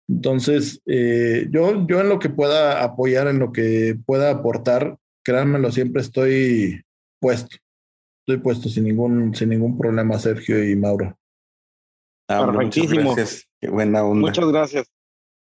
Entonces, 0.08 0.82
eh, 0.84 1.46
yo, 1.50 1.86
yo 1.86 2.00
en 2.00 2.10
lo 2.10 2.18
que 2.18 2.28
pueda 2.28 2.82
apoyar, 2.82 3.28
en 3.28 3.38
lo 3.38 3.52
que 3.52 3.96
pueda 4.04 4.30
aportar, 4.30 4.98
créanmelo, 5.24 5.72
siempre 5.72 6.02
estoy 6.02 6.82
puesto. 7.18 7.56
Estoy 8.26 8.38
puesto 8.38 8.68
sin 8.68 8.84
ningún, 8.84 9.34
sin 9.34 9.48
ningún 9.48 9.76
problema, 9.76 10.18
Sergio 10.18 10.64
y 10.64 10.76
Mauro. 10.76 11.18
Ah, 12.28 12.46
Perfectísimo. 12.46 13.02
Muchas 13.02 13.16
gracias. 13.16 13.48
Qué 13.60 13.68
buena 13.68 14.04
onda. 14.04 14.28
Muchas 14.28 14.46
gracias. 14.46 14.92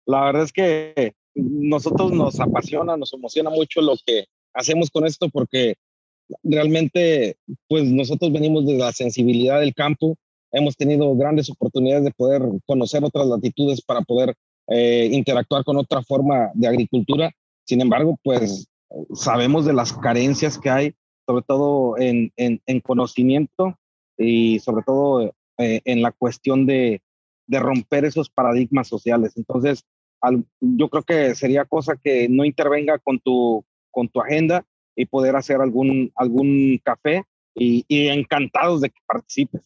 La 0.05 0.25
verdad 0.25 0.43
es 0.43 0.53
que 0.53 1.13
nosotros 1.33 2.11
nos 2.11 2.39
apasiona, 2.39 2.95
nos 2.95 3.13
emociona 3.13 3.49
mucho 3.49 3.81
lo 3.81 3.95
que 4.05 4.25
hacemos 4.53 4.91
con 4.91 5.05
esto 5.05 5.27
porque 5.29 5.75
realmente, 6.43 7.37
pues 7.67 7.85
nosotros 7.85 8.31
venimos 8.31 8.65
de 8.65 8.77
la 8.77 8.91
sensibilidad 8.91 9.59
del 9.59 9.73
campo, 9.73 10.15
hemos 10.51 10.75
tenido 10.75 11.15
grandes 11.15 11.49
oportunidades 11.49 12.05
de 12.05 12.11
poder 12.11 12.43
conocer 12.65 13.03
otras 13.03 13.27
latitudes 13.27 13.81
para 13.81 14.01
poder 14.01 14.35
eh, 14.67 15.09
interactuar 15.11 15.63
con 15.63 15.77
otra 15.77 16.03
forma 16.03 16.51
de 16.53 16.67
agricultura. 16.67 17.31
Sin 17.65 17.81
embargo, 17.81 18.17
pues 18.23 18.67
sabemos 19.13 19.65
de 19.65 19.73
las 19.73 19.93
carencias 19.93 20.57
que 20.57 20.69
hay, 20.69 20.93
sobre 21.27 21.43
todo 21.45 21.97
en, 21.97 22.31
en, 22.37 22.79
conocimiento 22.79 23.77
y 24.17 24.59
sobre 24.59 24.83
todo 24.83 25.35
eh, 25.57 25.81
en 25.83 26.01
la 26.01 26.13
cuestión 26.13 26.65
de, 26.65 27.01
de, 27.47 27.59
romper 27.59 28.05
esos 28.05 28.29
paradigmas 28.29 28.87
sociales. 28.87 29.33
Entonces, 29.35 29.83
yo 30.61 30.89
creo 30.89 31.03
que 31.03 31.35
sería 31.35 31.65
cosa 31.65 31.97
que 32.01 32.29
no 32.29 32.45
intervenga 32.45 32.97
con 32.97 33.19
tu, 33.19 33.65
con 33.91 34.07
tu 34.07 34.21
agenda 34.21 34.65
y 34.95 35.05
poder 35.05 35.35
hacer 35.35 35.59
algún, 35.59 36.11
algún 36.15 36.79
café 36.83 37.23
y, 37.53 37.83
y 37.89 38.07
encantados 38.07 38.81
de 38.81 38.89
que 38.89 38.99
participes. 39.05 39.61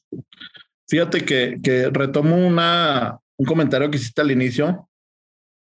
Fíjate 0.88 1.24
que, 1.24 1.60
que 1.64 1.90
retomo 1.92 2.36
una, 2.36 3.20
un 3.38 3.46
comentario 3.46 3.90
que 3.92 3.98
hiciste 3.98 4.22
al 4.22 4.32
inicio 4.32 4.90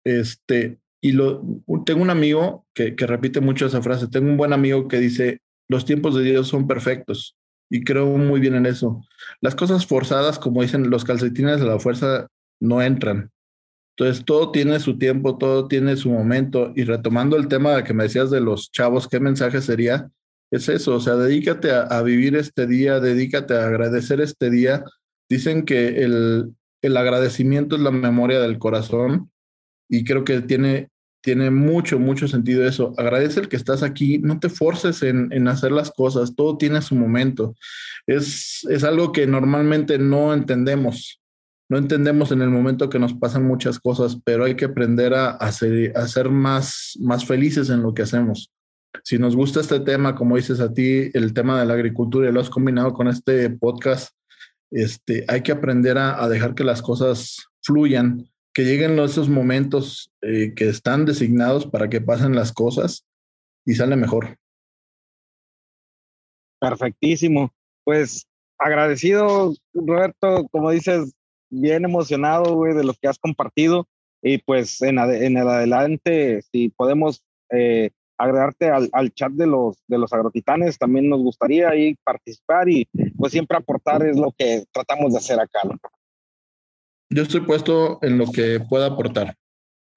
este, 0.05 0.77
y 1.01 1.11
lo, 1.11 1.43
tengo 1.85 2.01
un 2.01 2.09
amigo 2.09 2.65
que, 2.73 2.95
que 2.95 3.07
repite 3.07 3.41
mucho 3.41 3.65
esa 3.65 3.81
frase. 3.81 4.07
Tengo 4.07 4.29
un 4.29 4.37
buen 4.37 4.53
amigo 4.53 4.87
que 4.87 4.99
dice, 4.99 5.41
los 5.69 5.85
tiempos 5.85 6.15
de 6.15 6.23
Dios 6.23 6.47
son 6.47 6.67
perfectos. 6.67 7.35
Y 7.69 7.83
creo 7.83 8.05
muy 8.05 8.39
bien 8.39 8.55
en 8.55 8.65
eso. 8.65 9.03
Las 9.41 9.55
cosas 9.55 9.85
forzadas, 9.85 10.39
como 10.39 10.61
dicen 10.61 10.89
los 10.89 11.03
calcetines 11.03 11.59
de 11.59 11.65
la 11.65 11.79
fuerza, 11.79 12.27
no 12.61 12.81
entran. 12.81 13.31
Entonces, 13.97 14.23
todo 14.23 14.51
tiene 14.51 14.79
su 14.79 14.97
tiempo, 14.97 15.37
todo 15.37 15.67
tiene 15.67 15.97
su 15.97 16.09
momento. 16.09 16.71
Y 16.75 16.83
retomando 16.83 17.35
el 17.35 17.47
tema 17.47 17.83
que 17.83 17.93
me 17.93 18.03
decías 18.03 18.31
de 18.31 18.39
los 18.39 18.71
chavos, 18.71 19.07
¿qué 19.07 19.19
mensaje 19.19 19.61
sería? 19.61 20.09
Es 20.51 20.69
eso, 20.69 20.95
o 20.95 20.99
sea, 21.01 21.15
dedícate 21.15 21.71
a, 21.71 21.81
a 21.81 22.03
vivir 22.03 22.35
este 22.37 22.67
día, 22.67 22.99
dedícate 23.01 23.55
a 23.55 23.67
agradecer 23.67 24.21
este 24.21 24.49
día. 24.49 24.85
Dicen 25.29 25.65
que 25.65 26.03
el, 26.03 26.55
el 26.81 26.97
agradecimiento 26.97 27.75
es 27.75 27.81
la 27.81 27.91
memoria 27.91 28.39
del 28.39 28.59
corazón 28.59 29.31
y 29.89 30.03
creo 30.03 30.23
que 30.23 30.41
tiene, 30.41 30.89
tiene 31.21 31.51
mucho, 31.51 31.99
mucho 31.99 32.27
sentido 32.27 32.65
eso. 32.65 32.93
Agradece 32.97 33.39
el 33.39 33.49
que 33.49 33.55
estás 33.55 33.83
aquí, 33.83 34.19
no 34.19 34.39
te 34.39 34.49
forces 34.49 35.03
en, 35.03 35.31
en 35.31 35.47
hacer 35.47 35.71
las 35.71 35.91
cosas, 35.91 36.35
todo 36.35 36.57
tiene 36.57 36.81
su 36.81 36.95
momento. 36.95 37.55
Es, 38.05 38.65
es 38.69 38.83
algo 38.83 39.11
que 39.11 39.27
normalmente 39.27 39.97
no 39.97 40.33
entendemos. 40.33 41.21
No 41.69 41.77
entendemos 41.77 42.31
en 42.31 42.41
el 42.41 42.49
momento 42.49 42.89
que 42.89 42.99
nos 42.99 43.13
pasan 43.13 43.45
muchas 43.45 43.77
cosas, 43.79 44.17
pero 44.23 44.45
hay 44.45 44.55
que 44.55 44.65
aprender 44.65 45.13
a, 45.13 45.31
a, 45.31 45.51
ser, 45.51 46.29
más, 46.29 46.97
más 47.01 47.25
felices 47.25 47.69
en 47.69 47.83
lo 47.83 47.93
que 47.93 48.03
hacemos. 48.03 48.53
Si 49.03 49.17
nos 49.17 49.35
gusta 49.35 49.59
este 49.59 49.81
tema, 49.81 50.15
como 50.15 50.37
dices 50.37 50.61
a 50.61 50.73
ti, 50.73 51.09
el 51.13 51.33
tema 51.33 51.59
de 51.59 51.65
la 51.65 51.73
agricultura 51.73 52.29
y 52.29 52.31
lo 52.31 52.39
has 52.39 52.49
combinado 52.49 52.93
con 52.93 53.09
este 53.09 53.49
podcast, 53.49 54.11
este, 54.71 55.25
hay 55.27 55.41
que 55.41 55.51
aprender 55.51 55.97
a, 55.97 56.23
a 56.23 56.29
dejar 56.29 56.55
que 56.55 56.63
las 56.63 56.81
cosas 56.81 57.47
fluyan 57.61 58.29
que 58.57 58.63
lleguen 58.63 58.97
esos 58.97 59.29
momentos 59.29 60.11
eh, 60.23 60.55
que 60.55 60.67
están 60.67 61.05
designados 61.05 61.67
para 61.67 61.89
que 61.89 62.01
pasen 62.01 62.33
las 62.33 62.51
cosas 62.51 63.05
y 63.67 63.75
sale 63.75 63.95
mejor. 63.95 64.35
Perfectísimo. 66.59 67.53
Pues 67.83 68.25
agradecido, 68.57 69.53
Roberto, 69.75 70.47
como 70.49 70.71
dices, 70.71 71.13
bien 71.51 71.85
emocionado, 71.85 72.55
güey, 72.55 72.73
de 72.73 72.83
lo 72.83 72.95
que 72.95 73.07
has 73.07 73.19
compartido. 73.19 73.87
Y 74.23 74.39
pues 74.39 74.81
en, 74.81 74.97
el 74.97 75.47
adelante, 75.47 76.41
si 76.51 76.69
podemos 76.69 77.23
eh, 77.51 77.91
agregarte 78.17 78.71
al, 78.71 78.89
al, 78.91 79.13
chat 79.13 79.33
de 79.33 79.45
los, 79.45 79.77
de 79.85 79.99
los 79.99 80.11
agrotitanes, 80.13 80.79
también 80.79 81.09
nos 81.09 81.21
gustaría 81.21 81.69
ahí 81.69 81.95
participar 82.03 82.67
y 82.69 82.89
pues 83.19 83.33
siempre 83.33 83.55
aportar 83.55 84.01
es 84.01 84.17
lo 84.17 84.31
que 84.35 84.65
tratamos 84.73 85.11
de 85.11 85.19
hacer 85.19 85.39
acá. 85.39 85.59
Yo 87.09 87.23
estoy 87.23 87.41
puesto 87.41 87.99
en 88.01 88.17
lo 88.17 88.31
que 88.31 88.59
pueda 88.59 88.87
aportar, 88.87 89.35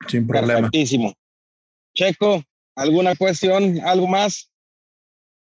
sin 0.09 0.27
problema. 0.27 0.55
Perfectísimo. 0.55 1.13
Checo, 1.95 2.43
¿alguna 2.77 3.17
cuestión? 3.17 3.81
¿Algo 3.81 4.07
más? 4.07 4.51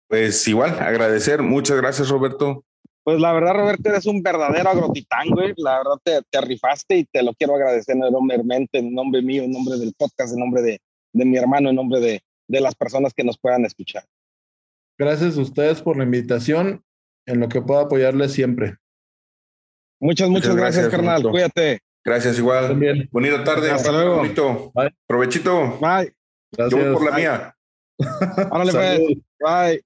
Pues 0.08 0.48
igual, 0.48 0.78
agradecer. 0.78 1.42
Muchas 1.42 1.76
gracias, 1.76 2.08
Roberto, 2.08 2.64
Pues 3.04 3.20
la 3.20 3.32
verdad, 3.32 3.54
Roberto, 3.54 3.90
eres 3.90 4.06
un 4.06 4.22
verdadero 4.22 4.70
agrotitán, 4.70 5.28
güey. 5.28 5.52
La 5.58 5.78
verdad, 5.78 5.98
te, 6.02 6.20
te 6.30 6.40
rifaste 6.40 6.98
y 6.98 7.04
te 7.04 7.22
lo 7.22 7.34
quiero 7.34 7.54
agradecer 7.54 7.96
enormemente 7.96 8.78
en 8.78 8.94
nombre 8.94 9.20
mío, 9.20 9.42
en 9.42 9.52
nombre 9.52 9.76
del 9.76 9.92
podcast, 9.94 10.32
en 10.32 10.40
nombre 10.40 10.62
de, 10.62 10.80
de 11.12 11.24
mi 11.26 11.36
hermano, 11.36 11.68
en 11.68 11.76
nombre 11.76 12.00
de, 12.00 12.22
de 12.48 12.60
las 12.60 12.74
personas 12.74 13.12
que 13.12 13.24
nos 13.24 13.38
puedan 13.38 13.66
escuchar. 13.66 14.04
Gracias 14.98 15.36
a 15.36 15.42
ustedes 15.42 15.82
por 15.82 15.98
la 15.98 16.04
invitación. 16.04 16.82
En 17.26 17.40
lo 17.40 17.50
que 17.50 17.60
pueda 17.60 17.82
apoyarles 17.82 18.32
siempre. 18.32 18.78
Muchas, 20.00 20.28
muchas, 20.28 20.54
gracias, 20.54 20.88
carnal. 20.88 21.22
Cuídate. 21.22 21.80
Gracias, 22.04 22.38
igual. 22.38 22.68
También. 22.68 23.08
Bonita 23.12 23.44
tarde. 23.44 23.70
Hasta 23.70 23.92
luego. 23.92 24.16
Bonito. 24.16 24.72
Bye. 24.74 24.94
Provechito. 25.06 25.78
Bye. 25.80 26.14
Gracias. 26.52 26.70
Yo 26.70 26.76
voy 26.76 26.92
por 26.94 27.04
la 27.04 27.10
Bye. 27.10 27.20
mía. 27.20 27.54
Pues. 27.96 28.72
Salud. 28.72 29.22
Bye. 29.40 29.82